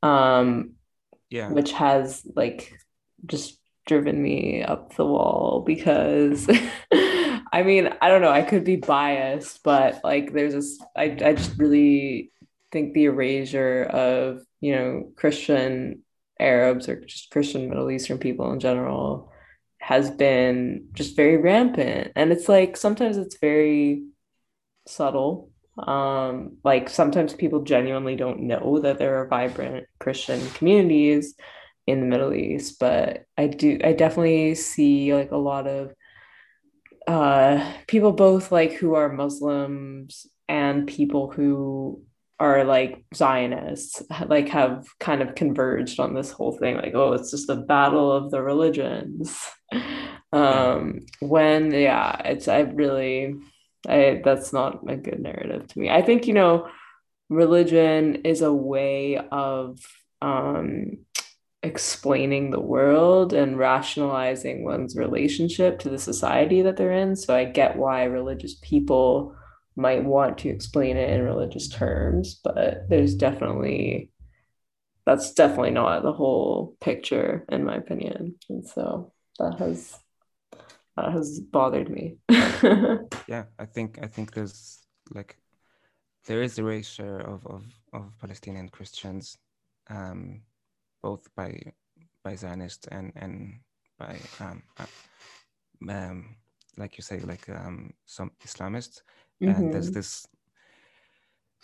um 0.03 0.73
yeah. 1.31 1.51
which 1.51 1.73
has 1.73 2.27
like 2.35 2.79
just 3.27 3.59
driven 3.87 4.23
me 4.23 4.63
up 4.63 4.95
the 4.95 5.05
wall 5.05 5.63
because 5.67 6.49
I 6.93 7.63
mean, 7.63 7.91
I 8.01 8.09
don't 8.09 8.23
know, 8.23 8.31
I 8.31 8.43
could 8.43 8.65
be 8.65 8.77
biased, 8.77 9.63
but 9.63 10.01
like 10.03 10.33
there's 10.33 10.55
this 10.55 10.81
I 10.97 11.05
I 11.05 11.35
just 11.35 11.59
really 11.59 12.33
think 12.73 12.93
the 12.93 13.05
erasure 13.05 13.85
of, 13.85 14.43
you 14.61 14.75
know, 14.75 15.13
Christian 15.17 16.03
Arabs 16.41 16.89
or 16.89 17.01
just 17.05 17.31
Christian 17.31 17.69
Middle 17.69 17.91
Eastern 17.91 18.19
people 18.19 18.53
in 18.53 18.61
general 18.61 19.31
has 19.79 20.11
been 20.11 20.89
just 20.93 21.15
very 21.15 21.37
rampant. 21.37 22.13
And 22.17 22.33
it's 22.33 22.49
like 22.49 22.77
sometimes 22.77 23.17
it's 23.17 23.39
very 23.39 24.05
subtle. 24.89 25.51
Um, 25.79 26.59
like 26.65 26.89
sometimes 26.89 27.35
people 27.35 27.63
genuinely 27.63 28.17
don't 28.17 28.43
know 28.43 28.81
that 28.81 28.99
there 28.99 29.21
are 29.21 29.29
vibrant 29.29 29.87
Christian 29.99 30.41
communities 30.51 31.35
in 31.87 32.01
the 32.01 32.07
Middle 32.07 32.35
East, 32.35 32.79
but 32.79 33.25
I 33.37 33.47
do 33.47 33.79
I 33.85 33.93
definitely 33.93 34.55
see 34.55 35.15
like 35.15 35.31
a 35.31 35.37
lot 35.37 35.67
of 35.67 35.93
uh 37.07 37.73
people 37.87 38.13
both 38.13 38.51
like 38.51 38.73
who 38.73 38.95
are 38.95 39.13
Muslims 39.13 40.27
and 40.49 40.87
people 40.87 41.31
who 41.31 42.03
are 42.41 42.65
like 42.65 43.05
Zionists 43.15 44.03
like 44.27 44.49
have 44.49 44.87
kind 44.99 45.23
of 45.23 45.35
converged 45.35 46.01
on 46.01 46.15
this 46.15 46.31
whole 46.31 46.53
thing 46.53 46.77
like 46.77 46.95
oh 46.95 47.13
it's 47.13 47.31
just 47.31 47.51
a 47.51 47.57
battle 47.57 48.11
of 48.13 48.31
the 48.31 48.43
religions. 48.43 49.39
Um 50.33 50.99
when 51.21 51.71
yeah 51.71 52.21
it's 52.25 52.49
I 52.49 52.61
really 52.63 53.37
I 53.89 54.21
that's 54.25 54.53
not 54.53 54.81
a 54.89 54.97
good 54.97 55.21
narrative 55.21 55.69
to 55.69 55.79
me. 55.79 55.91
I 55.91 56.03
think 56.03 56.27
you 56.27 56.35
know 56.35 56.69
religion 57.29 58.17
is 58.25 58.43
a 58.43 58.53
way 58.53 59.17
of 59.31 59.79
um 60.23 60.99
explaining 61.65 62.51
the 62.51 62.61
world 62.61 63.33
and 63.33 63.59
rationalizing 63.59 64.65
one's 64.65 64.97
relationship 64.97 65.79
to 65.81 65.89
the 65.89 65.99
society 65.99 66.63
that 66.63 66.77
they're 66.77 66.93
in. 66.93 67.17
So 67.17 67.35
I 67.35 67.45
get 67.45 67.77
why 67.77 68.05
religious 68.05 68.55
people 68.63 69.35
might 69.77 70.05
want 70.05 70.39
to 70.39 70.49
explain 70.49 70.97
it 70.97 71.11
in 71.11 71.23
religious 71.23 71.69
terms, 71.69 72.41
but 72.45 72.89
there's 72.89 73.15
definitely 73.15 74.11
that's 75.07 75.35
definitely 75.35 75.71
not 75.71 76.03
the 76.03 76.13
whole 76.13 76.77
picture 76.81 77.45
in 77.51 77.65
my 77.65 77.77
opinion. 77.77 78.37
And 78.49 78.67
so 78.67 79.13
that 79.39 79.59
has 79.59 79.99
that 80.97 81.13
has 81.13 81.41
bothered 81.41 81.91
me. 81.91 82.17
yeah, 83.29 83.45
I 83.59 83.67
think 83.67 83.99
I 84.03 84.07
think 84.07 84.33
there's 84.33 84.87
like 85.13 85.37
there 86.27 86.43
is 86.43 86.59
a 86.59 86.63
erasure 86.63 87.19
of 87.21 87.47
of, 87.47 87.65
of 87.93 88.19
Palestinian 88.21 88.69
Christians 88.69 89.37
um 89.91 90.41
both 91.05 91.25
by 91.37 91.51
by 92.25 92.35
Zionists 92.35 92.87
and 92.97 93.13
and 93.23 93.35
by 93.99 94.15
um, 94.41 94.63
uh, 94.81 94.93
um, 95.91 96.37
like 96.81 96.97
you 96.99 97.05
say, 97.11 97.21
like 97.21 97.47
um, 97.51 97.93
some 98.07 98.31
Islamists. 98.47 99.03
Mm-hmm. 99.41 99.55
And 99.55 99.73
there's 99.73 99.91
mm-hmm. 99.91 100.01
this 100.01 100.27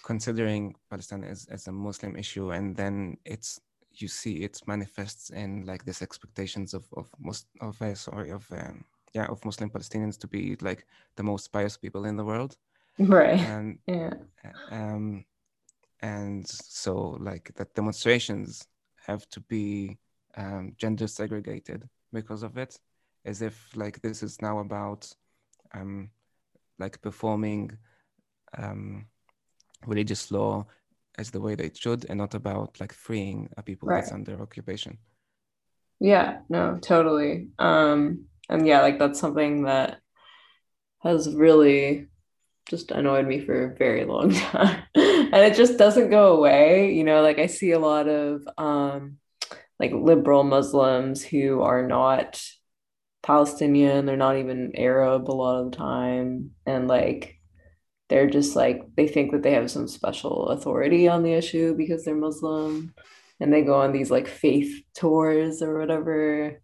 considering 0.03 0.74
Palestine 0.91 1.24
as, 1.24 1.47
as 1.51 1.66
a 1.68 1.72
Muslim 1.72 2.16
issue, 2.16 2.51
and 2.53 2.76
then 2.76 3.16
it's 3.24 3.61
you 3.93 4.09
see 4.09 4.34
it 4.47 4.61
manifests 4.66 5.30
in 5.30 5.64
like 5.66 5.84
this 5.84 6.03
expectations 6.03 6.74
of 6.74 6.84
of 7.01 7.07
most 7.18 7.47
of 7.61 7.80
uh, 7.82 7.95
sorry 7.95 8.30
of 8.30 8.45
um, 8.53 8.84
yeah 9.14 9.26
of 9.32 9.45
Muslim 9.45 9.70
Palestinians 9.70 10.18
to 10.18 10.26
be 10.26 10.57
like 10.61 10.86
the 11.16 11.22
most 11.22 11.49
pious 11.49 11.76
people 11.78 12.05
in 12.05 12.16
the 12.16 12.24
world, 12.24 12.57
right? 12.99 13.41
And 13.41 13.78
yeah, 13.86 14.12
um, 14.70 15.24
and 16.01 16.47
so 16.47 17.16
like 17.20 17.51
that 17.57 17.74
demonstrations 17.74 18.68
have 19.07 19.28
to 19.30 19.40
be 19.40 19.98
um, 20.36 20.72
gender 20.76 21.07
segregated 21.07 21.88
because 22.12 22.42
of 22.42 22.57
it, 22.57 22.78
as 23.24 23.42
if 23.42 23.68
like 23.74 24.01
this 24.03 24.22
is 24.22 24.40
now 24.40 24.59
about 24.59 25.11
um, 25.74 26.11
like 26.78 27.01
performing 27.01 27.70
um, 28.57 29.07
religious 29.86 30.30
law 30.30 30.66
as 31.18 31.30
the 31.30 31.40
way 31.40 31.55
that 31.55 31.66
it 31.66 31.76
should, 31.76 32.07
and 32.09 32.18
not 32.18 32.34
about 32.34 32.78
like 32.80 32.92
freeing 32.92 33.48
a 33.57 33.62
people 33.62 33.88
right. 33.88 34.01
that's 34.01 34.12
under 34.12 34.40
occupation. 34.40 34.98
Yeah, 36.01 36.38
no, 36.48 36.78
totally. 36.80 37.48
Um, 37.59 38.24
and 38.48 38.66
yeah, 38.66 38.80
like 38.80 38.98
that's 38.98 39.20
something 39.20 39.64
that 39.64 40.01
has 41.03 41.34
really 41.34 42.07
just 42.68 42.90
annoyed 42.90 43.26
me 43.26 43.44
for 43.44 43.64
a 43.64 43.76
very 43.76 44.05
long 44.05 44.30
time 44.34 44.82
and 45.32 45.44
it 45.44 45.54
just 45.54 45.78
doesn't 45.78 46.10
go 46.10 46.36
away 46.36 46.92
you 46.92 47.04
know 47.04 47.22
like 47.22 47.38
i 47.38 47.46
see 47.46 47.72
a 47.72 47.78
lot 47.78 48.08
of 48.08 48.46
um 48.58 49.16
like 49.78 49.92
liberal 49.92 50.44
muslims 50.44 51.22
who 51.22 51.62
are 51.62 51.86
not 51.86 52.42
palestinian 53.22 54.06
they're 54.06 54.16
not 54.16 54.36
even 54.36 54.72
arab 54.74 55.30
a 55.30 55.32
lot 55.32 55.60
of 55.60 55.70
the 55.70 55.76
time 55.76 56.50
and 56.66 56.88
like 56.88 57.36
they're 58.08 58.28
just 58.28 58.56
like 58.56 58.82
they 58.96 59.06
think 59.06 59.30
that 59.30 59.42
they 59.42 59.52
have 59.52 59.70
some 59.70 59.86
special 59.86 60.48
authority 60.48 61.08
on 61.08 61.22
the 61.22 61.32
issue 61.32 61.74
because 61.76 62.04
they're 62.04 62.14
muslim 62.14 62.92
and 63.38 63.52
they 63.52 63.62
go 63.62 63.80
on 63.80 63.92
these 63.92 64.10
like 64.10 64.26
faith 64.26 64.82
tours 64.94 65.62
or 65.62 65.78
whatever 65.78 66.60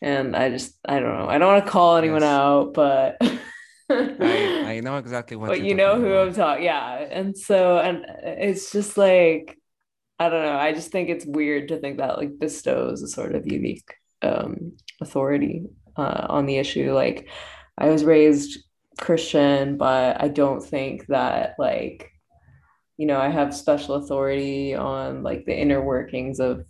and 0.00 0.34
i 0.34 0.48
just 0.48 0.76
i 0.88 0.98
don't 0.98 1.16
know 1.16 1.28
i 1.28 1.38
don't 1.38 1.52
want 1.52 1.64
to 1.64 1.70
call 1.70 1.96
anyone 1.96 2.22
yes. 2.22 2.30
out 2.30 2.74
but 2.74 3.16
I, 3.92 4.76
I 4.76 4.80
know 4.84 4.96
exactly 4.96 5.36
what. 5.36 5.48
But 5.48 5.62
you 5.62 5.74
know 5.74 5.98
who 5.98 6.12
about. 6.12 6.28
I'm 6.28 6.34
talking, 6.34 6.64
yeah. 6.64 6.94
And 7.10 7.36
so, 7.36 7.78
and 7.78 8.04
it's 8.22 8.72
just 8.72 8.96
like, 8.96 9.58
I 10.18 10.28
don't 10.28 10.44
know. 10.44 10.56
I 10.56 10.72
just 10.72 10.90
think 10.90 11.08
it's 11.08 11.26
weird 11.26 11.68
to 11.68 11.78
think 11.78 11.98
that 11.98 12.18
like 12.18 12.38
bestows 12.38 13.02
a 13.02 13.08
sort 13.08 13.34
of 13.34 13.46
unique 13.46 13.94
um, 14.22 14.72
authority 15.00 15.64
uh, 15.96 16.26
on 16.28 16.46
the 16.46 16.56
issue. 16.56 16.92
Like, 16.92 17.28
I 17.78 17.88
was 17.88 18.04
raised 18.04 18.58
Christian, 19.00 19.76
but 19.76 20.22
I 20.22 20.28
don't 20.28 20.62
think 20.62 21.06
that 21.06 21.56
like, 21.58 22.10
you 22.96 23.06
know, 23.06 23.18
I 23.18 23.28
have 23.28 23.54
special 23.54 23.96
authority 23.96 24.74
on 24.74 25.22
like 25.22 25.44
the 25.44 25.58
inner 25.58 25.82
workings 25.82 26.38
of, 26.40 26.66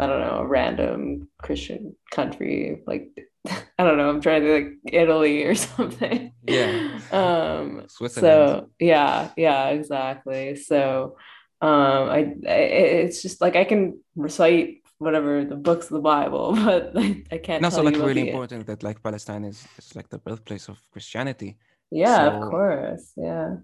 I 0.00 0.06
don't 0.06 0.20
know, 0.20 0.38
a 0.38 0.46
random 0.46 1.28
Christian 1.40 1.94
country. 2.10 2.82
Like, 2.86 3.08
I 3.78 3.82
don't 3.84 3.96
know. 3.98 4.08
I'm 4.08 4.20
trying 4.20 4.42
to 4.42 4.52
like 4.54 4.68
Italy 4.86 5.44
or 5.44 5.54
something. 5.68 6.32
Yeah. 6.46 6.98
Um. 7.10 7.86
So 7.88 8.68
yeah, 8.78 9.30
yeah, 9.36 9.68
exactly. 9.70 10.56
So, 10.56 11.16
um, 11.60 12.08
I, 12.18 12.20
I 12.46 12.58
it's 13.06 13.22
just 13.22 13.40
like 13.40 13.56
I 13.56 13.64
can 13.64 13.98
recite 14.16 14.82
whatever 14.98 15.44
the 15.44 15.56
books 15.56 15.86
of 15.86 15.94
the 15.98 16.00
Bible, 16.14 16.54
but 16.64 16.92
I, 16.96 17.24
I 17.32 17.38
can't. 17.38 17.62
No, 17.62 17.70
tell 17.70 17.78
so 17.78 17.82
like 17.82 17.96
really 17.96 18.28
important 18.28 18.66
that 18.66 18.82
like 18.82 19.02
Palestine 19.02 19.44
is 19.44 19.66
is 19.78 19.96
like 19.96 20.08
the 20.08 20.18
birthplace 20.18 20.68
of 20.68 20.78
Christianity, 20.92 21.56
Yeah, 21.90 22.16
So- 22.30 22.42
of 22.42 22.50
course. 22.50 23.12
Yeah. 23.16 23.56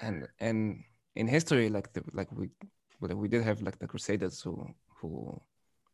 and 0.00 0.26
and 0.40 0.80
in 1.14 1.26
history 1.28 1.68
like 1.68 1.92
the 1.92 2.00
like 2.12 2.30
we 2.32 2.48
we 3.00 3.28
did 3.28 3.42
have 3.42 3.60
like 3.60 3.78
the 3.78 3.86
Crusaders 3.86 4.40
who 4.40 4.52
who 4.98 5.10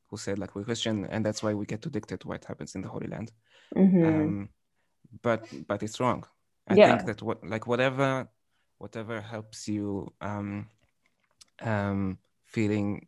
who 0.08 0.16
said 0.16 0.38
like 0.38 0.54
we're 0.54 0.64
Christian 0.64 1.04
and 1.06 1.24
that's 1.24 1.42
why 1.42 1.52
we 1.54 1.66
get 1.66 1.82
to 1.82 1.90
dictate 1.90 2.24
what 2.24 2.44
happens 2.44 2.74
in 2.74 2.82
the 2.82 2.88
Holy 2.88 3.08
Land. 3.08 3.32
Mhm. 3.76 4.08
um 4.08 4.48
but 5.22 5.40
but 5.68 5.82
it's 5.82 5.98
wrong 6.00 6.24
i 6.68 6.74
Yeah. 6.74 6.88
think 6.88 7.04
that 7.08 7.22
what 7.22 7.38
like 7.54 7.66
whatever 7.66 8.28
whatever 8.78 9.20
helps 9.20 9.68
you 9.68 10.12
um 10.20 10.66
um 11.62 12.18
feeling 12.44 13.06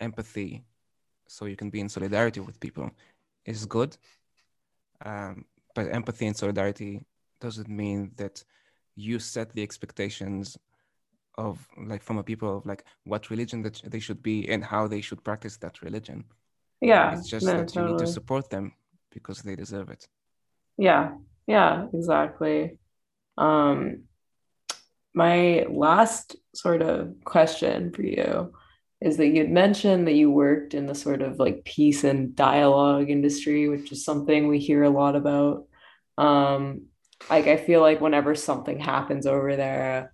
empathy 0.00 0.64
so 1.28 1.44
you 1.46 1.56
can 1.56 1.70
be 1.70 1.80
in 1.80 1.88
solidarity 1.88 2.40
with 2.40 2.58
people 2.60 2.90
is 3.44 3.66
good 3.66 3.96
um 5.04 5.44
but 5.74 5.84
empathy 5.92 6.26
and 6.26 6.36
solidarity 6.36 7.04
doesn't 7.40 7.68
mean 7.68 8.12
that 8.16 8.44
you 8.94 9.18
set 9.18 9.52
the 9.54 9.62
expectations 9.62 10.58
of 11.38 11.66
like 11.86 12.02
from 12.02 12.18
a 12.18 12.22
people 12.22 12.58
of 12.58 12.66
like 12.66 12.84
what 13.04 13.30
religion 13.30 13.62
that 13.62 13.80
they 13.86 13.98
should 13.98 14.22
be 14.22 14.48
and 14.48 14.64
how 14.64 14.86
they 14.86 15.00
should 15.00 15.22
practice 15.24 15.56
that 15.56 15.80
religion 15.82 16.24
yeah. 16.80 17.16
it's 17.16 17.28
just 17.28 17.46
no, 17.46 17.58
that 17.58 17.74
you 17.74 17.82
need 17.82 17.98
to 17.98 18.06
support 18.06 18.50
them 18.50 18.72
because 19.10 19.42
they 19.42 19.56
deserve 19.56 19.88
it 19.90 20.06
Yeah, 20.78 21.12
yeah, 21.46 21.86
exactly. 21.92 22.78
Um, 23.36 24.04
my 25.14 25.66
last 25.68 26.36
sort 26.54 26.82
of 26.82 27.14
question 27.24 27.92
for 27.92 28.02
you 28.02 28.52
is 29.00 29.16
that 29.16 29.28
you'd 29.28 29.50
mentioned 29.50 30.06
that 30.06 30.14
you 30.14 30.30
worked 30.30 30.74
in 30.74 30.86
the 30.86 30.94
sort 30.94 31.22
of 31.22 31.38
like 31.38 31.64
peace 31.64 32.04
and 32.04 32.34
dialogue 32.34 33.10
industry, 33.10 33.68
which 33.68 33.92
is 33.92 34.04
something 34.04 34.46
we 34.46 34.58
hear 34.58 34.84
a 34.84 34.90
lot 34.90 35.16
about. 35.16 35.66
Um, 36.16 36.86
like 37.28 37.46
I 37.46 37.56
feel 37.56 37.80
like 37.80 38.00
whenever 38.00 38.34
something 38.34 38.78
happens 38.78 39.26
over 39.26 39.56
there, 39.56 40.11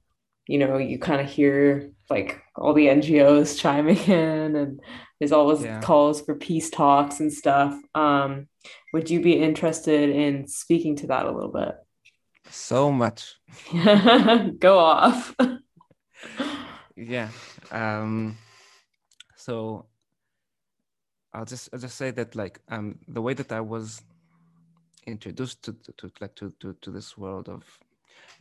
you 0.48 0.58
know, 0.58 0.78
you 0.78 0.98
kind 0.98 1.20
of 1.20 1.28
hear 1.28 1.90
like 2.10 2.40
all 2.56 2.72
the 2.74 2.86
NGOs 2.88 3.58
chiming 3.60 3.98
in 4.22 4.56
and 4.56 4.80
there's 5.20 5.32
always 5.32 5.62
Yeah. 5.64 5.80
calls 5.80 6.20
for 6.22 6.34
peace 6.34 6.70
talks 6.70 7.20
and 7.20 7.32
stuff. 7.32 7.78
Um, 7.94 8.48
would 8.92 9.10
you 9.10 9.20
be 9.20 9.34
interested 9.34 10.10
in 10.10 10.46
speaking 10.48 10.96
to 10.96 11.06
that 11.08 11.26
a 11.26 11.30
little 11.30 11.52
bit? 11.52 11.74
so 12.50 12.90
much 12.90 13.34
Go 14.58 14.78
off. 14.78 15.34
yeah 16.96 17.28
um 17.70 18.36
so 19.36 19.84
i'll 21.34 21.44
just 21.44 21.68
i'll 21.72 21.78
just 21.78 21.96
say 21.96 22.10
that 22.10 22.34
like 22.34 22.58
um 22.70 22.98
the 23.08 23.20
way 23.20 23.34
that 23.34 23.52
i 23.52 23.60
was 23.60 24.00
introduced 25.06 25.62
to 25.62 25.72
to, 25.74 25.92
to 25.92 26.10
like 26.20 26.34
to, 26.34 26.52
to 26.60 26.74
to 26.80 26.90
this 26.90 27.16
world 27.18 27.48
of 27.48 27.62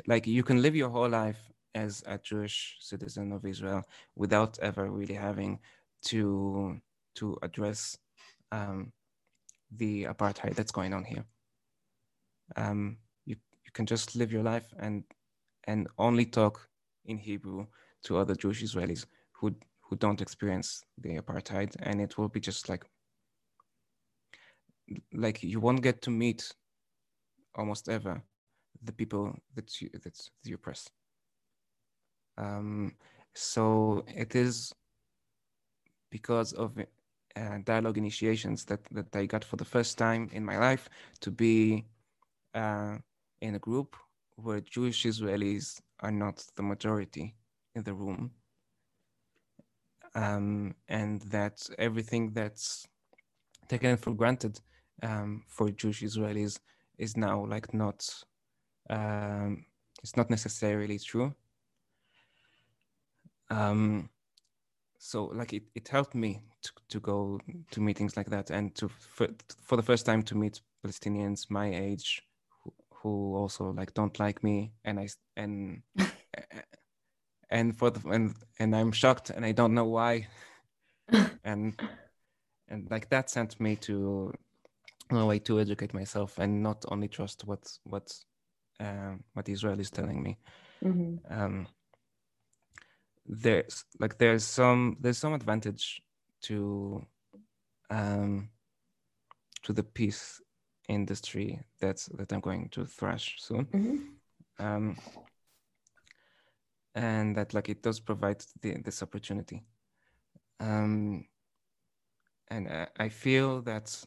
like 0.07 0.25
you 0.27 0.43
can 0.43 0.61
live 0.61 0.75
your 0.75 0.89
whole 0.89 1.09
life 1.09 1.39
as 1.83 2.03
a 2.07 2.17
jewish 2.29 2.57
citizen 2.79 3.27
of 3.31 3.45
israel 3.53 3.81
without 4.15 4.53
ever 4.69 4.85
really 4.99 5.19
having 5.29 5.59
to 6.09 6.21
to 7.19 7.25
address 7.47 7.97
um 8.51 8.91
the 9.81 9.93
apartheid 10.13 10.55
that's 10.55 10.75
going 10.79 10.93
on 10.93 11.03
here 11.03 11.25
um 12.63 12.81
you 13.29 13.35
you 13.65 13.71
can 13.77 13.85
just 13.85 14.15
live 14.15 14.31
your 14.31 14.43
life 14.53 14.67
and 14.85 15.03
and 15.71 15.87
only 15.97 16.25
talk 16.25 16.55
in 17.05 17.17
hebrew 17.17 17.65
to 18.03 18.17
other 18.17 18.35
Jewish 18.35 18.63
Israelis 18.63 19.05
who 19.33 19.55
who 19.81 19.95
don't 19.95 20.21
experience 20.21 20.83
the 20.97 21.17
apartheid, 21.17 21.75
and 21.79 22.01
it 22.01 22.17
will 22.17 22.29
be 22.29 22.39
just 22.39 22.69
like 22.69 22.85
like 25.13 25.43
you 25.43 25.59
won't 25.59 25.81
get 25.81 26.01
to 26.03 26.09
meet 26.09 26.53
almost 27.55 27.89
ever 27.89 28.21
the 28.83 28.93
people 28.93 29.35
that 29.55 29.81
you 29.81 29.89
that 30.03 30.17
you 30.43 30.55
oppress. 30.55 30.89
Um, 32.37 32.93
so 33.33 34.03
it 34.15 34.35
is 34.35 34.73
because 36.09 36.53
of 36.53 36.77
uh, 37.35 37.57
dialogue 37.63 37.97
initiations 37.97 38.65
that 38.65 38.79
that 38.91 39.15
I 39.15 39.25
got 39.25 39.43
for 39.43 39.57
the 39.57 39.65
first 39.65 39.97
time 39.97 40.29
in 40.31 40.43
my 40.43 40.57
life 40.57 40.89
to 41.21 41.31
be 41.31 41.85
uh, 42.55 42.97
in 43.41 43.55
a 43.55 43.59
group 43.59 43.95
where 44.35 44.61
Jewish 44.61 45.03
Israelis 45.05 45.79
are 45.99 46.11
not 46.11 46.43
the 46.55 46.63
majority 46.63 47.35
in 47.75 47.83
the 47.83 47.93
room 47.93 48.31
um, 50.15 50.73
and 50.87 51.21
that 51.23 51.67
everything 51.77 52.31
that's 52.31 52.87
taken 53.67 53.97
for 53.97 54.13
granted 54.13 54.59
um, 55.03 55.43
for 55.47 55.69
Jewish 55.69 56.01
Israelis 56.01 56.59
is 56.97 57.15
now 57.15 57.45
like 57.45 57.73
not 57.73 58.07
um, 58.89 59.65
it's 60.01 60.15
not 60.15 60.29
necessarily 60.29 60.99
true. 60.99 61.33
Um, 63.49 64.09
so 64.99 65.25
like 65.25 65.53
it, 65.53 65.63
it 65.75 65.87
helped 65.87 66.15
me 66.15 66.41
to, 66.63 66.71
to 66.89 66.99
go 66.99 67.39
to 67.71 67.81
meetings 67.81 68.17
like 68.17 68.29
that 68.29 68.49
and 68.49 68.73
to 68.75 68.89
for, 68.89 69.27
for 69.61 69.75
the 69.75 69.83
first 69.83 70.05
time 70.05 70.23
to 70.23 70.35
meet 70.35 70.59
Palestinians 70.83 71.49
my 71.49 71.73
age 71.73 72.23
who, 72.49 72.73
who 72.93 73.35
also 73.35 73.71
like 73.71 73.93
don't 73.93 74.19
like 74.19 74.43
me 74.43 74.73
and 74.85 74.99
i 74.99 75.07
and 75.35 75.83
and 77.49 77.77
for 77.77 77.89
the 77.89 78.07
and 78.09 78.35
and 78.59 78.75
I'm 78.75 78.91
shocked 78.91 79.29
and 79.29 79.45
I 79.45 79.51
don't 79.51 79.73
know 79.73 79.85
why 79.85 80.27
and 81.43 81.79
and 82.67 82.89
like 82.91 83.09
that 83.09 83.29
sent 83.29 83.59
me 83.59 83.75
to 83.77 84.33
a 85.11 85.25
way 85.25 85.39
to 85.39 85.59
educate 85.59 85.93
myself 85.93 86.37
and 86.37 86.61
not 86.61 86.83
only 86.89 87.07
trust 87.07 87.45
what 87.45 87.71
what 87.83 88.11
um, 88.79 89.23
what 89.33 89.49
Israel 89.49 89.79
is 89.79 89.89
telling 89.89 90.21
me. 90.21 90.37
Mhm. 90.83 91.19
Um, 91.29 91.67
there's 93.27 93.85
like 93.99 94.17
there's 94.17 94.43
some 94.43 94.97
there's 94.99 95.17
some 95.17 95.33
advantage 95.33 96.01
to 96.41 97.05
um, 97.89 98.49
to 99.63 99.73
the 99.73 99.83
peace 99.83 100.41
industry 100.87 101.59
that's 101.79 102.05
that 102.17 102.31
I'm 102.31 102.39
going 102.39 102.69
to 102.69 102.85
thrash 102.85 103.35
soon. 103.39 103.65
Mhm. 103.65 103.99
um, 104.59 104.97
and 106.95 107.35
that 107.35 107.53
like 107.53 107.69
it 107.69 107.83
does 107.83 107.99
provide 107.99 108.43
the, 108.61 108.81
this 108.81 109.03
opportunity. 109.03 109.63
Um, 110.59 111.25
and 112.47 112.67
I, 112.67 112.87
I 112.97 113.09
feel 113.09 113.61
that 113.63 114.05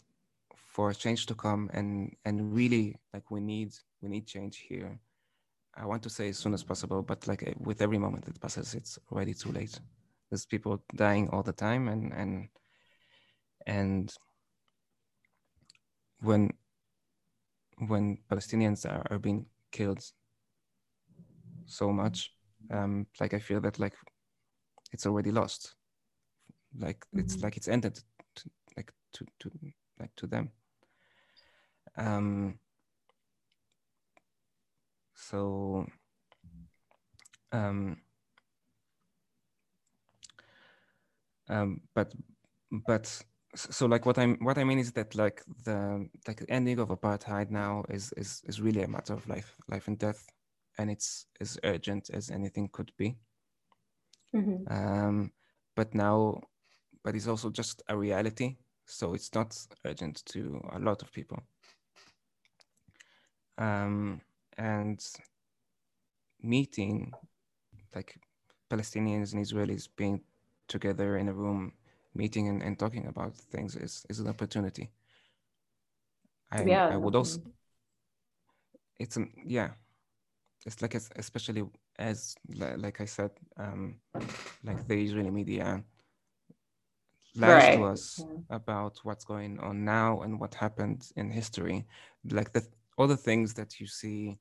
for 0.56 0.92
change 0.92 1.26
to 1.26 1.34
come 1.34 1.70
and 1.72 2.16
and 2.24 2.54
really 2.54 2.96
like 3.12 3.30
we 3.30 3.40
need 3.40 3.74
we 4.00 4.08
need 4.08 4.26
change 4.26 4.58
here 4.58 4.98
i 5.76 5.84
want 5.86 6.02
to 6.02 6.10
say 6.10 6.28
as 6.28 6.38
soon 6.38 6.54
as 6.54 6.62
possible 6.62 7.02
but 7.02 7.26
like 7.26 7.42
eh, 7.42 7.54
with 7.58 7.82
every 7.82 7.98
moment 7.98 8.24
that 8.24 8.40
passes 8.40 8.74
it's 8.74 8.98
already 9.10 9.34
too 9.34 9.52
late. 9.52 9.78
There's 10.30 10.46
people 10.46 10.80
dying 10.94 11.28
all 11.30 11.42
the 11.42 11.52
time 11.52 11.88
and 11.88 12.12
and 12.12 12.48
and 13.66 14.12
when 16.20 16.50
when 17.88 18.18
palestinians 18.30 18.84
are, 18.88 19.04
are 19.10 19.18
being 19.18 19.46
killed 19.72 20.04
so 21.66 21.92
much 21.92 22.32
um 22.70 23.06
like 23.20 23.34
i 23.34 23.38
feel 23.40 23.60
that 23.60 23.78
like 23.78 23.94
it's 24.92 25.06
already 25.06 25.30
lost. 25.30 25.74
Like 26.78 27.04
it's 27.12 27.36
Mhm. 27.36 27.42
like 27.42 27.56
it's 27.56 27.68
ended 27.68 28.02
to, 28.34 28.50
like 28.76 28.92
to 29.12 29.26
to 29.40 29.50
like 29.98 30.14
to 30.16 30.26
them. 30.26 30.50
Um 31.96 32.58
so 35.28 35.86
um 37.52 37.96
um 41.48 41.80
but 41.94 42.12
but 42.86 43.22
so 43.56 43.86
like 43.86 44.06
what 44.06 44.18
i'm 44.18 44.36
what 44.40 44.58
i 44.58 44.64
mean 44.64 44.78
is 44.78 44.92
that 44.92 45.14
like 45.14 45.42
the 45.64 46.08
like 46.28 46.38
the 46.38 46.50
ending 46.50 46.78
of 46.78 46.88
apartheid 46.88 47.50
now 47.50 47.84
is 47.88 48.12
is 48.16 48.42
is 48.46 48.60
really 48.60 48.82
a 48.82 48.88
matter 48.88 49.12
of 49.12 49.28
life 49.28 49.56
life 49.68 49.88
and 49.88 49.98
death 49.98 50.26
and 50.78 50.90
it's 50.90 51.26
as 51.40 51.58
urgent 51.64 52.10
as 52.10 52.30
anything 52.30 52.68
could 52.72 52.92
be 52.96 53.16
Mhm. 54.32 54.70
um 54.70 55.32
but 55.74 55.94
now 55.94 56.40
but 57.02 57.16
it's 57.16 57.26
also 57.26 57.50
just 57.50 57.82
a 57.88 57.96
reality 57.96 58.56
so 58.86 59.14
it's 59.14 59.34
not 59.34 59.56
urgent 59.84 60.24
to 60.26 60.60
a 60.72 60.78
lot 60.78 61.02
of 61.02 61.12
people 61.12 61.42
um 63.58 64.20
and 64.60 65.00
meeting 66.42 67.12
like 67.94 68.14
palestinians 68.70 69.32
and 69.32 69.44
israelis 69.44 69.88
being 69.96 70.20
together 70.68 71.16
in 71.16 71.28
a 71.28 71.32
room 71.32 71.72
meeting 72.14 72.48
and, 72.48 72.62
and 72.62 72.78
talking 72.78 73.06
about 73.06 73.34
things 73.34 73.74
is, 73.76 74.04
is 74.10 74.20
an 74.20 74.28
opportunity 74.28 74.90
I, 76.52 76.64
Yeah, 76.64 76.88
I 76.92 76.96
would 76.96 77.14
also 77.14 77.40
it's 78.98 79.16
an 79.16 79.32
yeah 79.46 79.70
it's 80.66 80.82
like 80.82 80.94
es- 80.94 81.10
especially 81.16 81.64
as 81.98 82.34
like 82.76 83.00
i 83.00 83.06
said 83.06 83.30
um 83.56 83.96
like 84.62 84.86
the 84.88 85.04
israeli 85.04 85.30
media 85.30 85.82
lies 87.36 87.52
right. 87.52 87.74
to 87.74 87.84
us 87.84 88.18
yeah. 88.18 88.56
about 88.56 88.98
what's 89.04 89.24
going 89.24 89.58
on 89.60 89.84
now 89.84 90.20
and 90.22 90.38
what 90.40 90.54
happened 90.54 91.08
in 91.16 91.30
history 91.30 91.86
like 92.30 92.52
the 92.52 92.62
all 92.98 93.06
the 93.06 93.16
things 93.16 93.54
that 93.54 93.80
you 93.80 93.86
see 93.86 94.38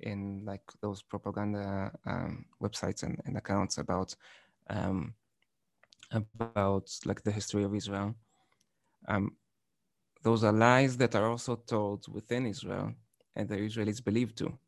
in 0.00 0.42
like 0.44 0.62
those 0.80 1.02
propaganda 1.02 1.92
um, 2.06 2.44
websites 2.62 3.02
and, 3.02 3.20
and, 3.24 3.36
accounts 3.36 3.78
about 3.78 4.14
um, 4.68 5.14
about 6.10 6.90
like 7.04 7.22
the 7.22 7.30
history 7.30 7.64
of 7.64 7.74
Israel. 7.74 8.14
Um, 9.08 9.36
those 10.22 10.44
are 10.44 10.52
lies 10.52 10.96
that 10.96 11.14
are 11.14 11.30
also 11.30 11.56
told 11.56 12.12
within 12.12 12.46
Israel, 12.46 12.92
and 13.36 13.48
the 13.48 13.56
Israelis 13.56 14.04
believe 14.04 14.34
to. 14.36 14.58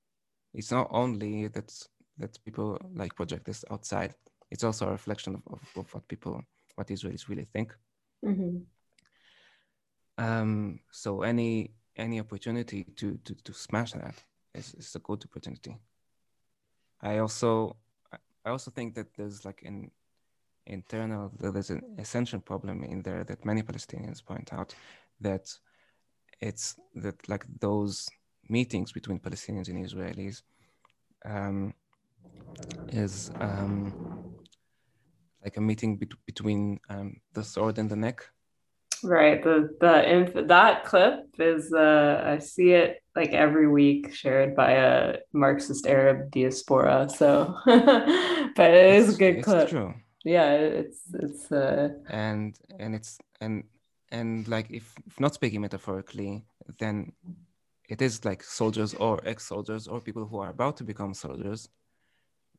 It's 0.55 0.70
not 0.70 0.89
only 0.91 1.49
that 1.49 1.72
that 2.18 2.39
people 2.45 2.79
like 2.95 3.14
project 3.14 3.45
this 3.45 3.64
outside; 3.70 4.14
it's 4.51 4.64
also 4.64 4.89
a 4.89 4.93
reflection 4.93 5.35
of, 5.35 5.43
of, 5.53 5.61
of 5.76 5.95
what 5.95 6.09
people, 6.09 6.43
what 6.76 6.89
Israelis 6.89 7.29
really 7.29 7.47
think. 7.53 7.74
Mm-hmm. 8.24 8.59
Um, 10.24 10.81
so 10.91 11.22
any 11.22 11.72
any 11.97 12.20
opportunity 12.20 12.85
to 12.97 13.18
to 13.24 13.35
to 13.35 13.53
smash 13.53 13.93
that 13.93 14.22
is, 14.55 14.74
is 14.74 14.94
a 14.94 14.99
good 14.99 15.24
opportunity. 15.24 15.76
I 17.01 17.18
also 17.18 17.76
I 18.44 18.51
also 18.51 18.70
think 18.70 18.94
that 18.94 19.14
there's 19.16 19.44
like 19.44 19.62
an 19.64 19.90
internal 20.66 21.30
there's 21.38 21.70
an 21.70 21.82
essential 21.99 22.40
problem 22.40 22.84
in 22.84 23.03
there 23.03 23.24
that 23.24 23.44
many 23.44 23.62
Palestinians 23.62 24.24
point 24.24 24.53
out 24.53 24.74
that 25.20 25.49
it's 26.40 26.76
that 26.94 27.28
like 27.28 27.44
those 27.61 28.09
meetings 28.49 28.92
between 28.92 29.18
Palestinians 29.18 29.68
and 29.68 29.84
Israelis 29.84 30.42
um, 31.24 31.74
is 32.88 33.30
um, 33.40 33.92
like 35.44 35.57
a 35.57 35.61
meeting 35.61 35.96
be- 35.96 36.09
between 36.26 36.80
um, 36.88 37.20
the 37.32 37.44
sword 37.44 37.78
and 37.78 37.90
the 37.90 37.96
neck 37.96 38.24
Right. 39.03 39.42
The 39.42 39.76
the 39.80 40.11
inf- 40.11 40.49
that 40.49 40.84
clip 40.84 41.26
is 41.38 41.72
uh 41.72 42.22
I 42.24 42.38
see 42.38 42.72
it 42.72 43.03
like 43.14 43.30
every 43.30 43.68
week 43.68 44.14
shared 44.14 44.55
by 44.57 44.72
a 44.72 45.18
Marxist 45.32 45.86
Arab 45.86 46.30
diaspora. 46.30 47.09
So 47.09 47.55
but 47.66 48.70
it 48.70 48.94
is 48.94 49.09
it's, 49.09 49.16
a 49.16 49.18
good 49.18 49.42
clip. 49.42 49.68
True. 49.68 49.94
Yeah, 50.24 50.53
it's 50.53 51.01
it's 51.14 51.53
uh 51.53 51.90
and 52.09 52.59
and 52.78 52.94
it's 52.94 53.18
and 53.40 53.64
and 54.11 54.49
like 54.49 54.70
if, 54.70 54.94
if 55.07 55.20
not 55.20 55.34
speaking 55.34 55.61
metaphorically, 55.61 56.44
then 56.78 57.12
it 57.88 58.03
is 58.03 58.24
like 58.24 58.42
soldiers 58.42 58.94
or 58.94 59.20
ex-soldiers 59.24 59.86
or 59.86 60.01
people 60.01 60.26
who 60.26 60.38
are 60.38 60.51
about 60.51 60.76
to 60.76 60.84
become 60.84 61.14
soldiers 61.14 61.68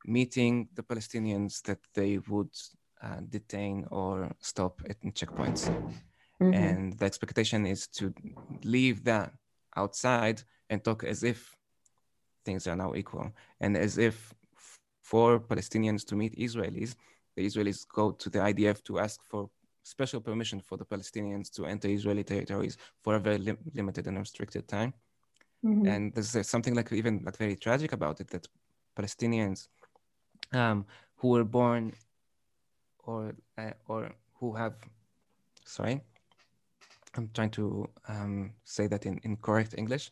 meeting 0.05 0.67
the 0.75 0.83
Palestinians 0.83 1.61
that 1.63 1.79
they 1.93 2.19
would 2.29 2.49
uh, 3.03 3.19
detain 3.29 3.85
or 3.91 4.31
stop 4.39 4.81
at 4.89 4.99
checkpoints 5.13 5.69
Mm-hmm. 6.41 6.53
And 6.53 6.93
the 6.97 7.05
expectation 7.05 7.65
is 7.65 7.87
to 7.99 8.13
leave 8.63 9.03
that 9.03 9.33
outside 9.75 10.41
and 10.69 10.83
talk 10.83 11.03
as 11.03 11.23
if 11.23 11.55
things 12.45 12.65
are 12.67 12.75
now 12.75 12.93
equal 12.95 13.31
and 13.59 13.75
as 13.75 13.97
if 13.97 14.33
for 15.03 15.39
Palestinians 15.39 16.05
to 16.05 16.15
meet 16.15 16.37
Israelis, 16.37 16.95
the 17.35 17.45
Israelis 17.45 17.85
go 17.93 18.11
to 18.11 18.29
the 18.29 18.39
IDF 18.39 18.83
to 18.83 18.99
ask 18.99 19.21
for 19.23 19.49
special 19.83 20.21
permission 20.21 20.59
for 20.59 20.77
the 20.77 20.85
Palestinians 20.85 21.49
to 21.55 21.65
enter 21.65 21.87
Israeli 21.87 22.23
territories 22.23 22.77
for 23.03 23.15
a 23.15 23.19
very 23.19 23.39
limited 23.73 24.07
and 24.07 24.17
restricted 24.17 24.67
time. 24.67 24.93
Mm-hmm. 25.65 25.87
And 25.87 26.13
there's 26.13 26.47
something 26.47 26.75
like 26.75 26.91
even 26.93 27.21
like 27.25 27.37
very 27.37 27.55
tragic 27.55 27.91
about 27.91 28.21
it 28.21 28.29
that 28.29 28.47
Palestinians 28.97 29.67
um, 30.53 30.85
who 31.17 31.29
were 31.29 31.43
born 31.43 31.93
or 33.05 33.35
uh, 33.57 33.71
or 33.87 34.11
who 34.37 34.53
have 34.53 34.75
sorry 35.65 36.01
I'm 37.15 37.29
trying 37.33 37.51
to 37.51 37.89
um, 38.07 38.53
say 38.63 38.87
that 38.87 39.05
in, 39.05 39.19
in 39.23 39.37
correct 39.37 39.75
English. 39.77 40.11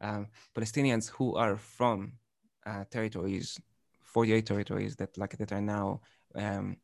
Um, 0.00 0.28
Palestinians 0.54 1.10
who 1.10 1.34
are 1.34 1.56
from 1.56 2.12
uh, 2.66 2.84
territories, 2.90 3.60
48 4.02 4.46
territories 4.46 4.96
that 4.96 5.16
like 5.18 5.36
that 5.38 5.52
are 5.52 5.60
now 5.60 6.00
um, 6.34 6.76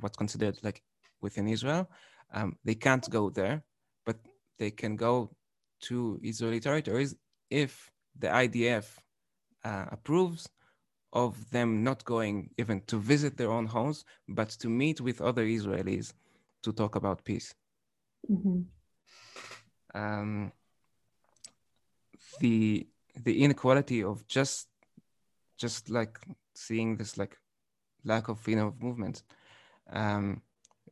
what's 0.00 0.16
considered 0.16 0.58
like 0.62 0.82
within 1.20 1.48
Israel, 1.48 1.88
um, 2.32 2.56
they 2.64 2.74
can't 2.74 3.08
go 3.10 3.30
there, 3.30 3.62
but 4.04 4.16
they 4.58 4.70
can 4.70 4.96
go 4.96 5.30
to 5.80 6.18
Israeli 6.22 6.60
territories 6.60 7.14
if 7.50 7.90
the 8.18 8.28
IDF 8.28 8.86
uh, 9.64 9.86
approves 9.92 10.48
of 11.12 11.50
them 11.50 11.82
not 11.82 12.04
going 12.04 12.50
even 12.58 12.82
to 12.86 12.98
visit 12.98 13.36
their 13.36 13.50
own 13.50 13.66
homes, 13.66 14.04
but 14.28 14.50
to 14.50 14.68
meet 14.68 15.00
with 15.00 15.20
other 15.20 15.44
Israelis 15.46 16.12
to 16.62 16.72
talk 16.72 16.96
about 16.96 17.24
peace. 17.24 17.54
Mm-hmm 18.30 18.62
um, 19.94 20.52
the 22.40 22.86
the 23.24 23.42
inequality 23.42 24.02
of 24.02 24.26
just 24.26 24.68
just 25.56 25.90
like 25.90 26.18
seeing 26.54 26.96
this 26.96 27.18
like 27.18 27.36
lack 28.04 28.28
of 28.28 28.38
freedom 28.38 28.66
of 28.66 28.82
movement 28.82 29.22
um, 29.92 30.42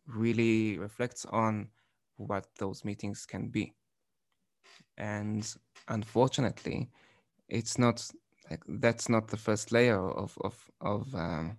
really 0.07 0.79
reflects 0.79 1.25
on 1.27 1.69
what 2.17 2.47
those 2.59 2.85
meetings 2.85 3.27
can 3.27 3.49
be. 3.49 3.75
And 4.99 5.47
unfortunately 5.89 6.91
it's 7.49 7.79
not 7.79 8.05
like 8.51 8.63
that's 8.69 9.09
not 9.09 9.29
the 9.29 9.37
first 9.37 9.73
layer 9.73 10.11
of 10.11 10.37
of 10.41 10.71
of 10.81 11.15
um, 11.15 11.59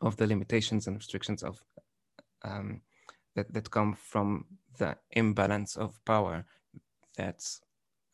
of 0.00 0.16
the 0.16 0.26
limitations 0.26 0.86
and 0.86 0.96
restrictions 0.96 1.42
of 1.42 1.62
um, 2.44 2.80
that 3.34 3.52
that 3.52 3.70
come 3.70 3.94
from 3.94 4.44
the 4.78 4.96
imbalance 5.10 5.76
of 5.76 6.02
power 6.04 6.44
that's 7.16 7.60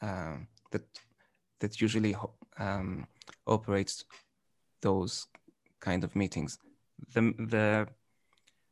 um, 0.02 0.48
that 0.70 0.82
that 1.60 1.80
usually 1.80 2.16
um, 2.58 3.06
operates 3.46 4.04
those 4.80 5.26
kind 5.80 6.04
of 6.04 6.14
meetings. 6.14 6.58
The, 7.14 7.32
the 7.38 7.88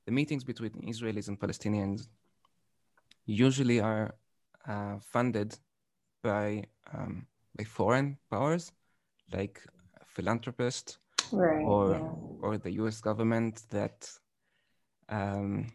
the 0.04 0.12
meetings 0.12 0.44
between 0.44 0.70
Israelis 0.82 1.28
and 1.28 1.38
Palestinians 1.38 2.08
usually 3.24 3.80
are 3.80 4.14
uh, 4.68 4.98
funded 5.00 5.58
by 6.22 6.64
um, 6.92 7.26
by 7.56 7.64
foreign 7.64 8.18
powers 8.30 8.72
like 9.32 9.60
philanthropists 10.06 10.98
right, 11.32 11.64
or 11.64 11.90
yeah. 11.90 12.08
or 12.40 12.58
the 12.58 12.72
U.S. 12.82 13.00
government 13.00 13.62
that 13.70 14.08
um, 15.08 15.72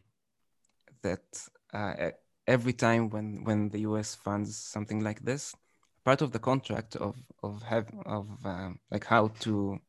that 1.03 1.23
uh, 1.73 2.11
every 2.47 2.73
time 2.73 3.09
when 3.09 3.43
when 3.43 3.69
the 3.69 3.81
US 3.81 4.15
funds 4.15 4.55
something 4.57 5.01
like 5.01 5.23
this, 5.23 5.55
part 6.03 6.21
of 6.21 6.31
the 6.31 6.39
contract 6.39 6.95
of 6.95 7.15
of 7.43 7.61
have 7.63 7.87
of 8.05 8.27
um, 8.45 8.79
like 8.89 9.05
how 9.05 9.29
to 9.39 9.79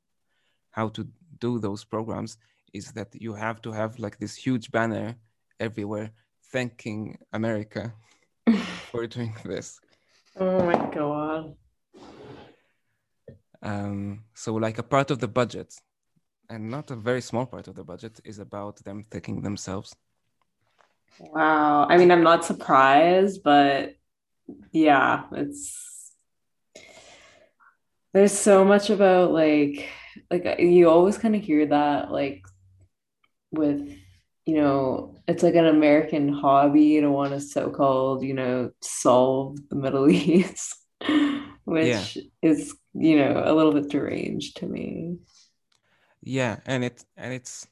how 0.71 0.89
to 0.89 1.07
do 1.39 1.59
those 1.59 1.85
programs 1.85 2.37
is 2.73 2.93
that 2.93 3.09
you 3.15 3.35
have 3.35 3.61
to 3.63 3.73
have 3.73 3.99
like 3.99 4.19
this 4.19 4.35
huge 4.35 4.71
banner 4.71 5.17
everywhere 5.61 6.11
thanking 6.51 7.19
America 7.33 7.93
for 8.91 9.07
doing 9.07 9.35
this. 9.45 9.81
Oh 10.39 10.65
my 10.65 10.91
god. 10.95 11.57
Um, 13.63 14.25
so 14.35 14.55
like 14.55 14.79
a 14.79 14.83
part 14.83 15.11
of 15.11 15.21
the 15.21 15.29
budget, 15.29 15.73
and 16.51 16.69
not 16.69 16.91
a 16.91 16.97
very 16.97 17.21
small 17.21 17.47
part 17.47 17.69
of 17.69 17.77
the 17.77 17.85
budget, 17.85 18.21
is 18.25 18.39
about 18.39 18.83
them 18.85 19.05
thanking 19.11 19.43
themselves. 19.43 19.95
Wow. 21.19 21.87
I 21.89 21.97
mean, 21.97 22.11
I'm 22.11 22.23
not 22.23 22.45
surprised, 22.45 23.43
but 23.43 23.95
yeah, 24.73 25.25
it's 25.33 26.13
there's 28.13 28.33
so 28.33 28.65
much 28.65 28.91
about 28.91 29.33
like 29.33 29.89
like 30.31 30.47
uh, 30.47 30.57
you 30.59 30.89
always 30.89 31.19
kind 31.19 31.35
of 31.35 31.43
hear 31.43 31.67
that 31.67 32.11
like 32.11 32.45
with 33.51 33.97
you 34.45 34.57
know 34.57 35.17
it's 35.29 35.43
like 35.43 35.55
an 35.55 35.67
american 35.67 36.29
hobby 36.33 37.01
to 37.01 37.11
want 37.11 37.33
to 37.33 37.41
so-called 37.41 38.23
you 38.23 38.35
know 38.35 38.71
solve 38.81 39.57
the 39.69 39.77
middle 39.77 40.11
east 40.11 40.77
which 41.65 42.17
yeah. 42.17 42.23
is 42.43 42.75
you 42.95 43.17
know 43.17 43.43
a 43.45 43.55
little 43.55 43.73
bit 43.73 43.89
deranged 43.89 44.57
to 44.57 44.67
me 44.67 45.17
yeah 46.23 46.59
and 46.67 46.85
it 46.85 47.05
and 47.17 47.33
it's 47.33 47.67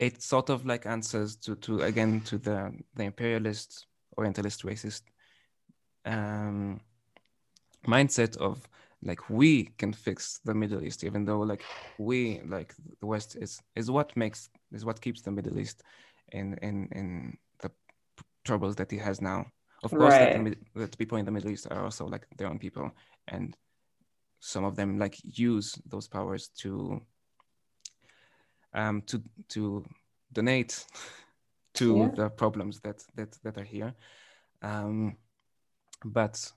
it 0.00 0.22
sort 0.22 0.48
of 0.48 0.64
like 0.66 0.86
answers 0.86 1.36
to 1.36 1.54
to 1.56 1.82
again 1.82 2.20
to 2.22 2.38
the 2.38 2.72
the 2.96 3.04
imperialist 3.04 3.86
orientalist 4.18 4.64
racist 4.64 5.02
um, 6.06 6.80
mindset 7.86 8.36
of 8.38 8.66
like 9.02 9.28
we 9.30 9.64
can 9.78 9.92
fix 9.92 10.40
the 10.44 10.54
middle 10.54 10.82
east 10.82 11.04
even 11.04 11.24
though 11.24 11.40
like 11.40 11.62
we 11.98 12.40
like 12.46 12.74
the 13.00 13.06
west 13.06 13.36
is 13.36 13.60
is 13.76 13.90
what 13.90 14.16
makes 14.16 14.48
is 14.72 14.84
what 14.84 15.00
keeps 15.00 15.22
the 15.22 15.30
middle 15.30 15.58
east 15.58 15.82
in 16.32 16.54
in 16.62 16.88
in 16.92 17.36
the 17.60 17.70
troubles 18.44 18.76
that 18.76 18.90
he 18.90 18.96
has 18.96 19.20
now 19.20 19.44
of 19.84 19.90
course 19.90 20.12
right. 20.12 20.44
the, 20.44 20.56
that 20.74 20.98
people 20.98 21.18
in 21.18 21.24
the 21.24 21.30
middle 21.30 21.50
east 21.50 21.66
are 21.70 21.84
also 21.84 22.06
like 22.06 22.26
their 22.36 22.48
own 22.48 22.58
people 22.58 22.90
and 23.28 23.56
some 24.40 24.64
of 24.64 24.76
them 24.76 24.98
like 24.98 25.16
use 25.22 25.78
those 25.86 26.08
powers 26.08 26.48
to 26.56 27.00
um, 28.74 29.02
to 29.02 29.22
to 29.48 29.84
donate 30.32 30.84
to 31.74 31.96
Yeah. 31.96 32.08
the 32.16 32.30
problems 32.30 32.80
that 32.80 33.04
that 33.16 33.32
that 33.42 33.58
are 33.58 33.64
here. 33.64 33.94
Um, 34.62 35.16
but 36.04 36.52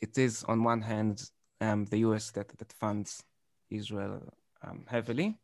it 0.00 0.18
is 0.18 0.44
on 0.44 0.64
one 0.64 0.82
hand 0.82 1.30
um, 1.60 1.84
the 1.86 1.98
U.S. 1.98 2.30
that 2.32 2.48
that 2.58 2.72
funds 2.72 3.22
Israel 3.70 4.20
um, 4.62 4.84
heavily, 4.88 5.38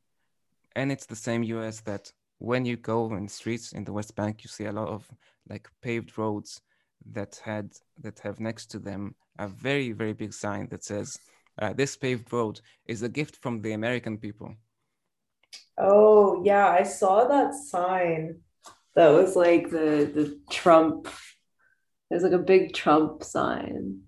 and 0.76 0.92
it's 0.92 1.07
the 1.07 1.16
same 1.16 1.42
U.S. 1.44 1.80
that 1.80 2.12
when 2.38 2.64
you 2.64 2.76
go 2.76 3.14
in 3.14 3.28
streets 3.28 3.72
in 3.72 3.84
the 3.84 3.92
West 3.92 4.14
Bank, 4.14 4.44
you 4.44 4.49
see 4.49 4.66
a 4.66 4.72
lot 4.72 4.88
of 4.88 5.09
like 5.49 5.68
paved 5.82 6.18
roads 6.18 6.61
that 7.12 7.40
had 7.44 7.72
that 8.03 8.18
have 8.20 8.40
next 8.40 8.66
to 8.66 8.78
them 8.78 9.14
a 9.38 9.49
very 9.49 9.92
very 9.92 10.12
big 10.12 10.32
sign 10.32 10.68
that 10.68 10.84
says 10.84 11.18
uh, 11.62 11.72
this 11.72 11.96
paved 11.96 12.32
road 12.32 12.61
is 12.86 13.03
a 13.03 13.09
gift 13.09 13.36
from 13.36 13.61
the 13.62 13.72
American 13.72 14.18
people. 14.18 14.55
Oh, 15.76 16.42
yeah, 16.44 16.68
I 16.68 16.82
saw 16.82 17.26
that 17.28 17.55
sign. 17.55 18.40
That 18.94 19.09
was 19.11 19.36
like 19.36 19.70
the 19.70 20.11
the 20.12 20.40
Trump. 20.51 21.09
There's 22.11 22.22
like 22.22 22.32
a 22.32 22.38
big 22.38 22.74
Trump 22.74 23.22
sign. 23.22 24.01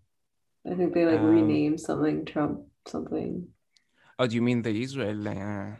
I 0.70 0.74
think 0.74 0.94
they 0.94 1.04
like 1.06 1.20
Um, 1.20 1.26
renamed 1.30 1.80
something 1.80 2.24
Trump 2.24 2.66
something. 2.86 3.48
Oh, 4.18 4.26
do 4.26 4.34
you 4.34 4.42
mean 4.42 4.62
the 4.62 4.82
Israel? 4.82 5.28
Uh, 5.28 5.76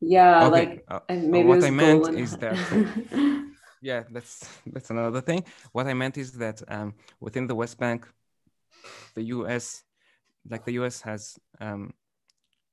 Yeah, 0.00 0.46
okay. 0.46 0.66
like 0.66 0.84
uh, 0.88 1.00
and 1.08 1.24
uh, 1.24 1.28
maybe 1.30 1.48
what 1.48 1.62
I 1.64 1.70
meant 1.70 2.02
Golan. 2.02 2.16
is 2.18 2.36
that 2.36 2.58
yeah, 3.82 4.04
that's 4.10 4.48
that's 4.66 4.90
another 4.90 5.20
thing. 5.20 5.44
What 5.72 5.86
I 5.86 5.94
meant 5.94 6.18
is 6.18 6.32
that 6.32 6.62
um, 6.68 6.94
within 7.20 7.46
the 7.46 7.54
West 7.54 7.78
Bank, 7.78 8.06
the 9.14 9.22
U.S. 9.34 9.84
like 10.48 10.64
the 10.64 10.72
U.S. 10.72 11.00
has 11.02 11.38
um, 11.60 11.92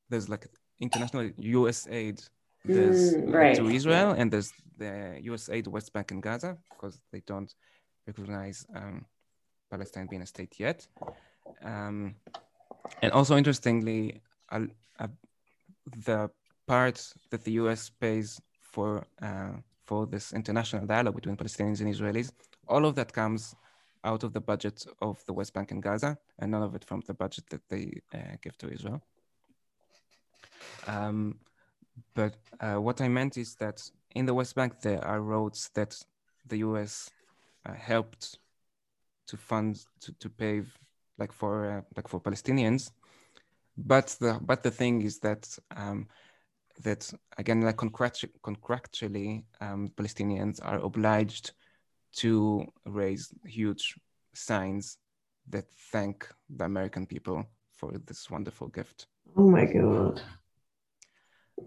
there's 0.09 0.29
like 0.29 0.47
international 0.79 1.29
U.S. 1.37 1.87
aid 1.89 2.21
there's 2.65 3.15
Mm, 3.15 3.33
right, 3.33 3.55
to. 3.55 3.69
Israel 3.69 4.11
and 4.11 4.31
there's 4.31 4.51
the 4.77 5.19
U.S. 5.23 5.49
aid 5.49 5.67
West 5.67 5.93
Bank 5.93 6.11
and 6.11 6.21
Gaza 6.21 6.57
because 6.69 6.99
they 7.11 7.21
don't 7.25 7.53
recognize 8.05 8.65
um, 8.75 9.05
Palestine 9.71 10.07
being 10.07 10.21
a 10.21 10.25
state 10.25 10.59
yet. 10.59 10.87
Um, 11.63 12.15
and 13.01 13.11
also 13.11 13.37
interestingly, 13.37 14.21
uh, 14.51 14.61
uh, 14.99 15.07
the 16.05 16.29
part 16.67 17.13
that 17.29 17.43
the 17.43 17.53
U.S. 17.63 17.89
pays 17.89 18.41
for 18.59 19.05
uh, 19.21 19.53
for 19.85 20.05
this 20.05 20.33
international 20.33 20.85
dialogue 20.85 21.15
between 21.15 21.35
Palestinians 21.35 21.81
and 21.81 21.93
Israelis, 21.93 22.31
all 22.67 22.85
of 22.85 22.93
that 22.95 23.11
comes 23.11 23.55
out 24.03 24.23
of 24.23 24.33
the 24.33 24.41
budget 24.41 24.85
of 25.01 25.23
the 25.25 25.33
West 25.33 25.53
Bank 25.53 25.71
and 25.71 25.81
Gaza, 25.81 26.17
and 26.39 26.51
none 26.51 26.63
of 26.63 26.75
it 26.75 26.83
from 26.85 27.01
the 27.07 27.13
budget 27.13 27.45
that 27.49 27.67
they 27.69 28.01
uh, 28.13 28.35
give 28.41 28.57
to 28.59 28.71
Israel. 28.71 29.01
Um, 30.87 31.39
but 32.15 32.35
uh, 32.59 32.75
what 32.75 33.01
I 33.01 33.07
meant 33.07 33.37
is 33.37 33.55
that 33.55 33.81
in 34.15 34.25
the 34.25 34.33
West 34.33 34.55
Bank 34.55 34.81
there 34.81 35.03
are 35.03 35.21
roads 35.21 35.69
that 35.73 36.01
the 36.47 36.57
U.S. 36.57 37.09
Uh, 37.65 37.73
helped 37.73 38.39
to 39.27 39.37
fund 39.37 39.85
to, 40.01 40.11
to 40.13 40.29
pave, 40.29 40.77
like 41.17 41.31
for 41.31 41.77
uh, 41.77 41.81
like 41.95 42.07
for 42.07 42.19
Palestinians. 42.19 42.91
But 43.77 44.15
the 44.19 44.39
but 44.41 44.63
the 44.63 44.71
thing 44.71 45.01
is 45.01 45.19
that 45.19 45.47
um, 45.75 46.07
that 46.83 47.11
again 47.37 47.61
like 47.61 47.77
contractu- 47.77 48.33
contractually 48.41 49.43
um, 49.61 49.89
Palestinians 49.95 50.59
are 50.63 50.79
obliged 50.79 51.51
to 52.11 52.65
raise 52.85 53.31
huge 53.45 53.95
signs 54.33 54.97
that 55.49 55.65
thank 55.91 56.27
the 56.49 56.65
American 56.65 57.05
people 57.05 57.45
for 57.71 57.91
this 58.05 58.29
wonderful 58.29 58.67
gift. 58.67 59.07
Oh 59.37 59.49
my 59.49 59.65
God. 59.65 60.21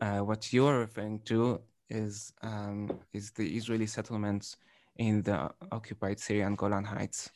Uh, 0.00 0.20
what 0.20 0.52
you're 0.52 0.78
referring 0.80 1.20
to 1.26 1.60
is 1.88 2.32
um, 2.42 2.90
is 3.12 3.30
the 3.30 3.56
Israeli 3.56 3.86
settlements 3.86 4.56
in 4.96 5.22
the 5.22 5.50
occupied 5.70 6.18
Syrian 6.20 6.54
Golan 6.54 6.84
Heights 6.84 7.30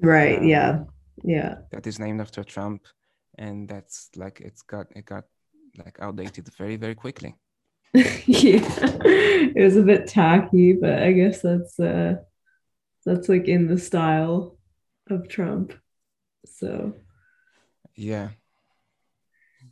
Right, 0.00 0.38
Um, 0.38 0.48
yeah. 0.48 0.84
Yeah. 1.24 1.56
that 1.72 1.86
is 1.86 1.98
named 1.98 2.20
after 2.20 2.44
Trump, 2.44 2.86
and 3.38 3.68
that's 3.68 4.08
like 4.16 4.40
it's 4.40 4.62
got 4.62 4.86
it 4.94 5.04
got 5.04 5.24
like 5.84 5.98
outdated 6.00 6.48
very 6.56 6.76
very 6.76 6.94
quickly. 6.94 7.34
Yeah. 8.26 8.60
It 9.56 9.62
was 9.64 9.76
a 9.76 9.82
bit 9.82 10.06
tacky, 10.06 10.74
but 10.74 11.02
I 11.02 11.12
guess 11.12 11.42
that's 11.42 11.80
uh 11.80 12.16
that's 13.04 13.28
like 13.28 13.48
in 13.48 13.66
the 13.66 13.78
style 13.78 14.56
of 15.10 15.28
Trump. 15.28 15.72
So 16.46 16.94
Yeah, 17.96 18.28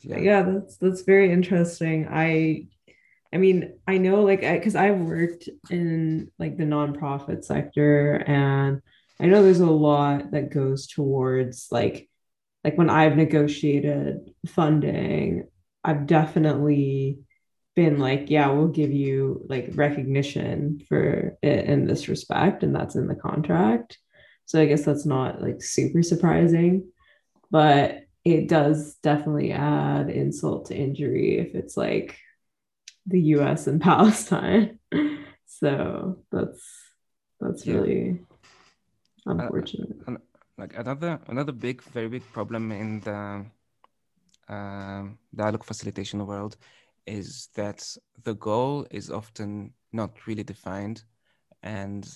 yeah, 0.01 0.19
yeah, 0.19 0.43
that's 0.43 0.77
that's 0.79 1.03
very 1.03 1.33
interesting. 1.33 2.09
I 2.11 2.67
I 3.33 3.39
mean, 3.39 3.79
I 3.87 3.99
know 3.99 4.23
like 4.23 4.41
because 4.41 4.77
I've 4.77 4.99
worked 4.99 5.49
in 5.71 6.31
like 6.39 6.57
the 6.57 6.65
nonprofit 6.65 7.45
sector 7.45 8.15
and 8.27 8.81
I 9.21 9.27
know 9.27 9.43
there's 9.43 9.61
a 9.61 9.67
lot 9.67 10.31
that 10.33 10.53
goes 10.53 10.87
towards 10.87 11.69
like 11.71 12.09
like 12.65 12.77
when 12.77 12.91
I've 12.91 13.17
negotiated 13.17 14.35
funding, 14.47 15.49
I've 15.85 16.07
definitely 16.07 17.21
been 17.77 17.99
like, 17.99 18.31
yeah, 18.31 18.49
we'll 18.49 18.69
give 18.69 18.91
you 18.91 19.45
like 19.49 19.69
recognition 19.75 20.81
for 20.89 21.37
it 21.43 21.65
in 21.67 21.87
this 21.87 22.09
respect, 22.09 22.63
and 22.63 22.75
that's 22.75 22.97
in 22.97 23.07
the 23.07 23.15
contract. 23.15 23.99
So 24.47 24.61
I 24.61 24.67
guess 24.67 24.85
that's 24.85 25.07
not 25.07 25.43
like 25.43 25.63
super 25.63 26.03
surprising, 26.03 26.91
but 27.51 28.06
it 28.27 28.49
does 28.49 28.97
definitely 29.05 29.53
add 29.53 30.11
insult 30.11 30.67
to 30.67 30.75
injury 30.77 31.39
if 31.39 31.55
it's 31.55 31.77
like 31.77 32.19
the 33.07 33.21
US 33.37 33.69
and 33.69 33.81
Palestine. 33.91 34.81
So 35.47 36.19
that's 36.33 36.61
that's 37.41 37.67
Yeah. 37.67 37.75
really 37.75 38.21
unfortunate. 39.27 39.97
An- 40.09 40.19
like 40.59 40.77
another 40.77 41.21
another 41.29 41.53
big 41.53 41.83
very 41.83 42.09
big 42.09 42.25
problem 42.33 42.73
in 42.73 43.01
the 43.01 43.45
um, 44.49 45.19
dialogue 45.35 45.65
facilitation 45.65 46.27
world 46.27 46.57
is 47.07 47.49
that 47.55 47.87
the 48.25 48.35
goal 48.35 48.87
is 48.91 49.11
often 49.11 49.73
not 49.93 50.27
really 50.27 50.43
defined, 50.43 51.05
and 51.63 52.09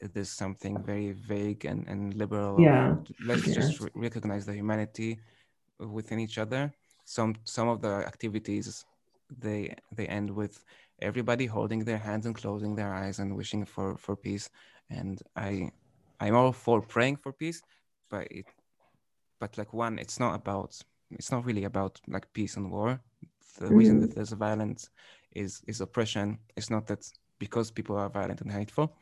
it 0.00 0.14
is 0.14 0.28
something 0.28 0.82
very 0.84 1.12
vague 1.12 1.64
and, 1.64 1.88
and 1.88 2.14
liberal. 2.14 2.60
Yeah, 2.60 2.96
let's 3.24 3.42
yeah. 3.46 3.54
just 3.54 3.80
re- 3.80 3.90
recognize 3.94 4.44
the 4.44 4.52
humanity 4.52 5.18
within 5.78 6.18
each 6.20 6.38
other. 6.38 6.72
Some 7.04 7.34
some 7.44 7.68
of 7.68 7.80
the 7.80 8.06
activities 8.06 8.84
they 9.38 9.74
they 9.94 10.06
end 10.06 10.30
with 10.30 10.64
everybody 11.00 11.46
holding 11.46 11.84
their 11.84 11.98
hands 11.98 12.26
and 12.26 12.34
closing 12.34 12.74
their 12.74 12.94
eyes 12.94 13.18
and 13.18 13.36
wishing 13.36 13.64
for 13.64 13.96
for 13.98 14.16
peace. 14.16 14.48
And 14.90 15.20
I 15.36 15.70
I'm 16.20 16.34
all 16.34 16.52
for 16.52 16.80
praying 16.80 17.16
for 17.16 17.32
peace, 17.32 17.60
but 18.10 18.26
it 18.30 18.46
but 19.40 19.58
like 19.58 19.72
one, 19.72 19.98
it's 19.98 20.20
not 20.20 20.34
about 20.34 20.80
it's 21.10 21.30
not 21.30 21.44
really 21.44 21.64
about 21.64 22.00
like 22.08 22.32
peace 22.32 22.56
and 22.56 22.70
war. 22.70 23.00
The 23.58 23.72
reason 23.72 23.96
Mhm. 23.96 24.00
that 24.02 24.14
there's 24.14 24.32
violence 24.32 24.90
is 25.32 25.62
is 25.66 25.80
oppression. 25.80 26.38
It's 26.56 26.70
not 26.70 26.86
that 26.86 27.04
because 27.38 27.70
people 27.70 27.96
are 27.96 28.08
violent 28.08 28.40
and 28.40 28.50
hateful. 28.50 28.96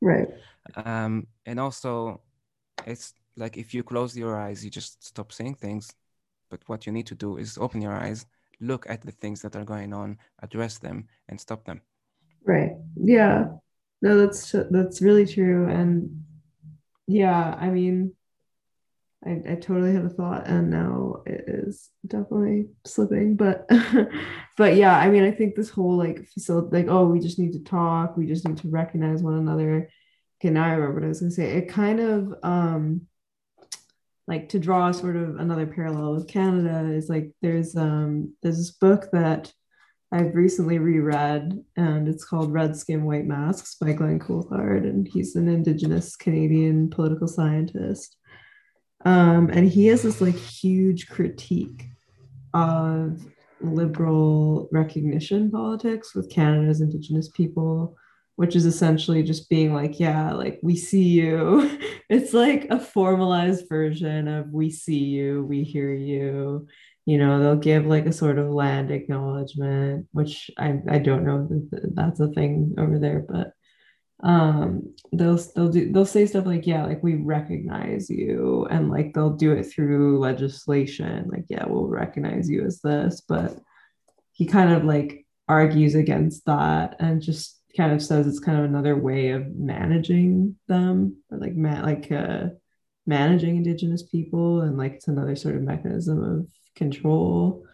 Right. 0.00 0.28
Um, 0.76 1.26
and 1.46 1.60
also, 1.60 2.20
it's 2.86 3.14
like 3.36 3.56
if 3.56 3.74
you 3.74 3.82
close 3.82 4.16
your 4.16 4.36
eyes, 4.40 4.64
you 4.64 4.70
just 4.70 5.04
stop 5.04 5.32
seeing 5.32 5.54
things. 5.54 5.92
But 6.50 6.60
what 6.66 6.86
you 6.86 6.92
need 6.92 7.06
to 7.06 7.14
do 7.14 7.36
is 7.36 7.58
open 7.58 7.82
your 7.82 7.92
eyes, 7.92 8.26
look 8.60 8.88
at 8.88 9.02
the 9.02 9.12
things 9.12 9.42
that 9.42 9.56
are 9.56 9.64
going 9.64 9.92
on, 9.92 10.18
address 10.42 10.78
them, 10.78 11.08
and 11.28 11.40
stop 11.40 11.64
them. 11.64 11.80
Right. 12.44 12.72
Yeah. 12.96 13.46
No, 14.02 14.26
that's 14.26 14.54
that's 14.70 15.00
really 15.00 15.26
true. 15.26 15.68
And 15.68 16.24
yeah, 17.06 17.56
I 17.58 17.70
mean, 17.70 18.14
I, 19.24 19.42
I 19.52 19.54
totally 19.54 19.94
had 19.94 20.04
a 20.04 20.10
thought 20.10 20.46
and 20.46 20.70
now 20.70 21.22
it 21.26 21.44
is 21.46 21.90
definitely 22.06 22.66
slipping. 22.84 23.36
But 23.36 23.68
but 24.56 24.76
yeah, 24.76 24.96
I 24.98 25.08
mean, 25.08 25.24
I 25.24 25.30
think 25.30 25.54
this 25.54 25.70
whole 25.70 25.96
like 25.96 26.26
facility, 26.28 26.68
like, 26.76 26.88
oh, 26.88 27.06
we 27.06 27.20
just 27.20 27.38
need 27.38 27.52
to 27.54 27.64
talk, 27.64 28.16
we 28.16 28.26
just 28.26 28.46
need 28.46 28.58
to 28.58 28.68
recognize 28.68 29.22
one 29.22 29.34
another. 29.34 29.88
Okay, 30.40 30.50
now 30.50 30.64
I 30.64 30.72
remember 30.72 30.94
what 30.94 31.04
I 31.04 31.08
was 31.08 31.20
gonna 31.20 31.30
say. 31.30 31.56
It 31.56 31.68
kind 31.68 32.00
of 32.00 32.34
um 32.42 33.02
like 34.26 34.48
to 34.50 34.58
draw 34.58 34.90
sort 34.90 35.16
of 35.16 35.36
another 35.36 35.66
parallel 35.66 36.14
with 36.14 36.28
Canada 36.28 36.92
is 36.92 37.08
like 37.08 37.30
there's 37.42 37.76
um 37.76 38.34
there's 38.42 38.56
this 38.56 38.70
book 38.70 39.08
that 39.12 39.52
I've 40.14 40.36
recently 40.36 40.78
reread, 40.78 41.58
and 41.76 42.08
it's 42.08 42.24
called 42.24 42.52
Red 42.52 42.76
Skin, 42.76 43.04
White 43.04 43.26
Masks 43.26 43.74
by 43.74 43.92
Glen 43.92 44.20
Coulthard, 44.20 44.84
and 44.84 45.08
he's 45.08 45.34
an 45.34 45.48
Indigenous 45.48 46.14
Canadian 46.14 46.88
political 46.88 47.26
scientist. 47.26 48.16
Um, 49.04 49.50
and 49.52 49.68
he 49.68 49.86
has 49.88 50.02
this 50.02 50.20
like 50.20 50.36
huge 50.36 51.08
critique 51.08 51.84
of 52.54 53.26
liberal 53.60 54.68
recognition 54.70 55.50
politics 55.50 56.14
with 56.14 56.30
Canada's 56.30 56.80
Indigenous 56.80 57.28
people, 57.28 57.96
which 58.36 58.56
is 58.56 58.66
essentially 58.66 59.22
just 59.22 59.48
being 59.48 59.72
like, 59.72 60.00
yeah, 60.00 60.32
like 60.32 60.58
we 60.62 60.76
see 60.76 61.04
you. 61.04 61.78
It's 62.10 62.34
like 62.34 62.66
a 62.68 62.78
formalized 62.78 63.66
version 63.66 64.28
of 64.28 64.50
we 64.50 64.70
see 64.70 65.04
you, 65.04 65.42
we 65.48 65.64
hear 65.64 65.92
you 65.94 66.68
you 67.06 67.18
know 67.18 67.38
they'll 67.38 67.56
give 67.56 67.86
like 67.86 68.06
a 68.06 68.12
sort 68.12 68.38
of 68.38 68.50
land 68.50 68.90
acknowledgement 68.90 70.06
which 70.12 70.50
i 70.58 70.80
i 70.88 70.98
don't 70.98 71.24
know 71.24 71.46
if 71.72 71.82
that's 71.94 72.20
a 72.20 72.28
thing 72.28 72.74
over 72.78 72.98
there 72.98 73.24
but 73.28 73.52
um 74.26 74.94
they'll 75.12 75.38
they'll 75.54 75.68
do 75.68 75.92
they'll 75.92 76.06
say 76.06 76.24
stuff 76.24 76.46
like 76.46 76.66
yeah 76.66 76.84
like 76.84 77.02
we 77.02 77.16
recognize 77.16 78.08
you 78.08 78.66
and 78.70 78.90
like 78.90 79.12
they'll 79.12 79.36
do 79.36 79.52
it 79.52 79.64
through 79.64 80.18
legislation 80.18 81.28
like 81.30 81.44
yeah 81.48 81.64
we'll 81.66 81.86
recognize 81.86 82.48
you 82.48 82.64
as 82.64 82.80
this 82.80 83.20
but 83.28 83.58
he 84.32 84.46
kind 84.46 84.72
of 84.72 84.84
like 84.84 85.26
argues 85.48 85.94
against 85.94 86.46
that 86.46 86.96
and 87.00 87.20
just 87.20 87.60
kind 87.76 87.92
of 87.92 88.02
says 88.02 88.26
it's 88.26 88.40
kind 88.40 88.58
of 88.58 88.64
another 88.64 88.96
way 88.96 89.30
of 89.30 89.54
managing 89.54 90.56
them 90.68 91.16
or 91.30 91.38
like 91.38 91.54
ma- 91.54 91.82
like 91.82 92.10
uh 92.12 92.46
managing 93.06 93.56
indigenous 93.56 94.02
people 94.02 94.62
and 94.62 94.78
like 94.78 94.94
it's 94.94 95.08
another 95.08 95.36
sort 95.36 95.56
of 95.56 95.62
mechanism 95.62 96.22
of 96.22 96.48
control. 96.74 97.64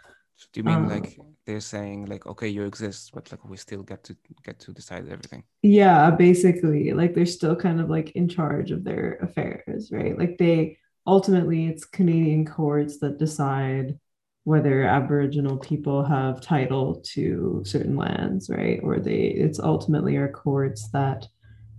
Do 0.53 0.61
you 0.61 0.65
mean 0.65 0.77
um, 0.77 0.89
like 0.89 1.19
they're 1.47 1.61
saying 1.61 2.07
like 2.07 2.27
okay 2.27 2.49
you 2.49 2.65
exist 2.65 3.11
but 3.15 3.31
like 3.31 3.45
we 3.45 3.57
still 3.57 3.83
get 3.83 4.03
to 4.05 4.17
get 4.43 4.59
to 4.61 4.73
decide 4.73 5.09
everything? 5.09 5.45
Yeah 5.63 6.11
basically 6.11 6.93
like 6.93 7.15
they're 7.15 7.27
still 7.27 7.57
kind 7.57 7.81
of 7.81 7.91
like 7.91 8.11
in 8.13 8.29
charge 8.29 8.71
of 8.71 8.85
their 8.85 9.19
affairs 9.23 9.91
right? 9.93 10.19
Like 10.19 10.39
they 10.39 10.79
ultimately 11.07 11.67
it's 11.67 11.85
canadian 11.85 12.47
courts 12.47 12.99
that 13.01 13.19
decide 13.19 13.99
whether 14.45 14.85
aboriginal 14.85 15.59
people 15.59 16.05
have 16.05 16.41
title 16.41 17.03
to 17.05 17.63
certain 17.65 17.97
lands 17.97 18.49
right? 18.51 18.81
Or 18.83 18.99
they 18.99 19.27
it's 19.27 19.61
ultimately 19.61 20.17
our 20.17 20.31
courts 20.31 20.89
that 20.93 21.27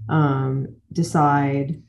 um, 0.10 0.68
decide 0.92 1.82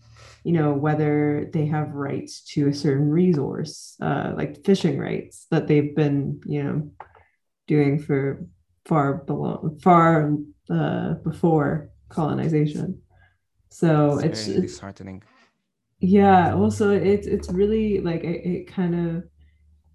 you 0.45 0.53
know 0.53 0.73
whether 0.73 1.49
they 1.53 1.67
have 1.67 1.93
rights 1.93 2.43
to 2.43 2.69
a 2.69 2.75
certain 2.75 3.11
resource 3.11 3.97
uh, 4.03 4.33
like 4.37 4.65
fishing 4.65 4.99
rights 4.99 5.47
that 5.51 5.69
they've 5.69 5.95
been 5.95 6.41
you 6.47 6.63
know 6.63 6.91
doing 7.67 7.99
for 7.99 8.47
far 8.85 9.15
below 9.15 9.77
far 9.83 10.33
uh, 10.71 11.15
before 11.15 11.91
colonization. 12.09 13.01
So 13.71 14.19
it's, 14.19 14.47
it's, 14.47 14.49
it's 14.49 14.61
disheartening. 14.73 15.23
Yeah 16.01 16.55
also 16.55 16.91
it's 16.91 17.27
it's 17.27 17.49
really 17.51 18.01
like 18.01 18.25
it, 18.25 18.45
it 18.45 18.67
kind 18.67 18.95
of 18.95 19.25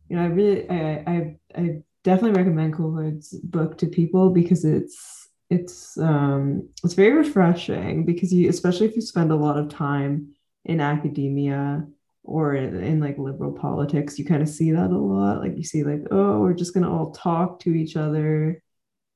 you 0.09 0.15
know 0.15 0.23
i 0.23 0.27
really 0.27 0.69
i 0.69 1.03
i, 1.07 1.35
I 1.55 1.81
definitely 2.03 2.37
recommend 2.37 2.73
Coulthard's 2.73 3.31
book 3.41 3.77
to 3.79 3.87
people 3.87 4.29
because 4.29 4.63
it's 4.63 5.27
it's 5.49 5.97
um 5.97 6.69
it's 6.83 6.93
very 6.93 7.13
refreshing 7.13 8.05
because 8.05 8.33
you 8.33 8.49
especially 8.49 8.87
if 8.87 8.95
you 8.95 9.01
spend 9.01 9.31
a 9.31 9.35
lot 9.35 9.57
of 9.57 9.69
time 9.69 10.33
in 10.65 10.79
academia 10.79 11.85
or 12.23 12.55
in, 12.55 12.81
in, 12.83 12.99
like 12.99 13.17
liberal 13.17 13.51
politics 13.51 14.17
you 14.17 14.25
kind 14.25 14.41
of 14.41 14.49
see 14.49 14.71
that 14.71 14.89
a 14.89 14.97
lot. 14.97 15.39
Like 15.39 15.57
you 15.57 15.63
see 15.63 15.83
like 15.83 16.07
oh 16.11 16.39
we're 16.39 16.53
just 16.53 16.73
to 16.73 16.89
all 16.89 17.11
talk 17.11 17.59
to 17.61 17.73
each 17.73 17.95
other 17.95 18.61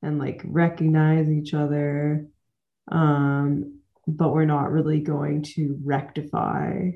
and 0.01 0.19
like 0.19 0.41
recognize 0.45 1.29
each 1.29 1.53
other 1.53 2.25
um 2.91 3.79
but 4.07 4.33
we're 4.33 4.45
not 4.45 4.71
really 4.71 4.99
going 4.99 5.43
to 5.43 5.77
rectify 5.83 6.89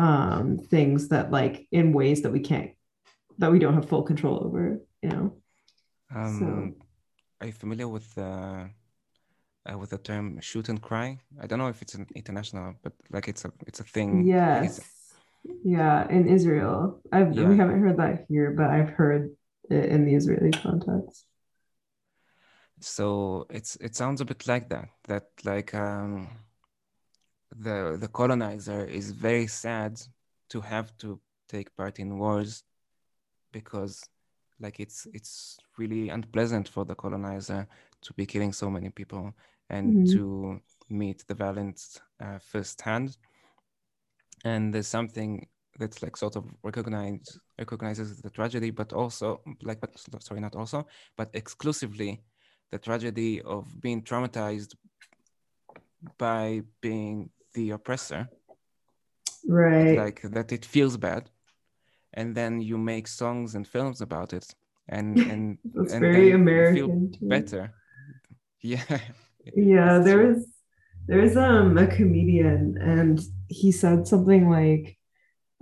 um 0.00 0.58
things 0.74 1.08
that 1.08 1.30
like 1.30 1.66
in 1.70 1.92
ways 1.92 2.22
that 2.22 2.32
we 2.32 2.40
can't 2.40 2.72
that 3.38 3.52
we 3.52 3.58
don't 3.58 3.74
have 3.74 3.88
full 3.88 4.04
control 4.10 4.36
over 4.46 4.62
you 5.02 5.10
know 5.10 5.26
um 6.14 6.38
so. 6.38 6.46
are 7.40 7.46
you 7.46 7.52
familiar 7.52 7.88
with 7.96 8.08
uh 8.18 8.64
uh, 9.68 9.76
with 9.76 9.90
the 9.90 9.98
term 9.98 10.40
shoot 10.40 10.68
and 10.68 10.80
cry. 10.80 11.18
I 11.40 11.46
don't 11.46 11.58
know 11.58 11.68
if 11.68 11.82
it's 11.82 11.94
an 11.94 12.06
international, 12.14 12.74
but 12.82 12.92
like 13.10 13.28
it's 13.28 13.44
a 13.44 13.52
it's 13.66 13.80
a 13.80 13.84
thing. 13.84 14.26
Yes. 14.26 14.80
yeah, 15.64 16.08
in 16.08 16.28
Israel. 16.28 17.00
I've 17.12 17.34
yeah. 17.34 17.48
we 17.48 17.56
haven't 17.56 17.80
heard 17.80 17.98
that 17.98 18.26
here, 18.28 18.52
but 18.52 18.70
I've 18.70 18.90
heard 18.90 19.30
it 19.68 19.84
in 19.86 20.04
the 20.04 20.14
Israeli 20.14 20.50
context. 20.50 21.26
So 22.80 23.46
it's 23.50 23.76
it 23.76 23.94
sounds 23.94 24.20
a 24.20 24.24
bit 24.24 24.46
like 24.46 24.68
that. 24.70 24.88
That 25.04 25.26
like 25.44 25.74
um 25.74 26.28
the 27.56 27.96
the 28.00 28.08
colonizer 28.08 28.84
is 28.84 29.10
very 29.10 29.46
sad 29.46 30.00
to 30.48 30.60
have 30.60 30.96
to 30.98 31.20
take 31.48 31.74
part 31.76 31.98
in 31.98 32.18
wars 32.18 32.62
because 33.52 34.04
like 34.60 34.78
it's 34.78 35.06
it's 35.12 35.58
really 35.78 36.10
unpleasant 36.10 36.68
for 36.68 36.84
the 36.84 36.94
colonizer 36.94 37.66
to 38.02 38.12
be 38.14 38.26
killing 38.26 38.52
so 38.52 38.70
many 38.70 38.90
people 38.90 39.34
and 39.68 39.94
mm-hmm. 39.94 40.16
to 40.16 40.60
meet 40.88 41.24
the 41.28 41.34
violence 41.34 42.00
uh, 42.20 42.38
firsthand. 42.38 43.16
And 44.44 44.74
there's 44.74 44.88
something 44.88 45.46
that's 45.78 46.02
like 46.02 46.16
sort 46.16 46.36
of 46.36 46.44
recognize 46.62 47.38
recognizes 47.58 48.20
the 48.20 48.30
tragedy, 48.30 48.70
but 48.70 48.92
also 48.92 49.40
like, 49.62 49.80
but 49.80 49.90
sorry, 50.20 50.40
not 50.40 50.56
also, 50.56 50.86
but 51.16 51.30
exclusively 51.34 52.22
the 52.70 52.78
tragedy 52.78 53.40
of 53.42 53.80
being 53.80 54.02
traumatized 54.02 54.74
by 56.18 56.62
being 56.80 57.30
the 57.54 57.70
oppressor. 57.70 58.28
Right. 59.46 59.98
Like 59.98 60.22
that 60.22 60.52
it 60.52 60.64
feels 60.64 60.96
bad. 60.96 61.30
And 62.12 62.34
then 62.34 62.60
you 62.60 62.76
make 62.76 63.06
songs 63.06 63.54
and 63.54 63.66
films 63.66 64.00
about 64.00 64.32
it. 64.32 64.46
And 64.88 65.18
and, 65.32 65.58
That's 65.64 65.92
and 65.92 66.00
very 66.00 66.32
American. 66.32 67.12
feel 67.12 67.28
better. 67.28 67.74
Yeah 68.62 68.98
yeah 69.54 69.98
there 69.98 70.18
was 70.26 70.46
there 71.06 71.20
was 71.20 71.36
um 71.36 71.76
a 71.78 71.86
comedian 71.86 72.76
and 72.80 73.20
he 73.48 73.72
said 73.72 74.06
something 74.06 74.48
like 74.48 74.96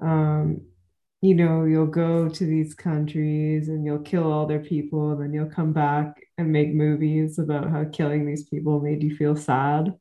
um 0.02 0.60
you 1.20 1.34
know 1.34 1.64
you'll 1.64 1.86
go 1.86 2.28
to 2.28 2.44
these 2.44 2.74
countries 2.74 3.68
and 3.68 3.84
you'll 3.84 3.98
kill 4.00 4.30
all 4.30 4.46
their 4.46 4.60
people 4.60 5.12
and 5.12 5.22
then 5.22 5.32
you'll 5.32 5.50
come 5.50 5.72
back 5.72 6.20
and 6.36 6.52
make 6.52 6.72
movies 6.72 7.38
about 7.38 7.70
how 7.70 7.84
killing 7.84 8.26
these 8.26 8.44
people 8.44 8.80
made 8.80 9.02
you 9.02 9.14
feel 9.14 9.36
sad 9.36 9.94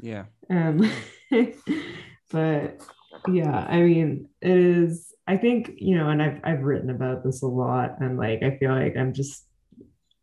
yeah 0.00 0.24
and 0.48 0.90
but 2.30 2.80
yeah 3.28 3.66
i 3.68 3.80
mean 3.80 4.28
it 4.40 4.56
is 4.56 5.12
i 5.26 5.36
think 5.36 5.72
you 5.76 5.96
know 5.96 6.08
and 6.08 6.22
i've 6.22 6.40
i've 6.44 6.62
written 6.62 6.90
about 6.90 7.24
this 7.24 7.42
a 7.42 7.46
lot 7.46 8.00
and 8.00 8.18
like 8.18 8.42
i 8.42 8.56
feel 8.58 8.72
like 8.72 8.96
i'm 8.96 9.12
just 9.12 9.46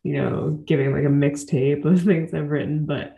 you 0.04 0.22
know, 0.22 0.62
giving 0.66 0.92
like 0.92 1.06
a 1.06 1.08
mixtape 1.08 1.86
of 1.86 2.02
things 2.04 2.34
I've 2.34 2.50
written, 2.50 2.86
but 2.86 3.16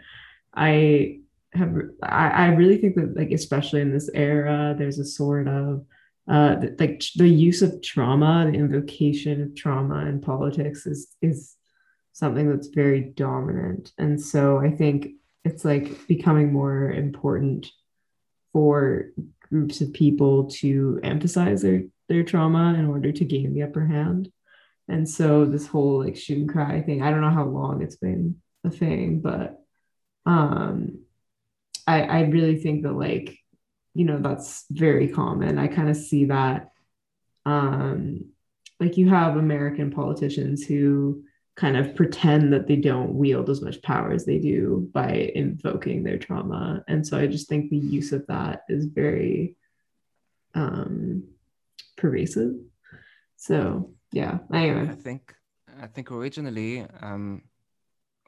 I 0.53 1.19
have 1.53 1.75
I, 2.03 2.29
I 2.29 2.47
really 2.49 2.77
think 2.77 2.95
that 2.95 3.17
like 3.17 3.31
especially 3.31 3.81
in 3.81 3.91
this 3.91 4.09
era, 4.13 4.75
there's 4.77 4.99
a 4.99 5.05
sort 5.05 5.47
of 5.47 5.85
uh 6.29 6.55
like 6.79 7.03
the 7.15 7.27
use 7.27 7.61
of 7.61 7.81
trauma, 7.81 8.47
the 8.49 8.57
invocation 8.57 9.41
of 9.41 9.55
trauma 9.55 10.05
in 10.05 10.21
politics 10.21 10.85
is 10.85 11.15
is 11.21 11.55
something 12.13 12.49
that's 12.49 12.67
very 12.67 13.01
dominant. 13.01 13.91
And 13.97 14.21
so 14.21 14.59
I 14.59 14.71
think 14.71 15.09
it's 15.45 15.63
like 15.63 16.07
becoming 16.07 16.51
more 16.51 16.91
important 16.91 17.67
for 18.51 19.11
groups 19.49 19.79
of 19.79 19.93
people 19.93 20.45
to 20.49 20.99
emphasize 21.03 21.61
their 21.61 21.83
their 22.09 22.23
trauma 22.23 22.73
in 22.77 22.87
order 22.87 23.11
to 23.11 23.25
gain 23.25 23.53
the 23.53 23.63
upper 23.63 23.85
hand. 23.85 24.31
And 24.87 25.07
so 25.09 25.45
this 25.45 25.67
whole 25.67 26.03
like 26.03 26.15
shoot 26.15 26.37
and 26.39 26.49
cry 26.49 26.81
thing, 26.81 27.01
I 27.01 27.11
don't 27.11 27.21
know 27.21 27.31
how 27.31 27.45
long 27.45 27.81
it's 27.81 27.95
been 27.95 28.41
a 28.63 28.71
thing, 28.71 29.19
but 29.21 29.59
um 30.25 30.99
I 31.87 32.01
I 32.01 32.21
really 32.21 32.57
think 32.57 32.83
that 32.83 32.93
like, 32.93 33.37
you 33.93 34.05
know, 34.05 34.19
that's 34.19 34.65
very 34.71 35.07
common. 35.09 35.59
I 35.59 35.67
kind 35.67 35.89
of 35.89 35.95
see 35.95 36.25
that 36.25 36.71
um 37.45 38.31
like 38.79 38.97
you 38.97 39.09
have 39.09 39.37
American 39.37 39.91
politicians 39.91 40.65
who 40.65 41.24
kind 41.55 41.77
of 41.77 41.95
pretend 41.95 42.51
that 42.51 42.67
they 42.67 42.75
don't 42.75 43.13
wield 43.13 43.49
as 43.49 43.61
much 43.61 43.81
power 43.81 44.11
as 44.11 44.25
they 44.25 44.39
do 44.39 44.89
by 44.93 45.31
invoking 45.35 46.03
their 46.03 46.17
trauma. 46.17 46.83
And 46.87 47.05
so 47.05 47.17
I 47.17 47.27
just 47.27 47.47
think 47.47 47.69
the 47.69 47.77
use 47.77 48.11
of 48.11 48.27
that 48.27 48.63
is 48.67 48.85
very 48.85 49.55
um 50.53 51.23
pervasive. 51.97 52.55
So 53.37 53.95
yeah 54.15 54.37
anyway 54.53 54.87
i 54.89 54.95
think 54.95 55.35
i 55.81 55.87
think 55.87 56.09
originally 56.09 56.85
um 57.01 57.41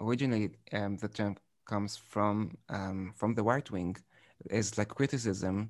originally 0.02 0.50
um 0.74 0.98
the 0.98 1.08
term 1.08 1.36
comes 1.66 1.96
from 1.96 2.58
um 2.70 3.14
from 3.16 3.34
the 3.34 3.44
right 3.44 3.72
wing 3.72 3.96
is 4.50 4.78
like 4.78 4.90
criticism 4.90 5.70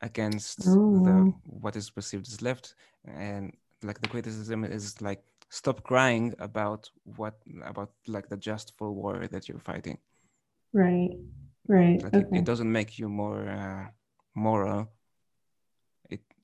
against 0.00 0.58
oh. 0.68 1.04
the 1.06 1.14
what 1.44 1.76
is 1.76 1.90
perceived 1.90 2.26
as 2.28 2.40
left 2.40 2.74
and 3.04 3.52
like 3.82 4.00
the 4.00 4.08
criticism 4.08 4.64
is 4.64 5.00
like 5.00 5.22
stop 5.48 5.82
crying 5.82 6.34
about 6.38 6.90
what 7.04 7.34
about 7.64 7.90
like 8.06 8.28
the 8.28 8.36
just 8.36 8.72
for 8.76 8.92
war 8.92 9.26
that 9.30 9.48
you're 9.48 9.58
fighting. 9.60 9.98
Right 10.72 11.10
right 11.68 12.00
like 12.02 12.14
okay. 12.14 12.36
it, 12.36 12.38
it, 12.38 12.44
doesn't 12.44 12.70
make 12.70 12.98
you 12.98 13.08
more 13.08 13.48
uh, 13.48 13.86
moral. 14.34 14.92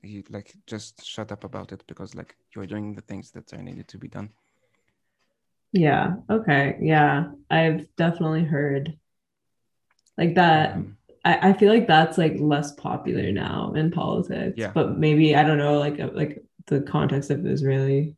He 0.05 0.25
like 0.31 0.53
just 0.67 1.07
shut 1.07 1.31
up 1.31 1.45
about 1.45 1.71
it 1.71 1.85
because 1.87 2.17
like 2.17 2.35
you're 2.57 2.67
doing 2.67 2.93
the 2.93 3.03
things 3.03 3.31
that 3.33 3.53
are 3.53 3.63
needed 3.63 3.87
to 3.89 3.99
be 3.99 4.09
done. 4.09 4.31
Yeah 5.73 6.15
okay 6.29 6.77
yeah. 6.81 7.31
I've 7.49 7.87
definitely 7.97 8.43
heard 8.45 8.99
like 10.19 10.35
that 10.35 10.75
um, 10.75 10.97
I, 11.25 11.51
I 11.51 11.53
feel 11.53 11.73
like 11.73 11.87
that's 11.87 12.19
like 12.19 12.35
less 12.39 12.73
popular 12.73 13.33
now 13.33 13.73
in 13.75 13.91
politics 13.91 14.55
yeah. 14.57 14.73
but 14.75 14.99
maybe 14.99 15.35
i 15.35 15.43
don't 15.43 15.59
know 15.59 15.79
like 15.79 16.01
uh, 16.01 16.11
like 16.13 16.43
the 16.67 16.81
context 16.83 17.31
of 17.31 17.47
israeli 17.47 18.17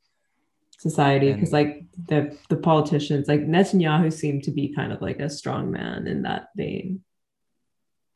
society 0.78 1.32
because 1.32 1.52
like 1.52 1.84
the 2.08 2.36
the 2.48 2.56
politicians 2.56 3.28
like 3.28 3.40
Netanyahu 3.40 4.12
seemed 4.12 4.44
to 4.44 4.50
be 4.50 4.74
kind 4.74 4.92
of 4.92 5.00
like 5.00 5.20
a 5.20 5.30
strong 5.30 5.70
man 5.70 6.06
in 6.06 6.22
that 6.22 6.48
vein. 6.56 7.02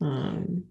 Um, 0.01 0.65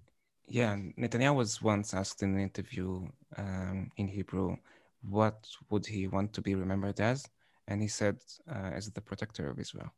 yeah, 0.47 0.77
Netanyahu 0.99 1.37
was 1.37 1.61
once 1.61 1.93
asked 1.93 2.23
in 2.23 2.35
an 2.35 2.41
interview 2.41 3.07
um, 3.37 3.91
in 3.97 4.09
Hebrew, 4.09 4.57
what 5.03 5.47
would 5.71 5.87
he 5.87 6.09
want 6.09 6.33
to 6.35 6.41
be 6.41 6.55
remembered 6.55 7.01
as? 7.01 7.27
And 7.67 7.83
he 7.83 7.89
said, 7.89 8.17
uh, 8.51 8.71
as 8.73 8.91
the 8.91 9.03
protector 9.03 9.51
of 9.51 9.59
Israel. 9.59 9.93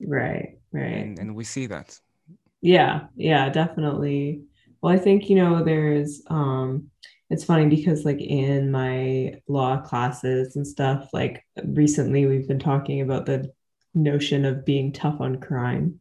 Right, 0.00 0.58
right. 0.72 1.02
And, 1.02 1.18
and 1.18 1.34
we 1.34 1.42
see 1.42 1.66
that. 1.66 1.98
Yeah, 2.60 3.06
yeah, 3.16 3.48
definitely. 3.48 4.42
Well, 4.82 4.94
I 4.94 4.98
think, 4.98 5.28
you 5.28 5.36
know, 5.36 5.64
there's, 5.64 6.22
um, 6.28 6.90
it's 7.28 7.44
funny 7.44 7.66
because 7.66 8.04
like 8.04 8.20
in 8.20 8.70
my 8.70 9.40
law 9.48 9.78
classes 9.78 10.56
and 10.56 10.66
stuff, 10.66 11.08
like 11.12 11.44
recently 11.64 12.26
we've 12.26 12.46
been 12.46 12.58
talking 12.58 13.00
about 13.00 13.26
the 13.26 13.52
notion 13.94 14.44
of 14.44 14.64
being 14.64 14.92
tough 14.92 15.20
on 15.20 15.40
crime 15.40 16.00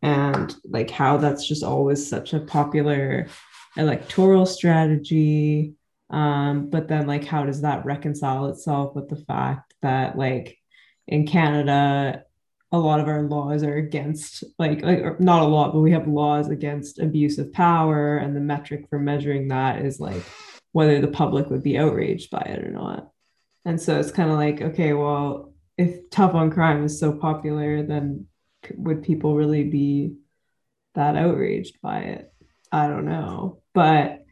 and 0.00 0.54
like 0.64 0.90
how 0.90 1.16
that's 1.16 1.46
just 1.46 1.62
always 1.62 2.08
such 2.08 2.32
a 2.32 2.40
popular 2.40 3.26
electoral 3.76 4.46
strategy. 4.46 5.74
Um, 6.10 6.70
but 6.70 6.88
then 6.88 7.06
like 7.06 7.24
how 7.24 7.44
does 7.44 7.62
that 7.62 7.84
reconcile 7.84 8.46
itself 8.46 8.94
with 8.94 9.08
the 9.08 9.16
fact 9.16 9.74
that 9.82 10.16
like 10.16 10.58
in 11.06 11.26
canada 11.26 12.24
a 12.74 12.78
lot 12.78 13.00
of 13.00 13.08
our 13.08 13.22
laws 13.22 13.62
are 13.62 13.76
against 13.76 14.44
like 14.58 14.82
like 14.82 15.20
not 15.20 15.42
a 15.42 15.46
lot 15.46 15.72
but 15.72 15.80
we 15.80 15.92
have 15.92 16.06
laws 16.06 16.48
against 16.48 16.98
abuse 16.98 17.38
of 17.38 17.52
power 17.52 18.16
and 18.16 18.34
the 18.34 18.40
metric 18.40 18.86
for 18.88 18.98
measuring 18.98 19.48
that 19.48 19.84
is 19.84 20.00
like 20.00 20.22
whether 20.72 21.00
the 21.00 21.08
public 21.08 21.50
would 21.50 21.62
be 21.62 21.78
outraged 21.78 22.30
by 22.30 22.40
it 22.40 22.64
or 22.64 22.70
not 22.70 23.10
and 23.64 23.80
so 23.80 23.98
it's 23.98 24.10
kind 24.10 24.30
of 24.30 24.36
like 24.36 24.60
okay 24.60 24.92
well 24.92 25.52
if 25.76 26.08
tough 26.10 26.34
on 26.34 26.50
crime 26.50 26.84
is 26.84 26.98
so 26.98 27.12
popular 27.12 27.82
then 27.82 28.26
would 28.76 29.02
people 29.02 29.36
really 29.36 29.64
be 29.64 30.14
that 30.94 31.16
outraged 31.16 31.80
by 31.80 32.00
it? 32.00 32.32
I 32.72 32.88
don't 32.88 33.04
know. 33.04 33.60
But 33.72 34.24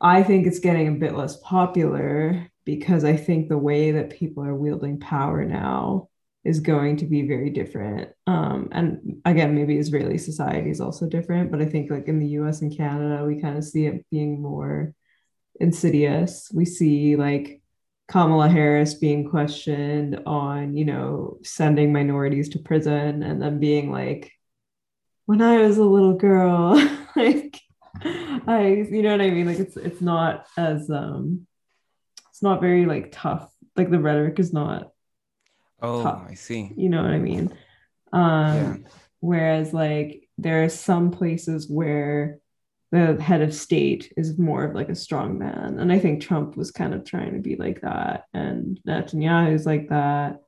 I 0.00 0.22
think 0.22 0.46
it's 0.46 0.58
getting 0.58 0.88
a 0.88 0.98
bit 0.98 1.14
less 1.14 1.36
popular 1.36 2.48
because 2.64 3.04
I 3.04 3.16
think 3.16 3.48
the 3.48 3.58
way 3.58 3.92
that 3.92 4.10
people 4.10 4.44
are 4.44 4.54
wielding 4.54 5.00
power 5.00 5.44
now 5.44 6.08
is 6.44 6.60
going 6.60 6.96
to 6.96 7.06
be 7.06 7.22
very 7.22 7.50
different. 7.50 8.10
Um, 8.26 8.68
and 8.72 9.20
again, 9.24 9.54
maybe 9.54 9.78
Israeli 9.78 10.18
society 10.18 10.70
is 10.70 10.80
also 10.80 11.06
different, 11.06 11.50
but 11.50 11.62
I 11.62 11.66
think 11.66 11.90
like 11.90 12.08
in 12.08 12.18
the 12.18 12.28
US 12.38 12.62
and 12.62 12.76
Canada, 12.76 13.24
we 13.24 13.40
kind 13.40 13.56
of 13.56 13.64
see 13.64 13.86
it 13.86 14.04
being 14.10 14.42
more 14.42 14.92
insidious. 15.60 16.50
We 16.52 16.64
see 16.64 17.16
like 17.16 17.62
Kamala 18.08 18.48
Harris 18.48 18.94
being 18.94 19.28
questioned 19.30 20.20
on, 20.26 20.76
you 20.76 20.84
know, 20.84 21.38
sending 21.44 21.92
minorities 21.92 22.48
to 22.50 22.58
prison 22.58 23.22
and 23.22 23.40
then 23.40 23.60
being 23.60 23.92
like, 23.92 24.32
when 25.26 25.40
I 25.40 25.58
was 25.58 25.78
a 25.78 25.84
little 25.84 26.14
girl, 26.14 26.74
like 27.16 27.60
I, 28.04 28.86
you 28.90 29.02
know 29.02 29.12
what 29.12 29.20
I 29.20 29.30
mean? 29.30 29.46
Like 29.46 29.60
it's 29.60 29.76
it's 29.76 30.00
not 30.00 30.46
as 30.56 30.90
um 30.90 31.46
it's 32.30 32.42
not 32.42 32.60
very 32.60 32.84
like 32.86 33.10
tough. 33.12 33.48
Like 33.76 33.90
the 33.90 34.00
rhetoric 34.00 34.38
is 34.40 34.52
not 34.52 34.91
Oh, 35.82 36.02
tough, 36.02 36.24
I 36.28 36.34
see. 36.34 36.72
You 36.76 36.88
know 36.88 37.02
what 37.02 37.12
I 37.12 37.18
mean? 37.18 37.52
Um 38.12 38.22
yeah. 38.22 38.76
whereas 39.20 39.72
like 39.74 40.28
there 40.38 40.64
are 40.64 40.68
some 40.68 41.10
places 41.10 41.68
where 41.68 42.38
the 42.92 43.20
head 43.20 43.40
of 43.40 43.54
state 43.54 44.12
is 44.18 44.38
more 44.38 44.64
of 44.64 44.74
like 44.74 44.90
a 44.90 44.94
strong 44.94 45.38
man. 45.38 45.78
And 45.78 45.90
I 45.90 45.98
think 45.98 46.20
Trump 46.20 46.56
was 46.58 46.70
kind 46.70 46.92
of 46.92 47.04
trying 47.06 47.32
to 47.32 47.40
be 47.40 47.56
like 47.56 47.80
that. 47.80 48.26
And 48.34 48.78
Netanyahu 48.86 49.54
is 49.54 49.64
like 49.64 49.88
that. 49.88 50.42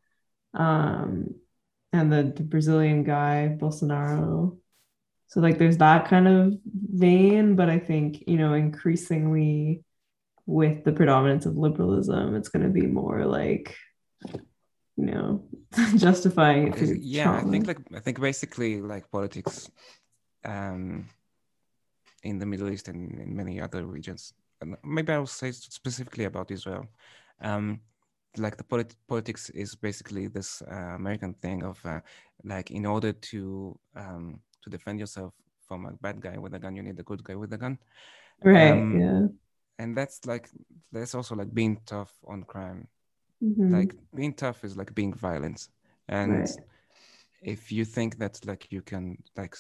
Um, 0.52 1.36
and 1.94 2.12
the, 2.12 2.34
the 2.36 2.42
Brazilian 2.42 3.02
guy, 3.02 3.56
Bolsonaro. 3.58 4.58
So 5.28 5.40
like 5.40 5.56
there's 5.56 5.78
that 5.78 6.06
kind 6.08 6.28
of 6.28 6.54
vein, 6.64 7.56
but 7.56 7.70
I 7.70 7.78
think, 7.78 8.24
you 8.26 8.36
know, 8.36 8.52
increasingly 8.52 9.82
with 10.44 10.84
the 10.84 10.92
predominance 10.92 11.46
of 11.46 11.56
liberalism, 11.56 12.34
it's 12.34 12.50
going 12.50 12.64
to 12.64 12.68
be 12.68 12.86
more 12.86 13.24
like, 13.24 13.74
you 14.96 15.06
know, 15.06 15.42
justifying 15.96 16.68
it 16.68 16.98
yeah, 17.00 17.24
trauma. 17.24 17.48
I 17.48 17.50
think 17.50 17.66
like 17.66 17.80
I 17.94 18.00
think 18.00 18.20
basically 18.20 18.80
like 18.80 19.10
politics 19.10 19.70
um 20.44 21.08
in 22.22 22.38
the 22.38 22.46
Middle 22.46 22.70
East 22.70 22.88
and 22.88 23.18
in 23.20 23.36
many 23.36 23.60
other 23.60 23.84
regions. 23.84 24.32
And 24.60 24.76
maybe 24.82 25.12
I'll 25.12 25.26
say 25.26 25.52
specifically 25.52 26.24
about 26.24 26.50
Israel. 26.50 26.86
Um, 27.40 27.80
like 28.36 28.56
the 28.56 28.64
polit- 28.64 28.96
politics 29.06 29.50
is 29.50 29.74
basically 29.74 30.26
this 30.26 30.62
uh, 30.62 30.94
American 30.96 31.34
thing 31.34 31.62
of 31.62 31.78
uh, 31.84 32.00
like 32.44 32.70
in 32.70 32.86
order 32.86 33.12
to 33.12 33.78
um, 33.94 34.40
to 34.62 34.70
defend 34.70 34.98
yourself 34.98 35.34
from 35.68 35.86
a 35.86 35.92
bad 35.92 36.20
guy 36.20 36.38
with 36.38 36.54
a 36.54 36.58
gun, 36.58 36.74
you 36.74 36.82
need 36.82 36.98
a 36.98 37.02
good 37.02 37.22
guy 37.22 37.34
with 37.34 37.52
a 37.52 37.58
gun. 37.58 37.78
Right. 38.42 38.72
Um, 38.72 39.00
yeah. 39.00 39.26
And 39.78 39.96
that's 39.96 40.24
like 40.26 40.48
that's 40.92 41.14
also 41.14 41.34
like 41.34 41.52
being 41.52 41.80
tough 41.86 42.12
on 42.26 42.44
crime. 42.44 42.88
Mm-hmm. 43.44 43.74
Like 43.74 43.94
being 44.14 44.32
tough 44.32 44.64
is 44.64 44.76
like 44.76 44.94
being 44.94 45.12
violent, 45.12 45.68
and 46.08 46.40
right. 46.40 46.50
if 47.42 47.70
you 47.70 47.84
think 47.84 48.18
that 48.18 48.40
like 48.46 48.72
you 48.72 48.80
can 48.82 49.18
like 49.36 49.54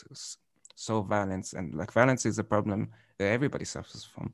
solve 0.74 1.06
violence 1.06 1.52
and 1.52 1.74
like 1.74 1.92
violence 1.92 2.26
is 2.26 2.38
a 2.38 2.44
problem 2.44 2.90
that 3.18 3.28
everybody 3.28 3.64
suffers 3.64 4.04
from 4.04 4.32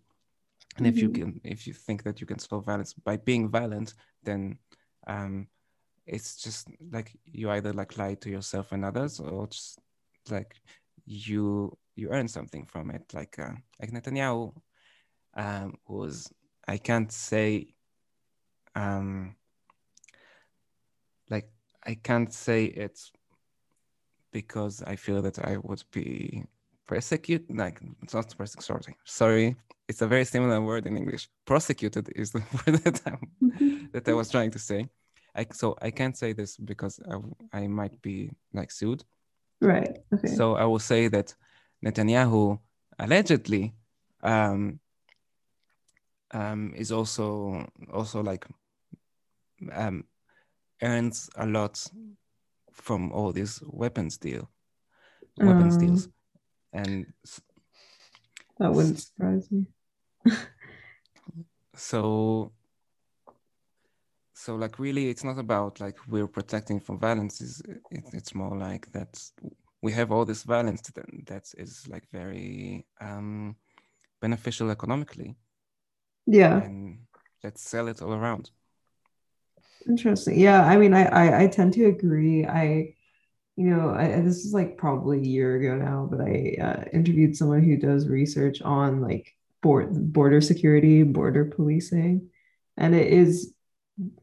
and 0.76 0.86
mm-hmm. 0.86 0.96
if 0.96 1.02
you 1.02 1.08
mm-hmm. 1.10 1.30
can 1.30 1.40
if 1.44 1.66
you 1.66 1.72
think 1.72 2.02
that 2.02 2.20
you 2.20 2.26
can 2.26 2.38
solve 2.38 2.64
violence 2.64 2.94
by 2.94 3.16
being 3.16 3.48
violent 3.48 3.94
then 4.22 4.58
um 5.06 5.46
it's 6.06 6.36
just 6.36 6.68
like 6.90 7.16
you 7.24 7.50
either 7.50 7.72
like 7.72 7.96
lie 7.98 8.14
to 8.14 8.30
yourself 8.30 8.72
and 8.72 8.84
others 8.84 9.20
or 9.20 9.46
just 9.48 9.78
like 10.30 10.56
you 11.04 11.76
you 11.96 12.08
earn 12.10 12.28
something 12.28 12.64
from 12.64 12.90
it 12.90 13.02
like 13.12 13.38
uh, 13.38 13.52
like 13.80 13.90
netanyahu 13.90 14.52
um 15.34 15.74
was 15.86 16.32
i 16.68 16.76
can't 16.76 17.12
say 17.12 17.66
um 18.74 19.34
i 21.86 21.94
can't 21.94 22.32
say 22.32 22.64
it's 22.64 23.12
because 24.32 24.82
I 24.82 24.96
feel 24.96 25.22
that 25.22 25.38
I 25.44 25.56
would 25.56 25.82
be 25.92 26.44
persecuted. 26.86 27.56
Like 27.56 27.80
it's 28.02 28.14
not 28.14 28.34
persecuted. 28.36 28.64
Sorry, 28.64 28.96
sorry. 29.04 29.56
It's 29.88 30.02
a 30.02 30.06
very 30.06 30.24
similar 30.24 30.60
word 30.60 30.86
in 30.86 30.96
English. 30.96 31.28
Prosecuted 31.44 32.10
is 32.14 32.30
the 32.30 32.38
word 32.52 32.78
that, 32.84 33.02
mm-hmm. 33.42 33.86
that 33.92 34.08
I 34.08 34.12
was 34.12 34.30
trying 34.30 34.52
to 34.52 34.58
say. 34.58 34.88
I, 35.34 35.46
so 35.52 35.76
I 35.80 35.90
can't 35.90 36.16
say 36.16 36.32
this 36.32 36.56
because 36.56 37.00
I, 37.08 37.60
I 37.60 37.66
might 37.66 38.00
be 38.02 38.30
like 38.52 38.70
sued. 38.70 39.04
Right. 39.60 39.98
Okay. 40.14 40.28
So 40.28 40.56
I 40.56 40.64
will 40.64 40.78
say 40.78 41.08
that 41.08 41.34
Netanyahu 41.84 42.58
allegedly 42.98 43.74
um, 44.22 44.80
um, 46.32 46.72
is 46.76 46.92
also 46.92 47.66
also 47.92 48.22
like 48.22 48.46
um, 49.72 50.04
earns 50.82 51.30
a 51.36 51.46
lot 51.46 51.84
from 52.72 53.12
all 53.12 53.32
these 53.32 53.62
weapons 53.66 54.16
deal, 54.16 54.50
weapons 55.38 55.74
um, 55.74 55.86
deals, 55.86 56.08
and 56.72 57.06
that 58.58 58.72
wouldn't 58.72 59.00
surprise 59.00 59.50
me. 59.50 59.66
so, 61.74 62.52
so 64.34 64.56
like 64.56 64.78
really, 64.78 65.08
it's 65.08 65.24
not 65.24 65.38
about 65.38 65.80
like 65.80 65.96
we're 66.08 66.26
protecting 66.26 66.80
from 66.80 66.98
violence. 66.98 67.40
Is 67.40 67.62
it, 67.90 68.04
it's 68.12 68.34
more 68.34 68.56
like 68.56 68.90
that 68.92 69.20
we 69.82 69.92
have 69.92 70.12
all 70.12 70.24
this 70.24 70.42
violence 70.42 70.82
that 70.82 71.06
that 71.26 71.44
is 71.56 71.86
like 71.88 72.04
very 72.12 72.84
um, 73.00 73.56
beneficial 74.20 74.70
economically. 74.70 75.36
Yeah, 76.26 76.62
and 76.62 76.98
let's 77.42 77.62
sell 77.62 77.88
it 77.88 78.02
all 78.02 78.12
around. 78.12 78.50
Interesting. 79.88 80.38
Yeah, 80.38 80.64
I 80.64 80.76
mean, 80.76 80.92
I, 80.94 81.04
I 81.06 81.42
I, 81.44 81.46
tend 81.46 81.72
to 81.74 81.86
agree. 81.86 82.46
I, 82.46 82.94
you 83.56 83.70
know, 83.70 83.90
I, 83.90 84.20
this 84.22 84.44
is 84.44 84.52
like 84.54 84.78
probably 84.78 85.18
a 85.20 85.24
year 85.24 85.56
ago 85.56 85.76
now, 85.76 86.08
but 86.10 86.20
I 86.20 86.56
uh, 86.62 86.84
interviewed 86.92 87.36
someone 87.36 87.62
who 87.64 87.76
does 87.76 88.08
research 88.08 88.62
on 88.62 89.00
like 89.02 89.34
board, 89.62 90.12
border 90.12 90.40
security, 90.40 91.02
border 91.04 91.46
policing, 91.46 92.30
and 92.76 92.94
it 92.94 93.08
is 93.12 93.54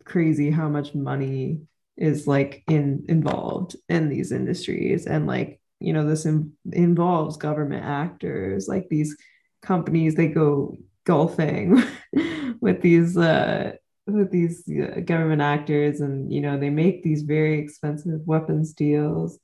crazy 0.05 0.51
how 0.51 0.69
much 0.69 0.95
money 0.95 1.61
is 1.97 2.27
like 2.27 2.63
in 2.67 3.05
involved 3.09 3.75
in 3.89 4.09
these 4.09 4.31
industries, 4.31 5.07
and 5.07 5.27
like 5.27 5.61
you 5.79 5.93
know, 5.93 6.07
this 6.07 6.25
in, 6.25 6.53
involves 6.73 7.37
government 7.37 7.85
actors, 7.85 8.67
like 8.67 8.87
these 8.89 9.17
companies. 9.61 10.15
They 10.15 10.27
go 10.29 10.77
golfing 11.05 11.83
with 12.61 12.81
these. 12.81 13.17
Uh, 13.17 13.73
with 14.07 14.31
these 14.31 14.63
government 15.05 15.41
actors 15.41 16.01
and 16.01 16.31
you 16.31 16.41
know 16.41 16.57
they 16.57 16.69
make 16.69 17.03
these 17.03 17.23
very 17.23 17.59
expensive 17.59 18.21
weapons 18.25 18.73
deals 18.73 19.39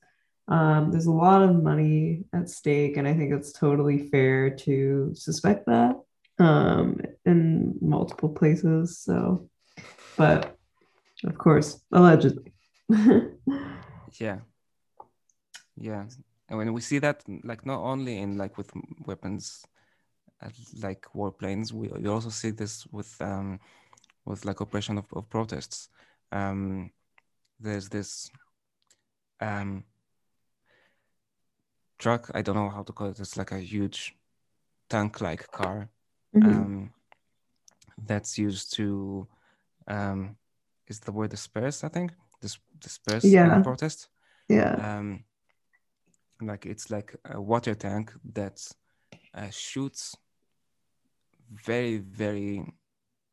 um, 0.48 0.90
there's 0.90 1.06
a 1.06 1.12
lot 1.12 1.42
of 1.42 1.62
money 1.62 2.24
at 2.32 2.48
stake 2.48 2.96
and 2.96 3.06
i 3.06 3.14
think 3.14 3.32
it's 3.32 3.52
totally 3.52 4.08
fair 4.08 4.50
to 4.50 5.10
suspect 5.14 5.66
that 5.66 5.96
um, 6.38 7.00
in 7.24 7.74
multiple 7.80 8.28
places 8.28 8.98
so 8.98 9.48
but 10.16 10.56
Of 11.24 11.38
course, 11.38 11.80
allegedly. 11.92 12.52
yeah. 14.20 14.38
Yeah. 15.76 16.04
And 16.48 16.58
when 16.58 16.72
we 16.72 16.80
see 16.80 16.98
that, 16.98 17.22
like 17.44 17.64
not 17.64 17.80
only 17.80 18.18
in 18.18 18.36
like 18.36 18.58
with 18.58 18.70
weapons, 19.06 19.64
uh, 20.42 20.50
like 20.82 21.06
warplanes, 21.14 21.72
we, 21.72 21.88
we 21.88 22.08
also 22.08 22.28
see 22.28 22.50
this 22.50 22.86
with 22.92 23.16
um, 23.20 23.58
with 24.24 24.44
like 24.44 24.60
oppression 24.60 24.98
of, 24.98 25.06
of 25.12 25.28
protests. 25.28 25.88
Um, 26.32 26.90
there's 27.60 27.88
this 27.88 28.30
um, 29.40 29.84
truck. 31.98 32.30
I 32.34 32.42
don't 32.42 32.56
know 32.56 32.70
how 32.70 32.82
to 32.82 32.92
call 32.92 33.08
it. 33.08 33.20
It's 33.20 33.36
like 33.36 33.52
a 33.52 33.60
huge 33.60 34.14
tank-like 34.88 35.50
car 35.50 35.88
mm-hmm. 36.34 36.48
um, 36.48 36.92
that's 38.06 38.38
used 38.38 38.74
to 38.74 39.26
um, 39.86 40.36
is 40.88 41.00
the 41.00 41.12
word 41.12 41.30
disperse. 41.30 41.84
I 41.84 41.88
think 41.88 42.12
Dis- 42.40 42.58
disperse 42.78 43.24
yeah. 43.24 43.62
protest. 43.62 44.08
Yeah. 44.48 44.74
Um, 44.74 45.24
like 46.42 46.66
it's 46.66 46.90
like 46.90 47.16
a 47.24 47.40
water 47.40 47.74
tank 47.74 48.12
that 48.34 48.60
uh, 49.34 49.50
shoots 49.50 50.16
very 51.50 51.98
very 51.98 52.64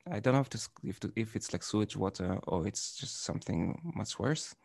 I 0.09 0.19
don't 0.19 0.33
know 0.33 0.41
if 0.41 0.49
this 0.49 0.69
if, 0.83 0.99
if 1.15 1.35
it's 1.35 1.53
like 1.53 1.63
sewage 1.63 1.95
water 1.95 2.39
or 2.47 2.67
it's 2.67 2.95
just 2.97 3.23
something 3.23 3.79
much 3.95 4.17
worse, 4.17 4.55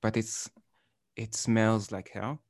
but 0.00 0.16
it's 0.16 0.50
it 1.16 1.34
smells 1.34 1.90
like 1.90 2.10
hell, 2.10 2.40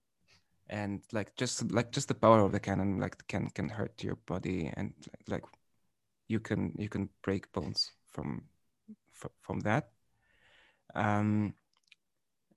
and 0.69 1.01
like 1.13 1.35
just 1.37 1.71
like 1.73 1.91
just 1.93 2.09
the 2.09 2.15
power 2.15 2.41
of 2.41 2.53
the 2.53 2.61
cannon 2.61 2.99
like 3.01 3.27
can 3.29 3.49
can 3.51 3.69
hurt 3.69 4.03
your 4.03 4.17
body 4.27 4.73
and 4.77 4.93
like, 5.27 5.43
like 5.43 5.45
you 6.29 6.41
can 6.41 6.75
you 6.79 6.89
can 6.89 7.09
break 7.23 7.51
bones 7.53 7.93
from 8.11 8.43
from 9.41 9.61
that. 9.61 9.91
Um, 10.95 11.55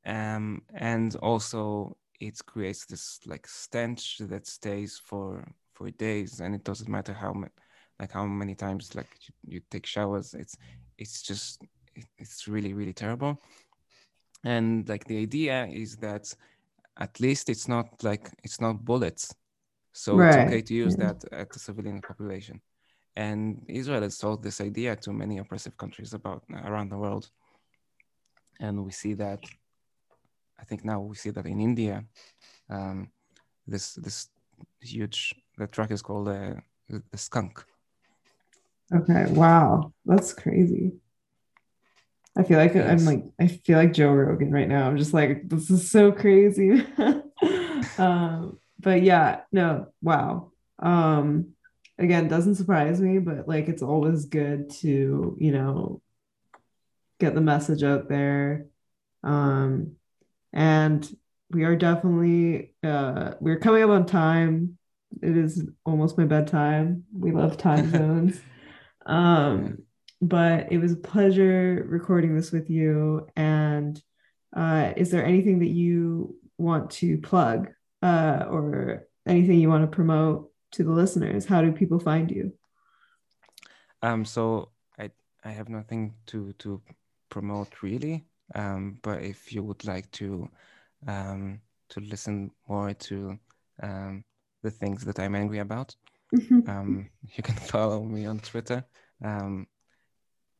um, 0.05 0.61
and 0.73 1.15
also 1.17 1.97
it 2.19 2.39
creates 2.45 2.85
this 2.85 3.19
like 3.25 3.47
stench 3.47 4.17
that 4.19 4.47
stays 4.47 4.99
for 5.03 5.47
for 5.73 5.91
days, 5.91 6.41
and 6.41 6.55
it 6.55 6.63
doesn't 6.63 6.89
matter 6.89 7.13
how 7.13 7.33
much 7.33 7.51
like 7.99 8.11
how 8.11 8.25
many 8.25 8.55
times 8.55 8.95
like 8.95 9.09
you, 9.21 9.55
you 9.55 9.61
take 9.71 9.85
showers 9.85 10.33
it's 10.33 10.57
it's 10.97 11.21
just 11.21 11.61
it, 11.95 12.05
it's 12.17 12.47
really 12.47 12.73
really 12.73 12.93
terrible. 12.93 13.39
And 14.43 14.87
like 14.87 15.05
the 15.05 15.17
idea 15.17 15.65
is 15.65 15.95
that 15.97 16.33
at 16.97 17.19
least 17.19 17.49
it's 17.49 17.67
not 17.67 17.87
like 18.03 18.29
it's 18.43 18.61
not 18.61 18.85
bullets. 18.85 19.33
So 19.93 20.15
right. 20.15 20.27
it's 20.27 20.37
okay 20.37 20.61
to 20.61 20.73
use 20.73 20.95
yeah. 20.97 21.05
that 21.05 21.33
at 21.33 21.51
the 21.51 21.59
civilian 21.59 22.01
population. 22.01 22.61
And 23.15 23.63
israel 23.69 24.01
has 24.01 24.17
sold 24.17 24.43
this 24.43 24.59
idea 24.59 24.95
to 24.97 25.13
many 25.13 25.37
oppressive 25.37 25.77
countries 25.77 26.13
about 26.13 26.43
around 26.65 26.89
the 26.91 26.97
world. 26.97 27.29
And 28.59 28.83
we 28.85 28.91
see 28.91 29.13
that 29.15 29.39
i 30.59 30.63
think 30.63 30.85
now 30.85 30.99
we 30.99 31.15
see 31.15 31.31
that 31.31 31.45
in 31.45 31.59
india 31.59 32.03
um, 32.69 33.09
this 33.67 33.93
this 33.95 34.29
huge 34.81 35.35
the 35.57 35.67
truck 35.67 35.91
is 35.91 36.01
called 36.01 36.27
uh, 36.27 36.53
the 36.87 37.17
skunk 37.17 37.65
Okay. 38.93 39.25
Wow. 39.29 39.93
That's 40.05 40.33
crazy. 40.33 40.93
I 42.37 42.43
feel 42.43 42.57
like 42.57 42.73
yes. 42.75 42.89
I'm 42.89 43.05
like 43.05 43.23
I 43.39 43.47
feel 43.47 43.77
like 43.77 43.93
Joe 43.93 44.11
Rogan 44.11 44.51
right 44.51 44.67
now. 44.67 44.87
I'm 44.87 44.97
just 44.97 45.13
like 45.13 45.47
this 45.47 45.69
is 45.69 45.89
so 45.89 46.11
crazy. 46.11 46.85
um, 47.97 48.59
but 48.79 49.01
yeah, 49.01 49.41
no, 49.51 49.87
wow. 50.01 50.51
Um, 50.79 51.53
again, 51.97 52.27
doesn't 52.27 52.55
surprise 52.55 52.99
me, 52.99 53.19
but 53.19 53.47
like 53.47 53.69
it's 53.69 53.81
always 53.81 54.25
good 54.25 54.69
to 54.81 55.37
you 55.39 55.51
know 55.51 56.01
get 57.19 57.35
the 57.35 57.41
message 57.41 57.83
out 57.83 58.09
there. 58.09 58.65
Um, 59.23 59.93
and 60.51 61.07
we 61.51 61.63
are 61.63 61.77
definitely 61.77 62.73
uh, 62.83 63.35
we're 63.39 63.59
coming 63.59 63.83
up 63.83 63.91
on 63.91 64.05
time. 64.05 64.77
It 65.21 65.37
is 65.37 65.63
almost 65.85 66.17
my 66.17 66.25
bedtime. 66.25 67.05
We 67.17 67.31
love 67.31 67.55
time 67.57 67.91
zones. 67.91 68.41
Um, 69.05 69.79
but 70.21 70.71
it 70.71 70.77
was 70.77 70.93
a 70.93 70.97
pleasure 70.97 71.85
recording 71.87 72.35
this 72.35 72.51
with 72.51 72.69
you. 72.69 73.27
And 73.35 74.01
uh, 74.55 74.93
is 74.95 75.11
there 75.11 75.25
anything 75.25 75.59
that 75.59 75.69
you 75.69 76.35
want 76.57 76.89
to 76.91 77.17
plug 77.17 77.69
uh, 78.01 78.45
or 78.49 79.07
anything 79.27 79.59
you 79.59 79.69
want 79.69 79.83
to 79.83 79.95
promote 79.95 80.51
to 80.71 80.83
the 80.83 80.91
listeners? 80.91 81.45
How 81.45 81.61
do 81.61 81.71
people 81.71 81.99
find 81.99 82.31
you? 82.31 82.53
Um, 84.01 84.25
so 84.25 84.69
I 84.99 85.11
I 85.43 85.51
have 85.51 85.69
nothing 85.69 86.13
to 86.27 86.53
to 86.59 86.81
promote 87.29 87.81
really. 87.81 88.25
Um, 88.53 88.99
but 89.01 89.23
if 89.23 89.51
you 89.51 89.63
would 89.63 89.83
like 89.85 90.09
to 90.11 90.49
um, 91.07 91.59
to 91.89 91.99
listen 91.99 92.51
more 92.67 92.93
to 92.93 93.39
um, 93.81 94.23
the 94.63 94.71
things 94.71 95.03
that 95.05 95.19
I'm 95.19 95.35
angry 95.35 95.59
about, 95.59 95.95
um, 96.67 97.09
you 97.35 97.43
can 97.43 97.55
follow 97.71 98.03
me 98.03 98.25
on 98.25 98.39
Twitter. 98.39 98.85
Um, 99.23 99.67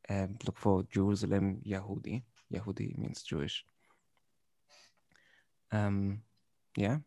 and 0.07 0.41
look 0.45 0.57
for 0.57 0.83
Jerusalem 0.83 1.61
Yahudi. 1.65 2.23
Yahudi 2.53 2.97
means 2.97 3.23
Jewish. 3.23 3.65
Um, 5.71 6.21
yeah. 6.77 6.99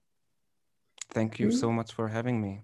Thank 1.10 1.38
you 1.38 1.50
so 1.50 1.72
much 1.72 1.92
for 1.92 2.08
having 2.08 2.40
me. 2.40 2.62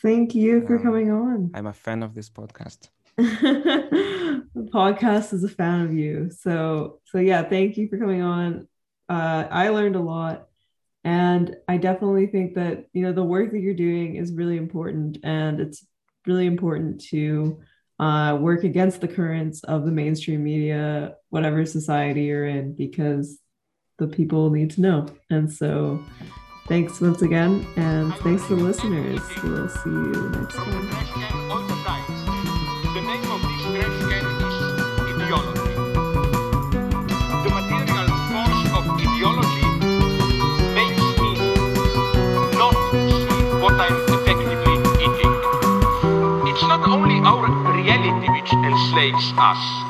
Thank 0.00 0.34
you 0.34 0.66
for 0.66 0.76
um, 0.76 0.82
coming 0.82 1.10
on. 1.10 1.50
I'm 1.54 1.66
a 1.66 1.72
fan 1.72 2.02
of 2.02 2.14
this 2.14 2.30
podcast. 2.30 2.88
the 3.16 4.68
podcast 4.72 5.32
is 5.32 5.44
a 5.44 5.48
fan 5.48 5.82
of 5.82 5.92
you. 5.92 6.30
So 6.30 7.00
so 7.04 7.18
yeah, 7.18 7.42
thank 7.42 7.76
you 7.76 7.88
for 7.88 7.98
coming 7.98 8.22
on. 8.22 8.66
Uh, 9.08 9.46
I 9.50 9.68
learned 9.68 9.96
a 9.96 10.00
lot. 10.00 10.48
And 11.04 11.54
I 11.68 11.76
definitely 11.76 12.26
think 12.26 12.54
that, 12.54 12.86
you 12.92 13.02
know, 13.02 13.12
the 13.12 13.22
work 13.22 13.52
that 13.52 13.60
you're 13.60 13.74
doing 13.74 14.16
is 14.16 14.32
really 14.32 14.56
important. 14.56 15.18
And 15.22 15.60
it's 15.60 15.86
really 16.26 16.46
important 16.46 17.02
to 17.08 17.60
uh, 17.98 18.38
work 18.40 18.64
against 18.64 19.00
the 19.00 19.08
currents 19.08 19.62
of 19.64 19.84
the 19.84 19.92
mainstream 19.92 20.42
media, 20.42 21.16
whatever 21.28 21.64
society 21.66 22.22
you're 22.22 22.46
in, 22.46 22.74
because 22.74 23.38
the 23.98 24.06
people 24.08 24.50
need 24.50 24.70
to 24.72 24.80
know. 24.80 25.06
And 25.30 25.52
so, 25.52 26.02
thanks 26.66 27.00
once 27.00 27.22
again. 27.22 27.66
And 27.76 28.14
thanks 28.16 28.46
to 28.48 28.56
the 28.56 28.62
listeners. 28.62 29.20
We'll 29.42 29.68
see 29.68 29.90
you 29.90 30.30
next 30.30 30.54
time. 30.56 32.13
Enslaves 48.66 49.32
us. 49.36 49.83